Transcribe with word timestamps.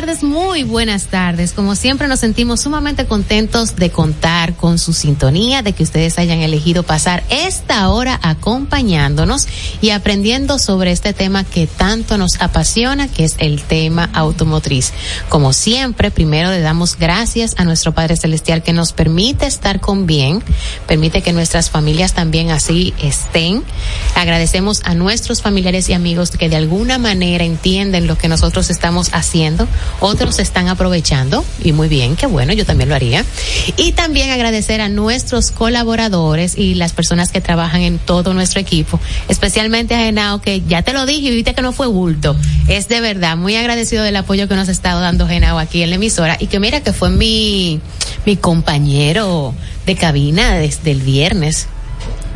tardes, 0.00 0.22
muy 0.22 0.62
buenas 0.62 1.06
tardes. 1.06 1.54
Como 1.54 1.74
siempre 1.74 2.06
nos 2.06 2.20
sentimos 2.20 2.60
sumamente 2.60 3.06
contentos 3.06 3.76
de 3.76 3.88
contar 3.88 4.54
con 4.54 4.78
su 4.78 4.92
sintonía, 4.92 5.62
de 5.62 5.72
que 5.72 5.84
ustedes 5.84 6.18
hayan 6.18 6.40
elegido 6.40 6.82
pasar 6.82 7.24
esta 7.30 7.88
hora 7.88 8.20
acompañándonos 8.22 9.48
y 9.80 9.90
aprendiendo 9.90 10.58
sobre 10.58 10.92
este 10.92 11.14
tema 11.14 11.44
que 11.44 11.66
tanto 11.66 12.18
nos 12.18 12.42
apasiona, 12.42 13.08
que 13.08 13.24
es 13.24 13.36
el 13.38 13.62
tema 13.62 14.10
automotriz. 14.12 14.92
Como 15.30 15.54
siempre, 15.54 16.10
primero 16.10 16.50
le 16.50 16.60
damos 16.60 16.98
gracias 16.98 17.54
a 17.56 17.64
nuestro 17.64 17.92
Padre 17.92 18.18
Celestial 18.18 18.62
que 18.62 18.74
nos 18.74 18.92
permite 18.92 19.46
estar 19.46 19.80
con 19.80 20.04
bien, 20.04 20.42
permite 20.86 21.22
que 21.22 21.32
nuestras 21.32 21.70
familias 21.70 22.12
también 22.12 22.50
así 22.50 22.92
estén. 23.02 23.64
Agradecemos 24.14 24.82
a 24.84 24.94
nuestros 24.94 25.40
familiares 25.40 25.88
y 25.88 25.94
amigos 25.94 26.32
que 26.32 26.50
de 26.50 26.56
alguna 26.56 26.98
manera 26.98 27.44
entienden 27.44 28.06
lo 28.06 28.18
que 28.18 28.28
nosotros 28.28 28.68
estamos 28.68 29.08
haciendo, 29.14 29.66
otros 30.00 30.38
están 30.38 30.68
aprovechando 30.68 31.44
y 31.62 31.72
muy 31.72 31.88
bien, 31.88 32.16
qué 32.16 32.26
bueno, 32.26 32.52
yo 32.52 32.64
también 32.64 32.88
lo 32.88 32.94
haría. 32.94 33.24
Y 33.76 33.92
también 33.92 34.30
agradecer 34.30 34.80
a 34.80 34.88
nuestros 34.88 35.50
colaboradores 35.50 36.56
y 36.56 36.74
las 36.74 36.92
personas 36.92 37.30
que 37.30 37.40
trabajan 37.40 37.82
en 37.82 37.98
todo 37.98 38.34
nuestro 38.34 38.60
equipo, 38.60 39.00
especialmente 39.28 39.94
a 39.94 39.98
Genao, 39.98 40.40
que 40.40 40.62
ya 40.62 40.82
te 40.82 40.92
lo 40.92 41.06
dije 41.06 41.28
y 41.28 41.34
viste 41.34 41.54
que 41.54 41.62
no 41.62 41.72
fue 41.72 41.86
bulto. 41.86 42.36
Es 42.68 42.88
de 42.88 43.00
verdad 43.00 43.36
muy 43.36 43.56
agradecido 43.56 44.02
del 44.02 44.16
apoyo 44.16 44.48
que 44.48 44.54
nos 44.54 44.68
ha 44.68 44.72
estado 44.72 45.00
dando 45.00 45.26
Genao 45.26 45.58
aquí 45.58 45.82
en 45.82 45.90
la 45.90 45.96
emisora 45.96 46.36
y 46.38 46.46
que 46.46 46.60
mira 46.60 46.80
que 46.80 46.92
fue 46.92 47.10
mi, 47.10 47.80
mi 48.24 48.36
compañero 48.36 49.54
de 49.86 49.94
cabina 49.94 50.56
desde 50.56 50.90
el 50.90 51.00
viernes. 51.00 51.68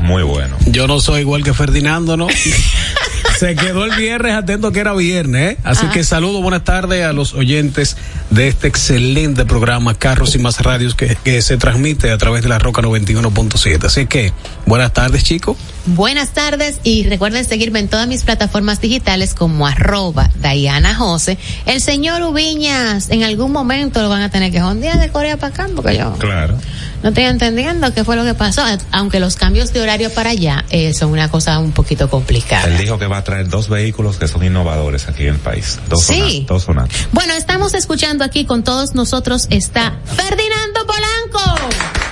Muy 0.01 0.23
bueno. 0.23 0.57
Yo 0.67 0.87
no 0.87 1.01
soy 1.01 1.21
igual 1.21 1.45
que 1.45 1.55
Ferdinando, 1.55 2.17
¿no? 2.17 2.29
Se 3.39 3.55
quedó 3.55 3.85
el 3.85 3.97
viernes 3.97 4.35
atento 4.35 4.71
que 4.73 4.81
era 4.81 4.93
viernes, 4.93 5.53
¿eh? 5.53 5.59
Así 5.65 5.87
que 5.87 6.05
saludo, 6.05 6.43
buenas 6.43 6.65
tardes 6.65 7.05
a 7.07 7.13
los 7.13 7.33
oyentes 7.33 7.97
de 8.29 8.49
este 8.49 8.69
excelente 8.69 9.47
programa 9.47 9.95
Carros 9.95 10.35
y 10.35 10.39
Más 10.39 10.61
Radios 10.61 10.95
que, 10.95 11.17
que 11.25 11.41
se 11.41 11.57
transmite 11.57 12.11
a 12.11 12.19
través 12.19 12.43
de 12.43 12.49
la 12.51 12.59
Roca 12.59 12.83
91.7. 12.83 13.85
Así 13.85 14.07
que, 14.07 14.33
buenas 14.67 14.93
tardes, 14.93 15.25
chicos. 15.25 15.57
Buenas 15.95 16.31
tardes 16.31 16.79
y 16.85 17.03
recuerden 17.09 17.45
seguirme 17.45 17.81
en 17.81 17.89
todas 17.89 18.07
mis 18.07 18.23
plataformas 18.23 18.81
digitales 18.81 19.35
como 19.35 19.67
arroba 19.67 20.31
Diana 20.41 20.95
Jose. 20.95 21.37
El 21.67 21.81
señor 21.81 22.23
Ubiñas 22.23 23.11
en 23.11 23.25
algún 23.25 23.51
momento 23.51 24.01
lo 24.01 24.09
van 24.09 24.23
a 24.23 24.31
tener 24.31 24.53
que 24.53 24.61
jondear 24.61 25.01
de 25.01 25.11
Corea 25.11 25.37
para 25.37 25.53
acá 25.53 25.69
porque 25.75 25.97
yo 25.99 26.13
Claro. 26.19 26.57
no 27.03 27.09
estoy 27.09 27.25
entendiendo 27.25 27.93
qué 27.93 28.05
fue 28.05 28.15
lo 28.15 28.23
que 28.25 28.35
pasó, 28.35 28.63
aunque 28.93 29.19
los 29.19 29.35
cambios 29.35 29.73
de 29.73 29.81
horario 29.81 30.11
para 30.15 30.31
allá 30.31 30.65
eh, 30.71 30.95
son 30.95 31.11
una 31.11 31.29
cosa 31.29 31.59
un 31.59 31.73
poquito 31.73 32.09
complicada. 32.09 32.69
Él 32.69 32.79
dijo 32.79 32.97
que 32.99 33.07
va 33.07 33.19
a 33.19 33.25
traer 33.25 33.49
dos 33.49 33.69
vehículos 33.69 34.17
que 34.17 34.29
son 34.29 34.45
innovadores 34.45 35.09
aquí 35.09 35.25
en 35.25 35.35
el 35.35 35.41
país. 35.41 35.81
Dos 35.89 36.05
Sí. 36.05 36.45
dos. 36.49 36.67
Bueno, 37.11 37.35
estamos 37.35 37.75
escuchando 37.75 38.23
aquí 38.23 38.45
con 38.45 38.63
todos 38.63 38.95
nosotros 38.95 39.49
está 39.51 39.95
Ferdinando 40.15 40.87
Polanco. 40.87 42.10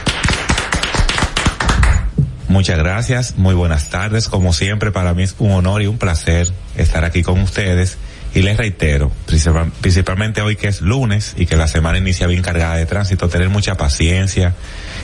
Muchas 2.59 2.77
gracias, 2.79 3.35
muy 3.37 3.55
buenas 3.55 3.89
tardes. 3.89 4.29
Como 4.29 4.53
siempre, 4.53 4.91
para 4.91 5.15
mí 5.15 5.23
es 5.23 5.37
un 5.39 5.53
honor 5.53 5.81
y 5.81 5.87
un 5.87 5.97
placer 5.97 6.53
estar 6.77 7.05
aquí 7.05 7.23
con 7.23 7.39
ustedes. 7.41 7.99
Y 8.35 8.43
les 8.43 8.57
reitero, 8.57 9.13
principal- 9.27 9.71
principalmente 9.81 10.43
hoy 10.43 10.57
que 10.57 10.67
es 10.67 10.81
lunes 10.81 11.35
y 11.37 11.47
que 11.47 11.55
la 11.55 11.69
semana 11.69 11.99
inicia 11.99 12.27
bien 12.27 12.43
cargada 12.43 12.75
de 12.75 12.85
tránsito, 12.85 13.29
tener 13.29 13.49
mucha 13.49 13.77
paciencia 13.77 14.55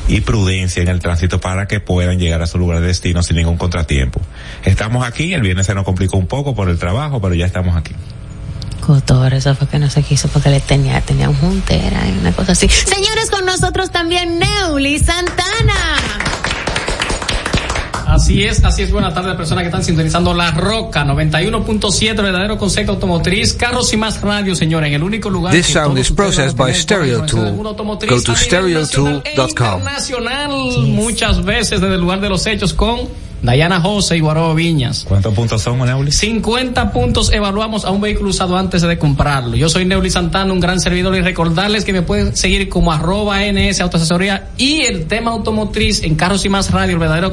y 0.08 0.22
prudencia 0.22 0.82
en 0.82 0.88
el 0.88 0.98
tránsito 0.98 1.40
para 1.40 1.68
que 1.68 1.78
puedan 1.78 2.18
llegar 2.18 2.42
a 2.42 2.48
su 2.48 2.58
lugar 2.58 2.80
de 2.80 2.88
destino 2.88 3.22
sin 3.22 3.36
ningún 3.36 3.56
contratiempo. 3.56 4.20
Estamos 4.64 5.06
aquí, 5.06 5.32
el 5.32 5.42
viernes 5.42 5.66
se 5.66 5.76
nos 5.76 5.84
complicó 5.84 6.16
un 6.16 6.26
poco 6.26 6.56
por 6.56 6.68
el 6.68 6.76
trabajo, 6.80 7.20
pero 7.20 7.34
ya 7.36 7.46
estamos 7.46 7.76
aquí. 7.76 7.94
Cotor, 8.80 9.32
eso 9.32 9.54
fue 9.54 9.68
que 9.68 9.78
no 9.78 9.88
se 9.88 10.02
quiso 10.02 10.26
porque 10.26 10.50
le 10.50 10.58
tenía, 10.58 11.00
tenía 11.02 11.28
un 11.30 11.36
juntera 11.36 12.02
y 12.08 12.18
una 12.18 12.32
cosa 12.32 12.50
así. 12.50 12.68
Señores, 12.68 13.30
con 13.30 13.46
nosotros 13.46 13.92
también 13.92 14.40
Neuli 14.40 14.98
Santana. 14.98 15.74
Así 18.06 18.44
es, 18.44 18.62
así 18.64 18.82
es. 18.82 18.92
Buenas 18.92 19.14
tardes, 19.14 19.34
personas 19.34 19.62
que 19.62 19.68
están 19.68 19.84
sintonizando 19.84 20.34
La 20.34 20.50
Roca 20.52 21.04
91.7, 21.04 22.16
verdadero 22.16 22.58
concepto 22.58 22.92
automotriz, 22.92 23.54
carros 23.54 23.92
y 23.92 23.96
más 23.96 24.20
radio, 24.20 24.54
señores, 24.54 24.88
en 24.88 24.94
el 24.94 25.02
único 25.02 25.30
lugar. 25.30 25.52
This 25.52 25.66
que 25.66 25.72
sound 25.72 25.98
is 25.98 26.10
processed 26.10 26.56
by 26.56 26.72
Stereo 26.74 27.24
Tool. 27.26 27.52
Go 27.56 27.74
to 27.74 27.84
nacional 27.84 28.32
e 28.32 28.36
stereotool.com. 28.36 29.48
internacional, 29.48 30.50
muchas 30.88 31.44
veces 31.44 31.80
desde 31.80 31.94
el 31.94 32.00
lugar 32.00 32.20
de 32.20 32.28
los 32.28 32.46
hechos 32.46 32.72
con 32.74 33.08
Dayana 33.44 33.78
Jose 33.78 34.16
y 34.16 34.20
Guarobo 34.20 34.54
Viñas. 34.54 35.04
¿Cuántos 35.06 35.34
puntos 35.34 35.60
son, 35.60 35.78
Neuli? 35.78 36.10
50 36.10 36.92
puntos 36.92 37.30
evaluamos 37.30 37.84
a 37.84 37.90
un 37.90 38.00
vehículo 38.00 38.30
usado 38.30 38.56
antes 38.56 38.80
de 38.80 38.98
comprarlo. 38.98 39.54
Yo 39.54 39.68
soy 39.68 39.84
Neuli 39.84 40.08
Santana, 40.08 40.50
un 40.50 40.60
gran 40.60 40.80
servidor 40.80 41.14
y 41.14 41.20
recordarles 41.20 41.84
que 41.84 41.92
me 41.92 42.00
pueden 42.00 42.34
seguir 42.34 42.70
como 42.70 42.90
arroba 42.90 43.40
NS 43.44 43.82
Autoasesoría 43.82 44.48
y 44.56 44.80
el 44.80 45.04
tema 45.04 45.32
automotriz 45.32 46.02
en 46.02 46.14
Carros 46.14 46.46
y 46.46 46.48
Más 46.48 46.70
Radio, 46.70 46.94
el 46.94 46.98
verdadero, 46.98 47.32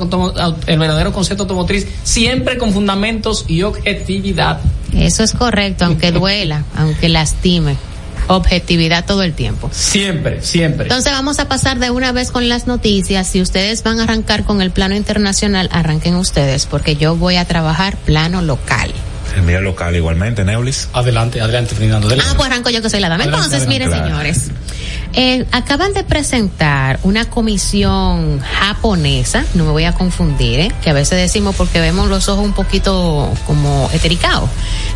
el 0.68 0.80
verdadero 0.80 1.14
concepto 1.14 1.44
automotriz, 1.44 1.88
siempre 2.04 2.58
con 2.58 2.74
fundamentos 2.74 3.46
y 3.48 3.62
objetividad. 3.62 4.60
Eso 4.94 5.24
es 5.24 5.32
correcto, 5.32 5.86
aunque 5.86 6.12
duela, 6.12 6.66
aunque 6.76 7.08
lastime. 7.08 7.78
Objetividad 8.28 9.06
todo 9.06 9.24
el 9.24 9.34
tiempo. 9.34 9.70
Siempre, 9.74 10.42
siempre. 10.42 10.84
Entonces 10.84 11.12
vamos 11.12 11.40
a 11.40 11.48
pasar 11.48 11.80
de 11.80 11.90
una 11.92 12.12
vez 12.12 12.32
con 12.32 12.48
las 12.50 12.68
noticias. 12.68 13.28
Si 13.28 13.42
ustedes 13.42 13.84
van 13.84 14.00
a 14.00 14.04
arrancar 14.04 14.44
con 14.44 14.62
el 14.62 14.72
plano 14.72 14.96
internacional, 14.96 15.70
arranquen 15.72 16.16
ustedes, 16.16 16.66
porque 16.66 16.96
yo 16.96 17.16
voy 17.16 17.36
a 17.36 17.46
trabajar 17.46 17.98
plano 17.98 18.42
local. 18.42 18.94
El 19.36 19.44
mío 19.44 19.62
local 19.62 19.96
igualmente, 19.96 20.44
Neulis. 20.44 20.90
Adelante, 20.94 21.40
adelante, 21.40 21.74
Fernando. 21.76 22.10
Ah, 22.10 22.34
pues 22.36 22.50
arranco 22.50 22.70
yo 22.70 22.82
que 22.82 22.90
soy 22.90 23.00
la 23.00 23.08
dama. 23.10 23.24
Adelante, 23.24 23.46
Entonces, 23.46 23.68
miren, 23.70 23.88
adelante. 23.88 24.34
señores, 24.34 24.52
eh, 25.14 25.46
acaban 25.52 25.94
de 25.94 26.04
presentar 26.04 27.00
una 27.04 27.26
comisión 27.30 28.40
japonesa, 28.40 29.46
no 29.56 29.66
me 29.66 29.72
voy 29.72 29.84
a 29.84 29.94
confundir, 29.94 30.60
¿eh? 30.62 30.72
que 30.82 30.90
a 30.90 30.94
veces 30.94 31.18
decimos 31.18 31.56
porque 31.56 31.80
vemos 31.82 32.08
los 32.10 32.30
ojos 32.30 32.46
un 32.46 32.54
poquito 32.54 33.30
como 33.46 33.90
etericados, 33.94 34.50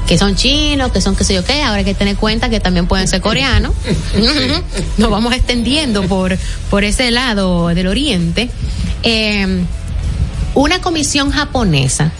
que 0.07 0.17
son 0.17 0.35
chinos, 0.35 0.91
que 0.91 1.01
son 1.01 1.15
qué 1.15 1.23
sé 1.23 1.33
yo 1.33 1.43
qué, 1.43 1.61
ahora 1.63 1.79
hay 1.79 1.85
que 1.85 1.93
tener 1.95 2.15
cuenta 2.15 2.49
que 2.49 2.59
también 2.59 2.87
pueden 2.87 3.07
ser 3.07 3.19
coreanos. 3.21 3.73
Nos 4.97 5.09
vamos 5.09 5.33
extendiendo 5.33 6.03
por, 6.03 6.37
por 6.69 6.83
ese 6.83 7.11
lado 7.11 7.67
del 7.69 7.87
oriente. 7.87 8.49
Eh, 9.03 9.63
una 10.53 10.79
comisión 10.79 11.31
japonesa 11.31 12.11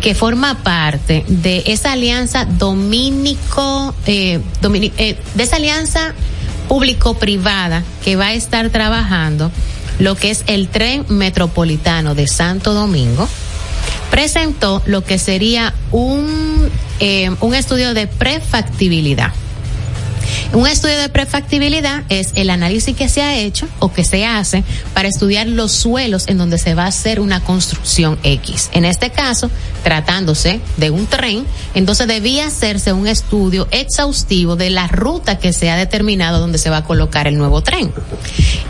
que 0.00 0.14
forma 0.14 0.62
parte 0.62 1.24
de 1.28 1.64
esa 1.66 1.92
alianza 1.92 2.44
dominico, 2.44 3.94
eh, 4.06 4.40
domini- 4.60 4.92
eh, 4.98 5.16
de 5.34 5.42
esa 5.42 5.56
alianza 5.56 6.14
público-privada 6.72 7.84
que 8.02 8.16
va 8.16 8.28
a 8.28 8.32
estar 8.32 8.70
trabajando 8.70 9.52
lo 9.98 10.14
que 10.14 10.30
es 10.30 10.42
el 10.46 10.68
tren 10.68 11.04
metropolitano 11.10 12.14
de 12.14 12.26
Santo 12.26 12.72
Domingo, 12.72 13.28
presentó 14.10 14.80
lo 14.86 15.04
que 15.04 15.18
sería 15.18 15.74
un, 15.90 16.70
eh, 16.98 17.28
un 17.40 17.54
estudio 17.54 17.92
de 17.92 18.06
prefactibilidad. 18.06 19.34
Un 20.52 20.66
estudio 20.66 20.98
de 20.98 21.08
prefactibilidad 21.08 22.02
es 22.08 22.32
el 22.34 22.50
análisis 22.50 22.94
que 22.96 23.08
se 23.08 23.22
ha 23.22 23.38
hecho 23.38 23.68
o 23.78 23.92
que 23.92 24.04
se 24.04 24.26
hace 24.26 24.64
para 24.94 25.08
estudiar 25.08 25.46
los 25.46 25.72
suelos 25.72 26.28
en 26.28 26.38
donde 26.38 26.58
se 26.58 26.74
va 26.74 26.84
a 26.84 26.88
hacer 26.88 27.20
una 27.20 27.40
construcción 27.40 28.18
X. 28.22 28.70
En 28.72 28.84
este 28.84 29.10
caso, 29.10 29.50
tratándose 29.82 30.60
de 30.76 30.90
un 30.90 31.06
tren, 31.06 31.46
entonces 31.74 32.06
debía 32.06 32.46
hacerse 32.46 32.92
un 32.92 33.08
estudio 33.08 33.66
exhaustivo 33.70 34.56
de 34.56 34.70
la 34.70 34.88
ruta 34.88 35.38
que 35.38 35.52
se 35.52 35.70
ha 35.70 35.76
determinado 35.76 36.40
donde 36.40 36.58
se 36.58 36.70
va 36.70 36.78
a 36.78 36.84
colocar 36.84 37.26
el 37.26 37.38
nuevo 37.38 37.62
tren. 37.62 37.92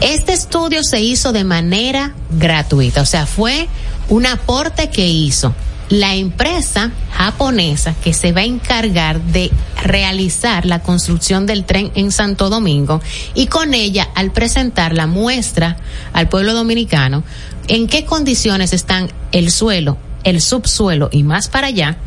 Este 0.00 0.32
estudio 0.32 0.82
se 0.82 1.00
hizo 1.00 1.32
de 1.32 1.44
manera 1.44 2.14
gratuita, 2.30 3.02
o 3.02 3.06
sea, 3.06 3.26
fue 3.26 3.68
un 4.08 4.26
aporte 4.26 4.90
que 4.90 5.06
hizo 5.06 5.54
la 5.88 6.14
empresa 6.14 6.90
japonesa 7.12 7.94
que 8.02 8.14
se 8.14 8.32
va 8.32 8.40
a 8.40 8.44
encargar 8.44 9.20
de 9.20 9.50
realizar 9.82 10.64
la 10.64 10.80
construcción 10.80 11.46
del 11.46 11.64
tren 11.64 11.90
en 11.94 12.12
Santo 12.12 12.48
Domingo 12.48 13.00
y 13.34 13.46
con 13.46 13.74
ella 13.74 14.08
al 14.14 14.32
presentar 14.32 14.94
la 14.94 15.06
muestra 15.06 15.76
al 16.12 16.28
pueblo 16.28 16.54
dominicano 16.54 17.24
en 17.68 17.88
qué 17.88 18.04
condiciones 18.04 18.72
están 18.72 19.10
el 19.32 19.50
suelo, 19.50 19.98
el 20.24 20.40
subsuelo 20.40 21.08
y 21.12 21.22
más 21.22 21.48
para 21.48 21.68
allá 21.68 21.98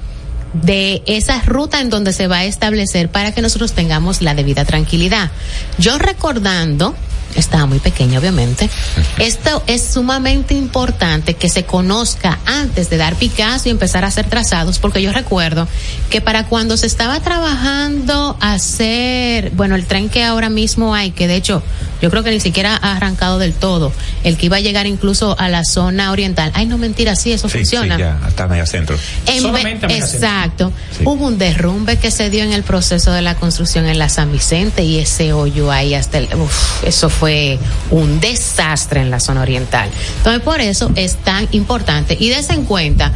de 0.54 1.04
esa 1.06 1.42
ruta 1.42 1.82
en 1.82 1.90
donde 1.90 2.14
se 2.14 2.28
va 2.28 2.38
a 2.38 2.46
establecer 2.46 3.10
para 3.10 3.34
que 3.34 3.42
nosotros 3.42 3.74
tengamos 3.74 4.22
la 4.22 4.36
debida 4.36 4.64
tranquilidad. 4.64 5.32
Yo 5.78 5.98
recordando 5.98 6.96
estaba 7.36 7.66
muy 7.66 7.80
pequeña, 7.80 8.20
obviamente. 8.20 8.70
Esto 9.18 9.64
es 9.68 9.84
sumamente 9.94 10.54
importante 10.54 11.34
que 11.36 11.50
se 11.50 11.64
conozca 11.66 12.40
antes 12.46 12.90
de 12.90 12.98
dar 12.98 13.16
Picasso 13.16 13.68
y 13.70 13.72
empezar 13.72 14.04
a 14.04 14.08
hacer 14.08 14.28
trazados, 14.30 14.80
porque 14.80 15.02
yo 15.02 15.12
recuerdo 15.12 15.68
que 16.10 16.22
para 16.22 16.46
cuando 16.48 16.78
se 16.78 16.88
estaba 16.88 17.20
trabajando 17.20 18.38
hacer, 18.42 19.52
bueno, 19.52 19.76
el 19.76 19.86
tren 19.86 20.10
que 20.10 20.24
ahora 20.24 20.50
mismo 20.50 20.94
hay, 20.96 21.12
que 21.12 21.28
de 21.28 21.36
hecho 21.36 21.64
yo 22.02 22.10
creo 22.10 22.24
que 22.24 22.32
ni 22.32 22.40
siquiera 22.40 22.78
ha 22.82 22.98
arrancado 22.98 23.40
del 23.40 23.54
todo, 23.54 23.92
el 24.24 24.38
que 24.38 24.48
iba 24.48 24.58
a 24.58 24.60
llegar 24.60 24.86
incluso 24.86 25.36
a 25.40 25.50
la 25.50 25.64
zona 25.64 26.12
oriental. 26.12 26.52
Ay, 26.54 26.66
no 26.66 26.78
mentira, 26.78 27.16
sí, 27.16 27.32
eso 27.32 27.48
Sí, 27.50 27.60
funciona. 27.60 27.96
sí, 27.96 28.02
ya, 28.02 28.20
hasta 28.26 28.48
media 28.48 28.66
centro. 28.66 28.98
En 29.28 29.42
Solamente 29.42 29.88
exacto. 29.98 30.72
Sí. 30.98 31.04
Hubo 31.06 31.26
un 31.26 31.38
derrumbe 31.38 31.98
que 31.98 32.12
se 32.12 32.30
dio 32.30 32.44
en 32.44 32.54
el 32.54 32.64
proceso 32.64 33.12
de 33.12 33.22
la 33.22 33.36
construcción 33.36 33.86
en 33.88 33.98
la 33.98 34.10
San 34.10 34.32
Vicente 34.32 34.84
y 34.84 35.00
ese 35.00 35.34
hoyo 35.34 35.72
ahí 35.72 35.94
hasta 35.94 36.18
el, 36.20 36.28
uf, 36.36 36.84
eso 36.84 37.10
fue 37.10 37.25
un 37.92 38.20
desastre 38.20 39.02
en 39.02 39.10
la 39.10 39.20
zona 39.20 39.42
oriental. 39.42 39.90
Entonces 40.18 40.42
por 40.42 40.62
eso 40.62 40.92
es 40.96 41.16
tan 41.18 41.48
importante 41.52 42.18
y 42.20 42.30
des 42.30 42.50
en 42.50 42.66
cuenta 42.66 43.12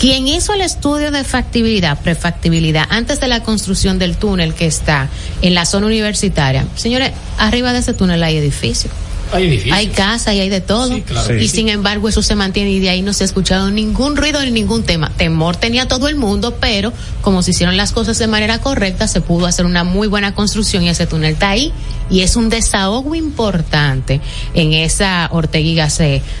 quien 0.00 0.26
hizo 0.26 0.54
el 0.54 0.62
estudio 0.62 1.10
de 1.10 1.22
factibilidad, 1.22 2.00
prefactibilidad, 2.00 2.86
antes 2.88 3.20
de 3.20 3.28
la 3.28 3.42
construcción 3.42 3.98
del 3.98 4.16
túnel 4.16 4.54
que 4.54 4.66
está 4.66 5.08
en 5.42 5.54
la 5.54 5.66
zona 5.66 5.86
universitaria, 5.86 6.66
señores, 6.76 7.12
arriba 7.38 7.72
de 7.72 7.80
ese 7.80 7.92
túnel 7.92 8.22
hay 8.22 8.38
edificios. 8.38 8.92
Hay 9.32 9.46
edificios. 9.46 9.76
Hay 9.76 9.88
casa 9.88 10.34
y 10.34 10.40
hay 10.40 10.48
de 10.48 10.60
todo. 10.60 10.88
Sí, 10.94 11.02
claro 11.02 11.38
Y 11.38 11.48
sin 11.48 11.68
embargo 11.68 12.08
eso 12.08 12.22
se 12.22 12.34
mantiene 12.34 12.70
y 12.70 12.80
de 12.80 12.90
ahí 12.90 13.02
no 13.02 13.12
se 13.12 13.24
ha 13.24 13.26
escuchado 13.26 13.70
ningún 13.70 14.16
ruido 14.16 14.40
ni 14.42 14.50
ningún 14.50 14.82
tema. 14.82 15.10
Temor 15.16 15.56
tenía 15.56 15.88
todo 15.88 16.08
el 16.08 16.16
mundo, 16.16 16.56
pero 16.60 16.92
como 17.22 17.42
se 17.42 17.52
hicieron 17.52 17.76
las 17.76 17.92
cosas 17.92 18.18
de 18.18 18.26
manera 18.26 18.58
correcta, 18.58 19.08
se 19.08 19.20
pudo 19.20 19.46
hacer 19.46 19.64
una 19.64 19.84
muy 19.84 20.08
buena 20.08 20.34
construcción 20.34 20.82
y 20.82 20.88
ese 20.88 21.06
túnel 21.06 21.32
está 21.32 21.50
ahí 21.50 21.72
y 22.10 22.20
es 22.20 22.36
un 22.36 22.50
desahogo 22.50 23.14
importante 23.14 24.20
en 24.54 24.74
esa 24.74 25.28
Ortega 25.32 25.88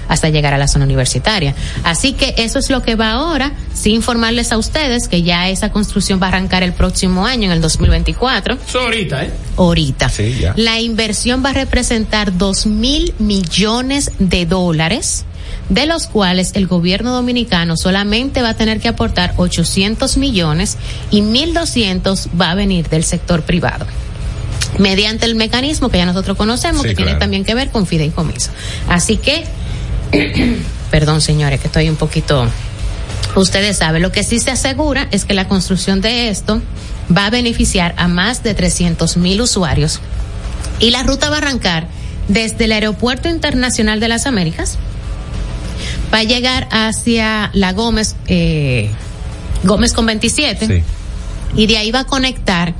hasta 0.08 0.28
llegar 0.28 0.52
a 0.52 0.58
la 0.58 0.68
zona 0.68 0.84
universitaria. 0.84 1.54
Así 1.84 2.12
que 2.12 2.34
eso 2.36 2.58
es 2.58 2.68
lo 2.68 2.82
que 2.82 2.94
va 2.94 3.12
ahora, 3.12 3.52
sin 3.72 3.94
informarles 3.94 4.52
a 4.52 4.58
ustedes 4.58 5.08
que 5.08 5.22
ya 5.22 5.48
esa 5.48 5.70
construcción 5.72 6.20
va 6.20 6.26
a 6.26 6.28
arrancar 6.28 6.62
el 6.62 6.72
próximo 6.72 7.24
año, 7.24 7.46
en 7.46 7.52
el 7.52 7.60
2024 7.60 8.58
Eso 8.66 8.80
ahorita, 8.80 9.24
¿eh? 9.24 9.30
ahorita. 9.56 10.08
Sí, 10.08 10.36
ya. 10.40 10.52
La 10.56 10.80
inversión 10.80 11.42
va 11.44 11.50
a 11.50 11.54
representar 11.54 12.36
dos 12.36 12.66
mil 12.66 12.81
millones 13.18 14.10
de 14.18 14.46
dólares, 14.46 15.24
de 15.68 15.86
los 15.86 16.06
cuales 16.06 16.52
el 16.54 16.66
gobierno 16.66 17.12
dominicano 17.12 17.76
solamente 17.76 18.42
va 18.42 18.50
a 18.50 18.54
tener 18.54 18.80
que 18.80 18.88
aportar 18.88 19.34
800 19.36 20.16
millones 20.16 20.76
y 21.10 21.22
1.200 21.22 22.28
va 22.40 22.50
a 22.50 22.54
venir 22.54 22.88
del 22.88 23.04
sector 23.04 23.42
privado. 23.42 23.86
Mediante 24.78 25.26
el 25.26 25.34
mecanismo 25.34 25.90
que 25.90 25.98
ya 25.98 26.06
nosotros 26.06 26.36
conocemos, 26.36 26.82
Sí, 26.82 26.88
que 26.88 26.94
tiene 26.94 27.14
también 27.14 27.44
que 27.44 27.54
ver 27.54 27.70
con 27.70 27.86
fideicomiso. 27.86 28.50
Así 28.88 29.16
que, 29.16 29.44
perdón 30.90 31.20
señores, 31.20 31.60
que 31.60 31.66
estoy 31.66 31.88
un 31.88 31.96
poquito 31.96 32.48
Ustedes 33.34 33.78
saben, 33.78 34.02
lo 34.02 34.12
que 34.12 34.24
sí 34.24 34.40
se 34.40 34.50
asegura 34.50 35.08
es 35.10 35.24
que 35.24 35.32
la 35.32 35.48
construcción 35.48 36.02
de 36.02 36.28
esto 36.28 36.60
va 37.16 37.26
a 37.26 37.30
beneficiar 37.30 37.94
a 37.96 38.06
más 38.06 38.42
de 38.42 38.52
300 38.54 39.16
mil 39.16 39.40
usuarios 39.40 40.00
y 40.78 40.90
la 40.90 41.02
ruta 41.02 41.30
va 41.30 41.36
a 41.36 41.38
arrancar 41.38 41.86
desde 42.28 42.64
el 42.64 42.72
Aeropuerto 42.72 43.28
Internacional 43.28 44.00
de 44.00 44.08
las 44.08 44.26
Américas, 44.26 44.78
va 46.12 46.18
a 46.18 46.22
llegar 46.24 46.68
hacia 46.70 47.50
la 47.52 47.72
Gómez, 47.72 48.16
eh, 48.26 48.90
Gómez 49.64 49.92
con 49.92 50.06
27 50.06 50.66
Sí. 50.66 50.82
y 51.56 51.66
de 51.66 51.78
ahí 51.78 51.90
va 51.90 52.00
a 52.00 52.04
conectar 52.04 52.74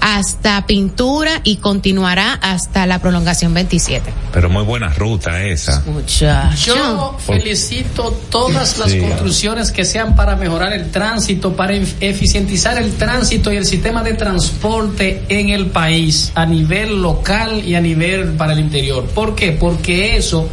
hasta 0.00 0.66
Pintura 0.66 1.40
y 1.44 1.56
continuará 1.56 2.34
hasta 2.34 2.86
la 2.86 2.98
prolongación 3.00 3.54
27. 3.54 4.12
Pero 4.32 4.48
muy 4.50 4.62
buena 4.64 4.88
ruta 4.92 5.42
esa. 5.44 5.82
Muchacho. 5.86 6.74
Yo 6.74 7.16
felicito 7.26 8.10
todas 8.30 8.78
las 8.78 8.90
Sí. 8.90 9.00
construcciones 9.00 9.70
que 9.72 9.84
sean 9.84 10.14
para 10.16 10.36
mejorar 10.36 10.72
el 10.72 10.90
tránsito, 10.90 11.54
para 11.54 11.74
ef- 11.74 11.94
eficientizar 12.00 12.78
el 12.78 12.92
tránsito 12.94 13.52
y 13.52 13.56
el 13.56 13.64
sistema 13.66 14.02
de 14.02 14.14
transporte 14.14 15.22
en 15.28 15.50
el 15.50 15.66
país 15.66 16.32
a 16.34 16.44
nivel 16.46 17.00
local 17.02 17.62
y 17.66 17.74
a 17.74 17.80
nivel 17.80 18.32
para 18.32 18.52
el 18.52 18.60
interior. 18.60 19.04
¿Por 19.06 19.34
qué? 19.34 19.52
Porque 19.52 20.16
eso 20.16 20.48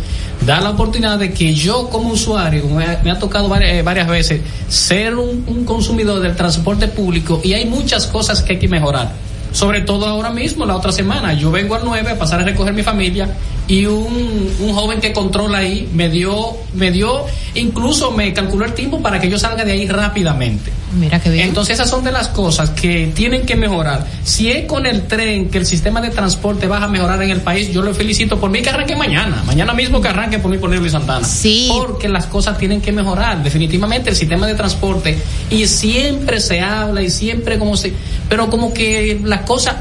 da 0.46 0.60
la 0.62 0.72
oportunidad 0.72 1.18
de 1.18 1.32
que 1.34 1.54
yo 1.54 1.90
como 1.90 2.10
usuario, 2.10 2.66
me 2.68 2.84
ha, 2.86 3.02
me 3.04 3.12
ha 3.12 3.18
tocado 3.20 3.48
varias, 3.48 3.72
eh, 3.72 3.82
varias 3.82 4.08
veces, 4.08 4.42
ser 4.68 5.16
un, 5.16 5.44
un 5.48 5.66
consumidor 5.66 6.20
del 6.22 6.36
transporte 6.36 6.88
público 6.90 7.40
y 7.44 7.54
hay 7.54 7.66
muchas 7.66 8.06
cosas 8.08 8.42
que 8.42 8.54
hay 8.54 8.60
que 8.60 8.68
mejorar. 8.68 9.12
Sobre 9.56 9.80
todo 9.80 10.06
ahora 10.06 10.32
mismo, 10.32 10.66
la 10.66 10.76
otra 10.76 10.92
semana. 10.92 11.34
Yo 11.34 11.50
vengo 11.50 11.76
al 11.76 11.86
9 11.86 12.12
a 12.12 12.20
pasar 12.20 12.42
a 12.42 12.44
recoger 12.44 12.74
mi 12.74 12.84
familia 12.84 13.30
y 13.68 13.86
un, 13.86 14.56
un 14.60 14.74
joven 14.74 15.00
que 15.00 15.12
controla 15.12 15.60
ahí 15.60 15.90
me 15.94 16.10
dio, 16.10 16.56
me 16.74 16.92
dio, 16.92 17.26
incluso 17.56 18.12
me 18.12 18.32
calculó 18.34 18.66
el 18.66 18.74
tiempo 18.74 19.02
para 19.02 19.20
que 19.20 19.30
yo 19.30 19.40
salga 19.40 19.66
de 19.66 19.72
ahí 19.72 19.88
rápidamente. 19.88 20.72
Mira 21.00 21.20
qué 21.20 21.30
bien. 21.30 21.50
Entonces 21.50 21.76
esas 21.76 21.90
son 21.90 22.04
de 22.04 22.12
las 22.12 22.28
cosas 22.28 22.70
que 22.70 23.12
tienen 23.16 23.46
que 23.46 23.56
mejorar. 23.56 24.06
Si 24.24 24.52
es 24.52 24.66
con 24.66 24.86
el 24.86 25.08
tren 25.08 25.50
que 25.50 25.58
el 25.58 25.66
sistema 25.66 26.00
de 26.00 26.10
transporte 26.10 26.68
va 26.68 26.84
a 26.84 26.88
mejorar 26.88 27.22
en 27.24 27.32
el 27.32 27.42
país, 27.42 27.72
yo 27.72 27.82
lo 27.82 27.94
felicito 27.94 28.40
por 28.40 28.50
mí 28.50 28.62
que 28.62 28.70
arranque 28.70 28.96
mañana. 28.96 29.44
Mañana 29.46 29.74
mismo 29.74 30.00
que 30.00 30.10
arranque 30.10 30.40
por 30.40 30.52
mí 30.52 30.58
por 30.58 30.74
Luis 30.74 30.92
Santana. 30.92 31.26
Sí. 31.26 31.68
Porque 31.70 32.08
las 32.08 32.28
cosas 32.28 32.58
tienen 32.58 32.82
que 32.82 32.92
mejorar. 32.92 33.44
Definitivamente 33.44 34.12
el 34.12 34.16
sistema 34.16 34.46
de 34.46 34.54
transporte 34.54 35.18
y 35.50 35.66
siempre 35.66 36.40
se 36.40 36.62
habla 36.62 37.02
y 37.02 37.10
siempre 37.10 37.58
como 37.58 37.76
se... 37.76 37.94
Pero 38.30 38.50
como 38.50 38.74
que 38.74 39.20
las 39.24 39.42
cosas... 39.42 39.76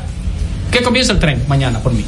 Que 0.70 0.82
comienza 0.82 1.12
el 1.12 1.20
tren 1.20 1.44
mañana 1.46 1.80
por 1.80 1.92
mí. 1.92 2.04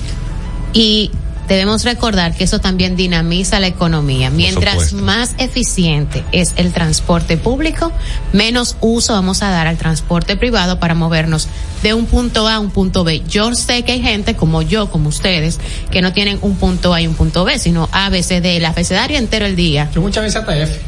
Y 0.73 1.11
debemos 1.49 1.85
recordar 1.85 2.35
que 2.35 2.45
eso 2.45 2.61
también 2.61 2.97
dinamiza 2.97 3.61
la 3.61 3.67
economía. 3.67 4.31
Mientras 4.31 4.93
más 4.93 5.35
eficiente 5.39 6.25
es 6.33 6.55
el 6.57 6.73
transporte 6.73 7.37
público, 7.37 7.93
menos 8.33 8.77
uso 8.81 9.13
vamos 9.13 9.43
a 9.43 9.51
dar 9.51 9.67
al 9.67 9.79
transporte 9.79 10.37
privado 10.37 10.79
para 10.81 10.95
movernos 10.95 11.49
de 11.83 11.95
un 11.95 12.07
punto 12.07 12.49
A 12.49 12.57
a 12.57 12.61
un 12.61 12.71
punto 12.71 13.05
B. 13.05 13.23
Yo 13.29 13.55
sé 13.55 13.83
que 13.83 13.93
hay 13.93 14.03
gente 14.03 14.35
como 14.35 14.63
yo, 14.63 14.91
como 14.91 15.09
ustedes, 15.09 15.59
que 15.91 16.03
no 16.03 16.13
tienen 16.13 16.39
un 16.43 16.57
punto 16.57 16.95
A 16.95 17.01
y 17.01 17.07
un 17.07 17.15
punto 17.15 17.45
B, 17.45 17.59
sino 17.59 17.89
A, 17.93 18.09
B, 18.11 18.23
C, 18.23 18.41
D, 18.41 18.57
el 18.57 18.65
abecedario 18.65 19.19
entero 19.19 19.47
el 19.47 19.57
día. 19.57 19.91
Yo 19.95 20.01
muchas 20.01 20.25
veces 20.25 20.37
hasta 20.37 20.57
F. 20.57 20.81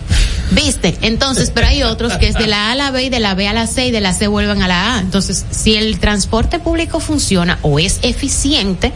¿Viste? 0.50 0.96
Entonces, 1.02 1.50
pero 1.54 1.66
hay 1.66 1.82
otros 1.82 2.14
que 2.14 2.28
es 2.28 2.34
de 2.34 2.46
la 2.46 2.68
A 2.68 2.72
a 2.72 2.74
la 2.74 2.90
B 2.90 3.04
y 3.04 3.08
de 3.10 3.20
la 3.20 3.34
B 3.34 3.46
a 3.46 3.52
la 3.52 3.66
C 3.66 3.88
y 3.88 3.90
de 3.90 4.00
la 4.00 4.14
C 4.14 4.28
vuelven 4.28 4.62
a 4.62 4.68
la 4.68 4.96
A. 4.96 5.00
Entonces, 5.00 5.44
si 5.50 5.76
el 5.76 5.98
transporte 6.00 6.58
público 6.58 7.00
funciona 7.00 7.58
o 7.62 7.78
es 7.78 7.98
eficiente, 8.02 8.92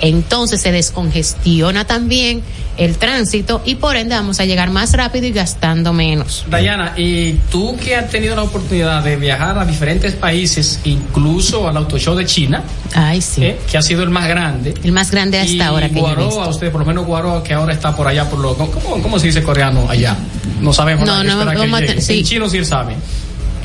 entonces 0.00 0.62
se 0.62 0.72
descongestiona 0.72 1.84
también 1.84 2.42
el 2.76 2.96
tránsito 2.96 3.62
y 3.64 3.76
por 3.76 3.96
ende 3.96 4.14
vamos 4.14 4.40
a 4.40 4.46
llegar 4.46 4.70
más 4.70 4.92
rápido 4.92 5.26
y 5.26 5.32
gastando 5.32 5.92
menos. 5.92 6.44
Dayana, 6.48 6.94
y 6.96 7.34
tú 7.50 7.76
que 7.76 7.94
has 7.94 8.10
tenido 8.10 8.34
la 8.34 8.42
oportunidad 8.42 9.04
de 9.04 9.16
viajar 9.16 9.58
a 9.58 9.64
diferentes 9.64 10.14
países, 10.14 10.80
incluso 10.84 11.33
al 11.68 11.76
Auto 11.76 11.98
Show 11.98 12.14
de 12.14 12.24
China, 12.26 12.62
Ay, 12.94 13.20
sí. 13.20 13.44
¿eh? 13.44 13.58
que 13.70 13.76
ha 13.78 13.82
sido 13.82 14.02
el 14.02 14.10
más 14.10 14.28
grande, 14.28 14.74
El 14.84 14.92
más 14.92 15.10
grande 15.10 15.38
hasta 15.38 15.52
y 15.52 15.60
ahora 15.60 15.88
que 15.88 15.94
yo 15.94 15.98
he 16.00 16.02
Guaroa, 16.02 16.26
visto. 16.28 16.50
usted, 16.50 16.70
por 16.72 16.80
lo 16.80 16.86
menos 16.86 17.06
Guaroa, 17.06 17.42
que 17.42 17.54
ahora 17.54 17.72
está 17.72 17.94
por 17.94 18.06
allá, 18.06 18.28
por 18.28 18.38
lo, 18.38 18.54
¿cómo, 18.56 19.02
cómo 19.02 19.18
se 19.18 19.26
dice 19.26 19.42
coreano 19.42 19.86
allá? 19.88 20.16
No 20.60 20.72
sabemos. 20.72 21.06
No, 21.06 21.22
nada, 21.24 21.44
no, 21.44 21.50
que 21.50 21.56
vamos 21.58 21.80
a 21.82 22.00
sí. 22.00 22.18
En 22.20 22.24
chino 22.24 22.48
sí 22.48 22.58
él 22.58 22.66
sabe. 22.66 22.94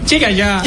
Chica, 0.05 0.31
ya. 0.31 0.61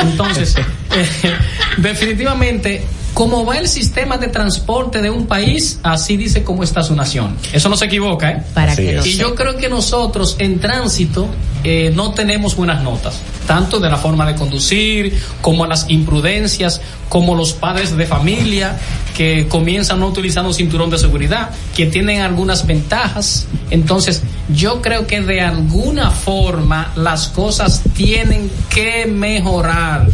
Entonces, 0.00 0.54
eh, 0.94 1.34
definitivamente, 1.78 2.82
como 3.16 3.46
va 3.46 3.56
el 3.56 3.66
sistema 3.66 4.18
de 4.18 4.28
transporte 4.28 5.00
de 5.00 5.08
un 5.08 5.26
país, 5.26 5.80
así 5.82 6.18
dice 6.18 6.44
cómo 6.44 6.62
está 6.62 6.82
su 6.82 6.94
nación. 6.94 7.34
Eso 7.50 7.70
no 7.70 7.76
se 7.78 7.86
equivoca, 7.86 8.30
¿eh? 8.30 8.42
Para 8.52 8.76
que 8.76 8.92
lo 8.92 9.06
Y 9.06 9.16
yo 9.16 9.34
creo 9.34 9.56
que 9.56 9.70
nosotros 9.70 10.36
en 10.38 10.60
tránsito 10.60 11.26
eh, 11.64 11.90
no 11.96 12.12
tenemos 12.12 12.56
buenas 12.56 12.82
notas, 12.82 13.18
tanto 13.46 13.80
de 13.80 13.88
la 13.88 13.96
forma 13.96 14.26
de 14.26 14.34
conducir, 14.34 15.18
como 15.40 15.66
las 15.66 15.86
imprudencias, 15.88 16.82
como 17.08 17.34
los 17.34 17.54
padres 17.54 17.96
de 17.96 18.04
familia 18.04 18.76
que 19.16 19.48
comienzan 19.48 20.00
no 20.00 20.08
utilizando 20.08 20.52
cinturón 20.52 20.90
de 20.90 20.98
seguridad, 20.98 21.52
que 21.74 21.86
tienen 21.86 22.20
algunas 22.20 22.66
ventajas. 22.66 23.46
Entonces, 23.70 24.24
yo 24.54 24.82
creo 24.82 25.06
que 25.06 25.22
de 25.22 25.40
alguna 25.40 26.10
forma 26.10 26.92
las 26.96 27.28
cosas 27.28 27.80
tienen 27.94 28.50
que 28.68 29.06
mejorar. 29.06 30.06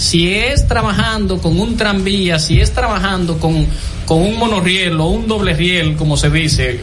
Si 0.00 0.32
es 0.32 0.66
trabajando 0.66 1.42
con 1.42 1.60
un 1.60 1.76
tranvía, 1.76 2.38
si 2.38 2.58
es 2.58 2.72
trabajando 2.72 3.38
con, 3.38 3.66
con 4.06 4.22
un 4.22 4.38
monorriel 4.38 4.98
o 4.98 5.08
un 5.08 5.28
doble 5.28 5.52
riel, 5.52 5.94
como 5.94 6.16
se 6.16 6.30
dice, 6.30 6.80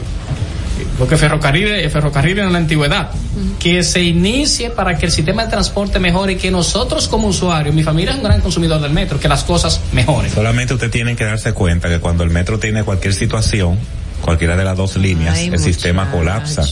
porque 1.00 1.18
ferrocarril, 1.18 1.90
ferrocarril 1.90 2.38
en 2.38 2.54
la 2.54 2.60
antigüedad, 2.60 3.10
que 3.60 3.82
se 3.82 4.04
inicie 4.04 4.70
para 4.70 5.00
que 5.00 5.08
el 5.08 5.12
sistema 5.12 5.46
de 5.46 5.50
transporte 5.50 5.98
mejore 5.98 6.34
y 6.34 6.36
que 6.36 6.52
nosotros 6.52 7.08
como 7.08 7.30
usuarios, 7.30 7.74
mi 7.74 7.82
familia 7.82 8.12
es 8.12 8.18
un 8.18 8.24
gran 8.24 8.40
consumidor 8.40 8.80
del 8.80 8.92
metro, 8.92 9.20
que 9.20 9.28
las 9.28 9.44
cosas 9.44 9.82
mejoren. 9.94 10.32
Solamente 10.32 10.76
usted 10.76 10.92
tiene 10.92 11.16
que 11.16 11.24
darse 11.24 11.54
cuenta 11.54 11.90
que 11.90 12.00
cuando 12.00 12.24
el 12.24 12.30
metro 12.30 12.60
tiene 12.60 12.84
cualquier 12.84 13.16
situación, 13.16 13.80
cualquiera 14.28 14.58
de 14.58 14.66
las 14.66 14.76
dos 14.76 14.98
líneas, 14.98 15.38
Ay, 15.38 15.48
el 15.54 15.58
sistema 15.58 16.12
colapsa 16.12 16.66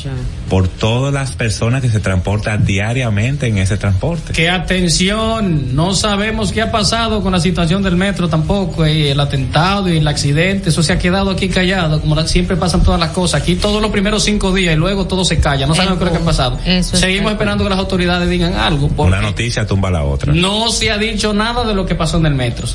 por 0.50 0.68
todas 0.68 1.14
las 1.14 1.32
personas 1.32 1.82
que 1.82 1.88
se 1.88 2.02
transportan 2.02 2.66
diariamente 2.66 3.48
en 3.48 3.58
ese 3.60 3.78
transporte. 3.78 4.34
Que 4.34 4.50
atención, 4.50 5.74
no 5.74 5.94
sabemos 5.94 6.52
qué 6.52 6.62
ha 6.62 6.70
pasado 6.70 7.24
con 7.24 7.32
la 7.32 7.40
situación 7.40 7.82
del 7.82 7.96
metro 7.96 8.28
tampoco, 8.28 8.86
y 8.86 9.08
el 9.08 9.20
atentado 9.22 9.88
y 9.88 10.00
el 10.00 10.08
accidente, 10.10 10.68
eso 10.68 10.84
se 10.84 10.92
ha 10.92 11.00
quedado 11.00 11.32
aquí 11.32 11.48
callado, 11.48 12.02
como 12.02 12.22
siempre 12.28 12.58
pasan 12.58 12.84
todas 12.84 13.00
las 13.00 13.12
cosas. 13.12 13.42
Aquí 13.42 13.56
todos 13.56 13.82
los 13.82 13.90
primeros 13.90 14.26
cinco 14.26 14.54
días 14.54 14.74
y 14.74 14.78
luego 14.78 15.08
todo 15.08 15.24
se 15.24 15.40
calla, 15.40 15.66
no 15.66 15.76
sabemos 15.76 15.98
qué 15.98 16.04
es 16.04 16.12
lo 16.12 16.18
que 16.18 16.24
ha 16.24 16.26
pasado. 16.26 16.60
eso 16.66 16.98
Seguimos 16.98 17.32
esperando 17.32 17.64
que 17.64 17.70
las 17.70 17.80
autoridades 17.80 18.30
digan 18.30 18.54
algo, 18.56 18.90
Una 18.98 19.22
noticia 19.22 19.66
tumba 19.66 19.90
la 19.90 20.04
otra. 20.04 20.34
no 20.34 20.70
se 20.72 20.92
ha 20.92 20.98
dicho 20.98 21.34
nada 21.34 21.64
de 21.64 21.74
lo 21.74 21.86
que 21.86 21.96
pasó 21.96 22.18
en 22.18 22.26
el 22.26 22.36
metro. 22.36 22.68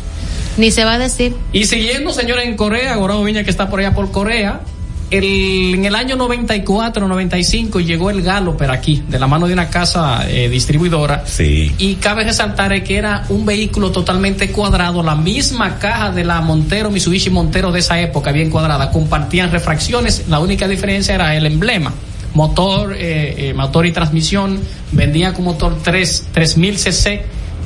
Ni 0.56 0.70
se 0.70 0.84
va 0.84 0.94
a 0.94 0.98
decir. 0.98 1.34
Y 1.52 1.64
siguiendo, 1.64 2.12
señores, 2.12 2.46
en 2.46 2.56
Corea, 2.56 2.96
Gorao 2.96 3.22
Viña 3.24 3.44
que 3.44 3.50
está 3.50 3.68
por 3.68 3.80
allá 3.80 3.94
por 3.94 4.10
Corea, 4.10 4.60
el, 5.10 5.74
en 5.74 5.84
el 5.84 5.94
año 5.96 6.14
94, 6.14 7.08
95 7.08 7.80
llegó 7.80 8.10
el 8.10 8.22
Galloper 8.22 8.70
aquí, 8.70 9.02
de 9.08 9.18
la 9.18 9.26
mano 9.26 9.48
de 9.48 9.52
una 9.52 9.68
casa 9.68 10.24
eh, 10.28 10.48
distribuidora. 10.48 11.24
Sí. 11.26 11.74
Y 11.78 11.96
cabe 11.96 12.24
resaltar 12.24 12.82
que 12.84 12.96
era 12.96 13.24
un 13.28 13.44
vehículo 13.44 13.90
totalmente 13.90 14.52
cuadrado, 14.52 15.02
la 15.02 15.16
misma 15.16 15.78
caja 15.78 16.12
de 16.12 16.24
la 16.24 16.40
Montero, 16.40 16.90
Mitsubishi 16.90 17.30
Montero 17.30 17.72
de 17.72 17.80
esa 17.80 18.00
época, 18.00 18.30
bien 18.30 18.50
cuadrada, 18.50 18.90
compartían 18.90 19.50
refracciones, 19.50 20.28
la 20.28 20.38
única 20.38 20.68
diferencia 20.68 21.14
era 21.14 21.34
el 21.34 21.46
emblema. 21.46 21.92
Motor, 22.34 22.94
eh, 22.96 23.48
eh, 23.48 23.54
motor 23.54 23.86
y 23.86 23.92
transmisión, 23.92 24.60
vendía 24.92 25.34
con 25.34 25.44
motor 25.44 25.78
3, 25.82 26.28
3000 26.32 26.78
cc 26.78 27.24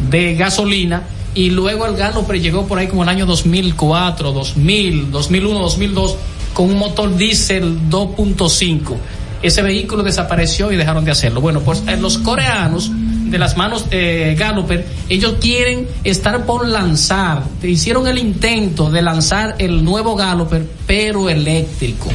de 0.08 0.34
gasolina 0.34 1.02
y 1.34 1.50
luego 1.50 1.86
el 1.86 1.96
Galloper 1.96 2.40
llegó 2.40 2.66
por 2.66 2.78
ahí 2.78 2.86
como 2.86 3.02
el 3.02 3.08
año 3.08 3.26
2004, 3.26 4.32
2000, 4.32 5.10
2001, 5.10 5.58
2002 5.58 6.16
con 6.52 6.66
un 6.70 6.78
motor 6.78 7.16
diésel 7.16 7.88
2.5 7.90 8.96
ese 9.42 9.60
vehículo 9.60 10.02
desapareció 10.02 10.72
y 10.72 10.76
dejaron 10.76 11.04
de 11.04 11.10
hacerlo. 11.10 11.42
Bueno, 11.42 11.60
pues 11.60 11.82
eh, 11.86 11.98
los 12.00 12.16
coreanos 12.16 12.90
de 12.94 13.36
las 13.36 13.58
manos 13.58 13.84
eh, 13.90 14.34
Galloper, 14.38 14.86
ellos 15.10 15.34
quieren 15.38 15.86
estar 16.02 16.46
por 16.46 16.66
lanzar, 16.66 17.42
hicieron 17.62 18.06
el 18.06 18.16
intento 18.16 18.90
de 18.90 19.02
lanzar 19.02 19.56
el 19.58 19.84
nuevo 19.84 20.16
Galloper, 20.16 20.66
pero 20.86 21.28
eléctrico. 21.28 22.10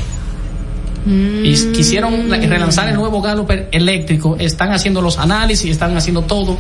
Y 1.06 1.54
quisieron 1.72 2.30
la- 2.32 2.38
relanzar 2.38 2.90
el 2.90 2.96
nuevo 2.96 3.22
Galloper 3.22 3.70
eléctrico, 3.72 4.36
están 4.40 4.72
haciendo 4.72 5.00
los 5.02 5.20
análisis, 5.20 5.70
están 5.70 5.96
haciendo 5.96 6.24
todo, 6.24 6.58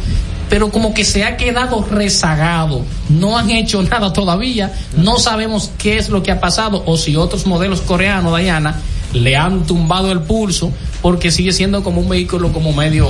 pero 0.50 0.72
como 0.72 0.94
que 0.94 1.06
se 1.06 1.24
ha 1.24 1.38
quedado 1.38 1.86
rezagado, 1.89 2.84
no 3.10 3.38
han 3.38 3.51
hecho 3.51 3.82
nada 3.89 4.12
todavía, 4.13 4.74
no 4.98 5.18
sabemos 5.20 5.72
qué 5.77 5.98
es 5.98 6.10
lo 6.10 6.24
que 6.24 6.32
ha 6.32 6.39
pasado 6.39 6.84
o 6.86 6.98
si 6.98 7.15
otros 7.15 7.46
modelos 7.46 7.82
coreanos, 7.82 8.38
Diana, 8.39 8.75
le 9.13 9.36
han 9.36 9.65
tumbado 9.65 10.12
el 10.12 10.22
pulso 10.22 10.72
porque 11.01 11.32
sigue 11.32 11.53
siendo 11.53 11.84
como 11.84 12.01
un 12.01 12.10
vehículo 12.10 12.51
como 12.51 12.74
medio 12.74 13.10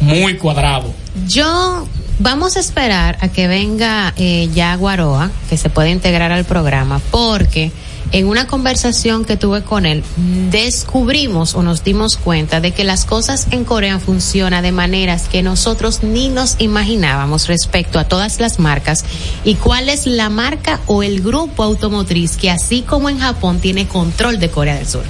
muy 0.00 0.36
cuadrado. 0.36 0.92
Yo 1.26 1.86
vamos 2.18 2.56
a 2.56 2.60
esperar 2.60 3.18
a 3.20 3.28
que 3.28 3.48
venga 3.48 4.12
eh, 4.16 4.48
ya 4.54 4.74
Guaroa, 4.76 5.30
que 5.48 5.56
se 5.56 5.70
pueda 5.70 5.88
integrar 5.88 6.32
al 6.32 6.44
programa, 6.44 7.00
porque 7.10 7.72
en 8.12 8.26
una 8.26 8.46
conversación 8.46 9.24
que 9.24 9.36
tuve 9.36 9.62
con 9.62 9.86
él, 9.86 10.02
descubrimos 10.50 11.54
o 11.54 11.62
nos 11.62 11.84
dimos 11.84 12.16
cuenta 12.16 12.60
de 12.60 12.72
que 12.72 12.84
las 12.84 13.04
cosas 13.04 13.46
en 13.50 13.64
Corea 13.64 13.98
funcionan 13.98 14.62
de 14.62 14.72
maneras 14.72 15.28
que 15.28 15.42
nosotros 15.42 16.02
ni 16.02 16.28
nos 16.28 16.56
imaginábamos 16.58 17.46
respecto 17.46 17.98
a 17.98 18.04
todas 18.04 18.40
las 18.40 18.58
marcas 18.58 19.04
y 19.44 19.54
cuál 19.54 19.88
es 19.88 20.06
la 20.06 20.28
marca 20.28 20.80
o 20.86 21.02
el 21.02 21.20
grupo 21.20 21.62
automotriz 21.62 22.36
que 22.36 22.50
así 22.50 22.82
como 22.82 23.08
en 23.08 23.18
Japón 23.18 23.60
tiene 23.60 23.86
control 23.86 24.38
de 24.38 24.50
Corea 24.50 24.76
del 24.76 24.86
Sur. 24.86 25.04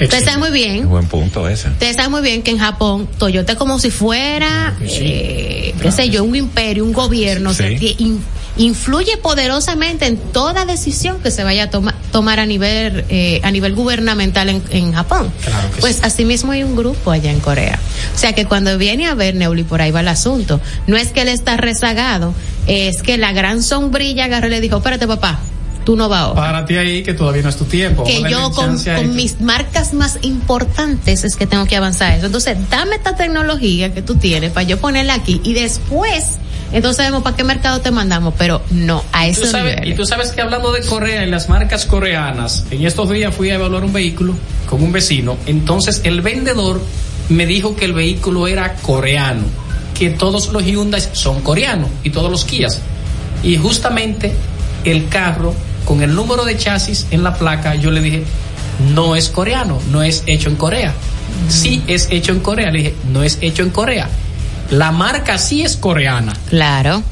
Usted 0.00 0.24
sabe 0.24 0.38
muy 0.38 0.50
bien 0.50 0.88
Buen 0.88 1.06
punto 1.06 1.48
ese. 1.48 1.68
Ustedes 1.68 1.96
saben 1.96 2.10
muy 2.10 2.22
bien 2.22 2.42
que 2.42 2.50
en 2.50 2.58
Japón 2.58 3.08
Toyota 3.18 3.52
es 3.52 3.58
como 3.58 3.78
si 3.78 3.90
fuera, 3.90 4.74
sí. 4.80 4.98
eh, 5.00 5.74
qué 5.80 5.92
sé 5.92 6.08
yo, 6.10 6.24
un 6.24 6.34
imperio, 6.36 6.84
un 6.84 6.92
gobierno, 6.92 7.50
o 7.50 7.54
sea, 7.54 7.68
que 7.78 7.94
in- 7.98 8.20
influye 8.56 9.16
poderosamente 9.16 10.06
en 10.06 10.16
toda 10.16 10.64
decisión 10.64 11.18
que 11.20 11.30
se 11.30 11.42
vaya 11.44 11.64
a 11.64 11.70
toma- 11.70 11.94
tomar 12.12 12.38
a 12.40 12.46
nivel 12.46 13.04
eh, 13.08 13.40
a 13.42 13.50
nivel 13.50 13.74
gubernamental 13.74 14.48
en, 14.48 14.62
en 14.70 14.92
Japón. 14.92 15.32
Claro 15.44 15.70
que 15.74 15.80
pues 15.80 16.00
asimismo 16.02 16.52
hay 16.52 16.62
un 16.62 16.76
grupo 16.76 17.10
allá 17.10 17.30
en 17.32 17.40
Corea. 17.40 17.78
O 18.14 18.18
sea 18.18 18.32
que 18.32 18.46
cuando 18.46 18.76
viene 18.78 19.06
a 19.06 19.14
ver 19.14 19.34
Neuli 19.34 19.64
por 19.64 19.80
ahí 19.82 19.90
va 19.90 20.00
el 20.00 20.08
asunto. 20.08 20.60
No 20.86 20.96
es 20.96 21.08
que 21.08 21.22
él 21.22 21.28
está 21.28 21.56
rezagado, 21.56 22.32
es 22.66 23.02
que 23.02 23.16
la 23.18 23.32
gran 23.32 23.62
sombrilla 23.62 24.24
agarró 24.26 24.46
y 24.46 24.50
le 24.50 24.60
dijo, 24.60 24.76
espérate 24.76 25.06
papá, 25.08 25.40
tú 25.84 25.96
no 25.96 26.08
vas 26.08 26.20
ahora 26.20 26.40
Párate 26.40 26.78
ahí 26.78 27.02
que 27.02 27.14
todavía 27.14 27.42
no 27.42 27.48
es 27.48 27.56
tu 27.56 27.64
tiempo. 27.64 28.04
que 28.04 28.22
yo 28.28 28.50
con, 28.52 28.76
mis 29.14 29.40
marcas 29.40 29.92
más 29.94 30.18
importantes 30.22 31.24
es 31.24 31.36
que 31.36 31.46
tengo 31.46 31.66
que 31.66 31.76
avanzar 31.76 32.14
eso. 32.14 32.26
Entonces, 32.26 32.56
dame 32.70 32.96
esta 32.96 33.16
tecnología 33.16 33.92
que 33.92 34.02
tú 34.02 34.16
tienes 34.16 34.50
para 34.52 34.64
yo 34.64 34.78
ponerla 34.78 35.14
aquí 35.14 35.40
y 35.44 35.54
después, 35.54 36.38
entonces 36.72 37.04
vemos 37.04 37.22
para 37.22 37.36
qué 37.36 37.44
mercado 37.44 37.80
te 37.80 37.90
mandamos, 37.90 38.34
pero 38.38 38.62
no, 38.70 39.04
a 39.12 39.26
eso 39.26 39.44
y 39.84 39.94
tú 39.94 40.04
sabes 40.06 40.32
que 40.32 40.40
hablando 40.40 40.72
de 40.72 40.80
Corea 40.82 41.24
y 41.24 41.30
las 41.30 41.48
marcas 41.48 41.84
coreanas, 41.84 42.64
en 42.70 42.84
estos 42.84 43.10
días 43.10 43.34
fui 43.34 43.50
a 43.50 43.54
evaluar 43.54 43.84
un 43.84 43.92
vehículo 43.92 44.34
con 44.68 44.82
un 44.82 44.92
vecino, 44.92 45.36
entonces 45.46 46.00
el 46.04 46.20
vendedor 46.22 46.80
me 47.28 47.46
dijo 47.46 47.76
que 47.76 47.84
el 47.84 47.92
vehículo 47.92 48.46
era 48.46 48.74
coreano, 48.74 49.44
que 49.96 50.10
todos 50.10 50.52
los 50.52 50.64
Hyundai 50.64 51.02
son 51.12 51.40
coreanos 51.42 51.88
y 52.02 52.10
todos 52.10 52.30
los 52.30 52.44
Kias. 52.44 52.80
Y 53.42 53.56
justamente 53.56 54.34
el 54.84 55.08
carro 55.08 55.54
con 55.84 56.02
el 56.02 56.14
número 56.14 56.44
de 56.44 56.56
chasis 56.56 57.06
en 57.10 57.22
la 57.22 57.34
placa, 57.34 57.74
yo 57.74 57.90
le 57.90 58.00
dije, 58.00 58.24
no 58.94 59.16
es 59.16 59.28
coreano, 59.28 59.80
no 59.90 60.02
es 60.02 60.22
hecho 60.26 60.48
en 60.48 60.56
Corea. 60.56 60.92
Sí 61.48 61.82
es 61.86 62.08
hecho 62.10 62.32
en 62.32 62.40
Corea, 62.40 62.70
le 62.70 62.78
dije, 62.78 62.94
no 63.12 63.22
es 63.22 63.38
hecho 63.40 63.62
en 63.62 63.70
Corea. 63.70 64.08
La 64.70 64.92
marca 64.92 65.36
sí 65.38 65.62
es 65.62 65.76
coreana, 65.76 66.32
Claro. 66.48 67.02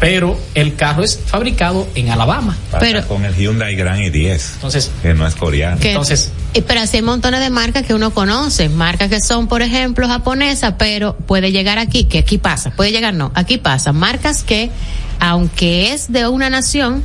pero 0.00 0.38
el 0.54 0.74
carro 0.76 1.02
es 1.02 1.18
fabricado 1.24 1.88
en 1.94 2.10
Alabama. 2.10 2.56
Pasa 2.70 2.84
Pero- 2.84 3.06
con 3.08 3.24
el 3.24 3.34
Hyundai 3.34 3.74
Grand 3.74 4.00
i10, 4.00 4.54
Entonces, 4.56 4.90
que 5.02 5.14
no 5.14 5.26
es 5.26 5.34
coreano. 5.34 5.78
Que- 5.80 5.90
Entonces- 5.92 6.30
Eh, 6.52 6.62
pero 6.62 6.80
así 6.80 6.98
hay 6.98 7.02
montones 7.02 7.40
de 7.40 7.50
marcas 7.50 7.84
que 7.86 7.94
uno 7.94 8.12
conoce, 8.12 8.68
marcas 8.68 9.08
que 9.08 9.20
son, 9.20 9.48
por 9.48 9.62
ejemplo, 9.62 10.06
japonesas, 10.06 10.74
pero 10.78 11.16
puede 11.16 11.50
llegar 11.52 11.78
aquí, 11.78 12.04
que 12.04 12.18
aquí 12.18 12.38
pasa, 12.38 12.70
puede 12.70 12.92
llegar 12.92 13.14
no, 13.14 13.32
aquí 13.34 13.56
pasa, 13.58 13.92
marcas 13.92 14.42
que, 14.44 14.70
aunque 15.20 15.92
es 15.92 16.12
de 16.12 16.28
una 16.28 16.50
nación 16.50 17.02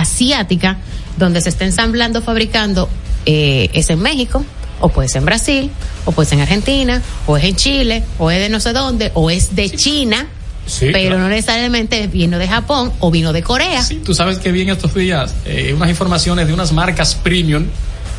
asiática, 0.00 0.76
donde 1.16 1.40
se 1.40 1.48
está 1.48 1.64
ensamblando, 1.64 2.22
fabricando, 2.22 2.88
eh, 3.24 3.70
es 3.72 3.90
en 3.90 4.00
México, 4.00 4.44
o 4.80 4.88
puede 4.90 5.08
ser 5.08 5.20
en 5.20 5.26
Brasil, 5.26 5.70
o 6.04 6.12
puede 6.12 6.28
ser 6.28 6.38
en 6.38 6.42
Argentina, 6.42 7.02
o 7.26 7.36
es 7.36 7.44
en 7.44 7.56
Chile, 7.56 8.02
o 8.18 8.30
es 8.30 8.38
de 8.38 8.48
no 8.48 8.60
sé 8.60 8.72
dónde, 8.72 9.10
o 9.14 9.30
es 9.30 9.56
de 9.56 9.70
China, 9.70 10.26
Sí, 10.66 10.88
pero 10.92 11.10
claro. 11.10 11.18
no 11.22 11.28
necesariamente 11.28 12.08
vino 12.08 12.38
de 12.40 12.48
Japón 12.48 12.92
o 12.98 13.12
vino 13.12 13.32
de 13.32 13.40
Corea. 13.40 13.80
sí, 13.82 14.02
tú 14.04 14.12
sabes 14.14 14.38
que 14.38 14.50
vi 14.50 14.62
en 14.62 14.70
estos 14.70 14.92
días 14.94 15.32
eh, 15.44 15.72
unas 15.72 15.88
informaciones 15.88 16.48
de 16.48 16.52
unas 16.52 16.72
marcas 16.72 17.14
premium 17.14 17.66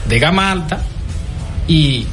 de 0.08 0.18
gama 0.20 0.50
alta 0.50 0.80
y 1.68 2.06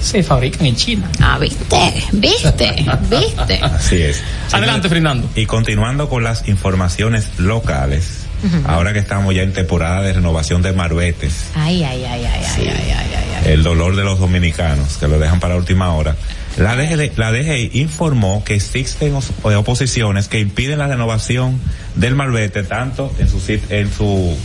se 0.00 0.22
fabrican 0.22 0.66
en 0.66 0.74
China. 0.74 1.10
Ah, 1.20 1.38
viste, 1.38 1.66
viste, 2.12 2.86
viste. 3.10 3.60
Así 3.62 4.00
es. 4.00 4.22
Adelante, 4.50 4.88
Fernando. 4.88 5.28
Y 5.36 5.44
continuando 5.44 6.08
con 6.08 6.24
las 6.24 6.48
informaciones 6.48 7.28
locales, 7.38 8.21
ahora 8.66 8.92
que 8.92 8.98
estamos 8.98 9.34
ya 9.34 9.42
en 9.42 9.52
temporada 9.52 10.02
de 10.02 10.12
renovación 10.12 10.62
de 10.62 10.72
marbetes. 10.72 11.46
Ay, 11.54 11.82
ay, 11.84 12.04
ay, 12.04 12.24
ay, 12.24 12.44
sí. 12.44 12.62
ay, 12.62 12.68
ay, 12.68 12.92
ay, 12.92 13.44
ay, 13.44 13.52
El 13.52 13.62
dolor 13.62 13.96
de 13.96 14.04
los 14.04 14.18
dominicanos, 14.18 14.96
que 14.98 15.08
lo 15.08 15.18
dejan 15.18 15.40
para 15.40 15.54
la 15.54 15.60
última 15.60 15.94
hora. 15.94 16.16
La 16.56 16.76
DGI, 16.76 17.12
la 17.16 17.32
DGI 17.32 17.70
informó 17.74 18.44
que 18.44 18.54
existen 18.54 19.14
eh, 19.14 19.54
oposiciones 19.54 20.28
que 20.28 20.40
impiden 20.40 20.78
la 20.78 20.86
renovación 20.86 21.58
del 21.94 22.14
marbete 22.14 22.62
tanto 22.62 23.12
en 23.18 23.28
su, 23.28 23.40
en 23.70 23.92
su 23.92 24.36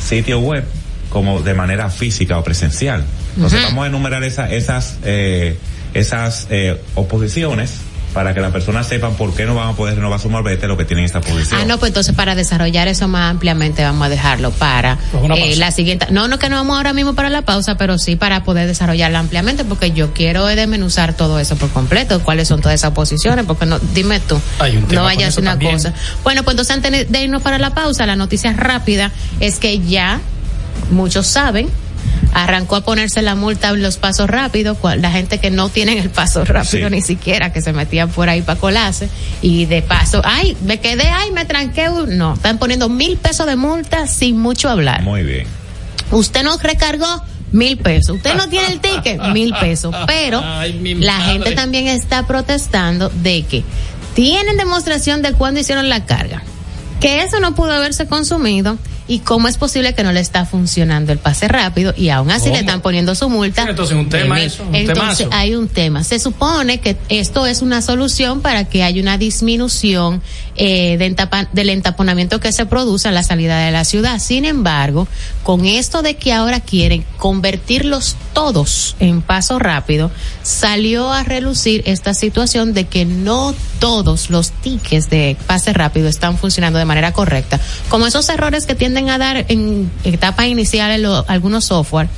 sitio 0.00 0.38
web 0.38 0.64
como 1.10 1.40
de 1.40 1.54
manera 1.54 1.90
física 1.90 2.38
o 2.38 2.44
presencial. 2.44 3.04
Entonces 3.34 3.62
vamos 3.62 3.84
a 3.84 3.86
enumerar 3.88 4.22
esa, 4.24 4.50
esas, 4.52 4.98
eh, 5.04 5.56
esas 5.94 6.46
eh, 6.50 6.80
oposiciones 6.94 7.78
para 8.18 8.34
que 8.34 8.40
las 8.40 8.50
personas 8.50 8.88
sepan 8.88 9.14
por 9.14 9.32
qué 9.32 9.46
no 9.46 9.54
van 9.54 9.68
a 9.68 9.72
poder 9.76 9.94
renovar 9.94 10.18
su 10.18 10.28
malvete 10.28 10.66
lo 10.66 10.76
que 10.76 10.84
tienen 10.84 11.04
esta 11.04 11.20
posición. 11.20 11.60
Ah, 11.60 11.64
no, 11.64 11.78
pues 11.78 11.90
entonces 11.90 12.16
para 12.16 12.34
desarrollar 12.34 12.88
eso 12.88 13.06
más 13.06 13.30
ampliamente 13.30 13.84
vamos 13.84 14.04
a 14.04 14.08
dejarlo 14.08 14.50
para 14.50 14.98
Pues 15.12 15.54
eh, 15.54 15.56
la 15.56 15.70
siguiente. 15.70 16.08
No, 16.10 16.26
no 16.26 16.36
que 16.40 16.48
no 16.48 16.56
vamos 16.56 16.76
ahora 16.78 16.92
mismo 16.92 17.14
para 17.14 17.30
la 17.30 17.42
pausa, 17.42 17.76
pero 17.76 17.96
sí 17.96 18.16
para 18.16 18.42
poder 18.42 18.66
desarrollarla 18.66 19.20
ampliamente, 19.20 19.64
porque 19.64 19.92
yo 19.92 20.14
quiero 20.14 20.46
desmenuzar 20.46 21.14
todo 21.14 21.38
eso 21.38 21.54
por 21.54 21.70
completo, 21.70 22.20
cuáles 22.24 22.48
son 22.48 22.60
todas 22.60 22.74
esas 22.74 22.90
posiciones, 22.90 23.44
porque 23.46 23.66
no, 23.66 23.78
dime 23.78 24.18
tú, 24.18 24.40
Hay 24.58 24.76
un 24.76 24.82
tema 24.88 24.94
no 24.94 25.00
con 25.02 25.14
vaya 25.14 25.26
a 25.26 25.28
eso 25.28 25.36
ser 25.36 25.42
una 25.44 25.50
también. 25.52 25.74
cosa. 25.74 25.94
Bueno, 26.24 26.42
pues 26.42 26.54
entonces 26.54 26.74
antes 26.74 27.12
de 27.12 27.22
irnos 27.22 27.40
para 27.40 27.60
la 27.60 27.72
pausa, 27.72 28.04
la 28.04 28.16
noticia 28.16 28.52
rápida 28.52 29.12
es 29.38 29.60
que 29.60 29.78
ya 29.78 30.18
muchos 30.90 31.28
saben 31.28 31.68
arrancó 32.32 32.76
a 32.76 32.80
ponerse 32.82 33.22
la 33.22 33.34
multa 33.34 33.68
en 33.70 33.82
los 33.82 33.96
pasos 33.96 34.28
rápidos, 34.28 34.78
la 34.96 35.10
gente 35.10 35.38
que 35.38 35.50
no 35.50 35.68
tienen 35.68 35.98
el 35.98 36.10
paso 36.10 36.44
rápido 36.44 36.88
Sí. 36.88 36.94
ni 36.94 37.02
siquiera, 37.02 37.52
que 37.52 37.60
se 37.62 37.72
metían 37.72 38.10
por 38.10 38.28
ahí 38.28 38.42
para 38.42 38.58
colarse, 38.60 39.08
y 39.42 39.66
de 39.66 39.82
paso, 39.82 40.20
ay, 40.24 40.56
me 40.64 40.78
quedé, 40.80 41.08
ay, 41.08 41.30
me 41.32 41.44
tranqué, 41.44 41.88
no, 42.08 42.34
están 42.34 42.58
poniendo 42.58 42.88
mil 42.88 43.16
pesos 43.16 43.46
de 43.46 43.56
multa 43.56 44.06
sin 44.06 44.38
mucho 44.38 44.68
hablar. 44.68 45.02
Muy 45.02 45.22
bien. 45.22 45.46
Usted 46.10 46.42
no 46.42 46.56
recargó 46.58 47.22
mil 47.52 47.78
pesos. 47.78 48.16
Usted 48.16 48.34
no 48.34 48.48
tiene 48.48 48.68
el 48.68 48.80
ticket, 48.80 49.20
mil 49.32 49.54
pesos. 49.58 49.94
Pero 50.06 50.40
la 50.40 51.20
gente 51.20 51.52
también 51.52 51.86
está 51.88 52.26
protestando 52.26 53.08
de 53.10 53.42
que 53.42 53.64
tienen 54.14 54.56
demostración 54.56 55.22
de 55.22 55.32
cuándo 55.32 55.60
hicieron 55.60 55.88
la 55.88 56.04
carga. 56.04 56.42
Que 57.00 57.22
eso 57.22 57.40
no 57.40 57.54
pudo 57.54 57.72
haberse 57.72 58.06
consumido 58.06 58.76
y 59.08 59.20
cómo 59.20 59.48
es 59.48 59.56
posible 59.56 59.94
que 59.94 60.04
no 60.04 60.12
le 60.12 60.20
está 60.20 60.44
funcionando 60.44 61.12
el 61.12 61.18
pase 61.18 61.48
rápido 61.48 61.94
y 61.96 62.10
aún 62.10 62.30
así 62.30 62.50
le 62.50 62.60
están 62.60 62.82
poniendo 62.82 63.14
su 63.14 63.28
multa. 63.28 63.66
entonces 63.68 63.96
un 63.96 64.08
tema 64.08 64.40
eso, 64.40 64.62
un 64.62 64.74
entonces 64.74 65.26
hay 65.32 65.54
un 65.54 65.68
tema. 65.68 66.04
Se 66.04 66.18
supone 66.18 66.78
que 66.78 66.96
esto 67.08 67.46
es 67.46 67.62
una 67.62 67.80
solución 67.82 68.42
para 68.42 68.64
que 68.64 68.82
haya 68.84 69.00
una 69.00 69.16
disminución 69.16 70.22
eh, 70.56 70.96
de 70.98 71.08
del 71.52 71.70
entaponamiento 71.70 72.40
que 72.40 72.52
se 72.52 72.66
produce 72.66 73.08
a 73.08 73.12
la 73.12 73.22
salida 73.22 73.58
de 73.58 73.70
la 73.72 73.84
ciudad. 73.84 74.18
Sin 74.18 74.44
embargo, 74.44 75.08
con 75.42 75.64
esto 75.64 76.02
de 76.02 76.16
que 76.16 76.32
ahora 76.32 76.60
quieren 76.60 77.04
convertirlos 77.16 78.16
todos 78.34 78.94
en 79.00 79.22
paso 79.22 79.58
rápido, 79.58 80.10
salió 80.42 81.12
a 81.12 81.22
relucir 81.22 81.82
esta 81.86 82.12
situación 82.12 82.74
de 82.74 82.84
que 82.84 83.04
no 83.04 83.54
todos 83.78 84.30
los 84.30 84.50
tickets 84.50 85.08
de 85.08 85.36
pase 85.46 85.72
rápido 85.72 86.08
están 86.08 86.36
funcionando 86.36 86.78
de 86.78 86.84
manera 86.84 87.12
correcta. 87.12 87.60
Como 87.88 88.06
esos 88.06 88.28
errores 88.28 88.66
que 88.66 88.74
tienden 88.74 88.97
a 89.06 89.18
dar 89.18 89.46
en 89.48 89.90
etapas 90.04 90.46
iniciales 90.46 91.06
algunos 91.26 91.64
software 91.64 92.08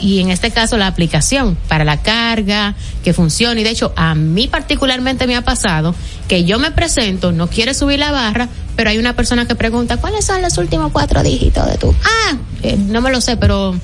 y 0.00 0.20
en 0.20 0.30
este 0.30 0.50
caso 0.50 0.76
la 0.76 0.86
aplicación 0.86 1.56
para 1.68 1.84
la 1.84 2.02
carga 2.02 2.74
que 3.02 3.14
funcione 3.14 3.62
y 3.62 3.64
de 3.64 3.70
hecho 3.70 3.92
a 3.96 4.14
mí 4.14 4.46
particularmente 4.46 5.26
me 5.26 5.36
ha 5.36 5.42
pasado 5.42 5.94
que 6.28 6.44
yo 6.44 6.58
me 6.58 6.70
presento 6.70 7.32
no 7.32 7.48
quiere 7.48 7.72
subir 7.72 7.98
la 7.98 8.12
barra 8.12 8.48
pero 8.76 8.90
hay 8.90 8.98
una 8.98 9.16
persona 9.16 9.46
que 9.46 9.54
pregunta 9.54 9.96
cuáles 9.96 10.26
son 10.26 10.42
los 10.42 10.58
últimos 10.58 10.92
cuatro 10.92 11.22
dígitos 11.22 11.66
de 11.66 11.78
tu 11.78 11.94
ah 12.04 12.36
eh, 12.62 12.76
no 12.76 13.00
me 13.00 13.10
lo 13.10 13.20
sé 13.20 13.36
pero 13.36 13.74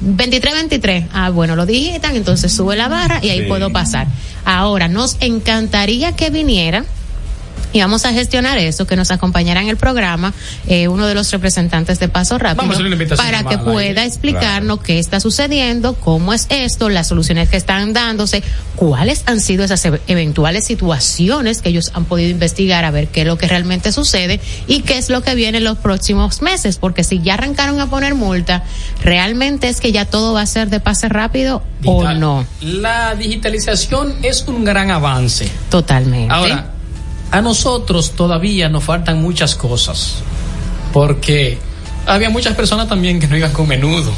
23, 0.00 0.54
23. 0.54 1.04
Ah, 1.12 1.30
bueno, 1.30 1.56
lo 1.56 1.64
digitan, 1.64 2.16
entonces 2.16 2.52
sube 2.52 2.76
la 2.76 2.88
barra 2.88 3.18
y 3.22 3.30
ahí 3.30 3.48
puedo 3.48 3.72
pasar. 3.72 4.06
Ahora, 4.44 4.88
nos 4.88 5.16
encantaría 5.20 6.12
que 6.12 6.28
viniera 6.28 6.84
y 7.72 7.80
vamos 7.80 8.04
a 8.04 8.12
gestionar 8.12 8.58
eso, 8.58 8.86
que 8.86 8.96
nos 8.96 9.10
acompañará 9.10 9.60
en 9.60 9.68
el 9.68 9.76
programa 9.76 10.32
eh, 10.66 10.88
uno 10.88 11.06
de 11.06 11.14
los 11.14 11.30
representantes 11.32 11.98
de 11.98 12.08
Paso 12.08 12.38
Rápido 12.38 12.72
para 13.16 13.44
que 13.44 13.58
pueda 13.58 14.04
explicarnos 14.04 14.80
qué 14.80 14.98
está 14.98 15.20
sucediendo, 15.20 15.94
cómo 15.94 16.32
es 16.32 16.46
esto, 16.48 16.88
las 16.88 17.08
soluciones 17.08 17.48
que 17.48 17.56
están 17.56 17.92
dándose, 17.92 18.42
cuáles 18.76 19.22
han 19.26 19.40
sido 19.40 19.64
esas 19.64 19.84
e-, 19.84 20.00
eventuales 20.06 20.64
situaciones 20.66 21.62
que 21.62 21.70
ellos 21.70 21.90
han 21.94 22.04
podido 22.04 22.30
investigar 22.30 22.84
a 22.84 22.90
ver 22.90 23.08
qué 23.08 23.22
es 23.22 23.26
lo 23.26 23.38
que 23.38 23.48
realmente 23.48 23.92
sucede 23.92 24.40
y 24.66 24.82
qué 24.82 24.98
es 24.98 25.10
lo 25.10 25.22
que 25.22 25.34
viene 25.34 25.58
en 25.58 25.64
los 25.64 25.78
próximos 25.78 26.42
meses, 26.42 26.76
porque 26.78 27.04
si 27.04 27.20
ya 27.20 27.34
arrancaron 27.34 27.80
a 27.80 27.90
poner 27.90 28.14
multa, 28.14 28.64
realmente 29.02 29.68
es 29.68 29.80
que 29.80 29.92
ya 29.92 30.04
todo 30.04 30.32
va 30.32 30.42
a 30.42 30.46
ser 30.46 30.70
de 30.70 30.80
pase 30.80 31.08
rápido 31.08 31.62
o 31.84 32.04
no. 32.12 32.46
La 32.60 33.14
digitalización 33.14 34.14
es 34.22 34.44
un 34.46 34.64
gran 34.64 34.90
avance. 34.90 35.50
Totalmente. 35.70 36.32
Ahora, 36.32 36.75
a 37.30 37.40
nosotros 37.40 38.12
todavía 38.12 38.68
nos 38.68 38.84
faltan 38.84 39.20
muchas 39.20 39.54
cosas, 39.54 40.16
porque 40.92 41.58
había 42.06 42.30
muchas 42.30 42.54
personas 42.54 42.88
también 42.88 43.20
que 43.20 43.28
no 43.28 43.36
iban 43.36 43.52
con 43.52 43.68
menudo. 43.68 44.12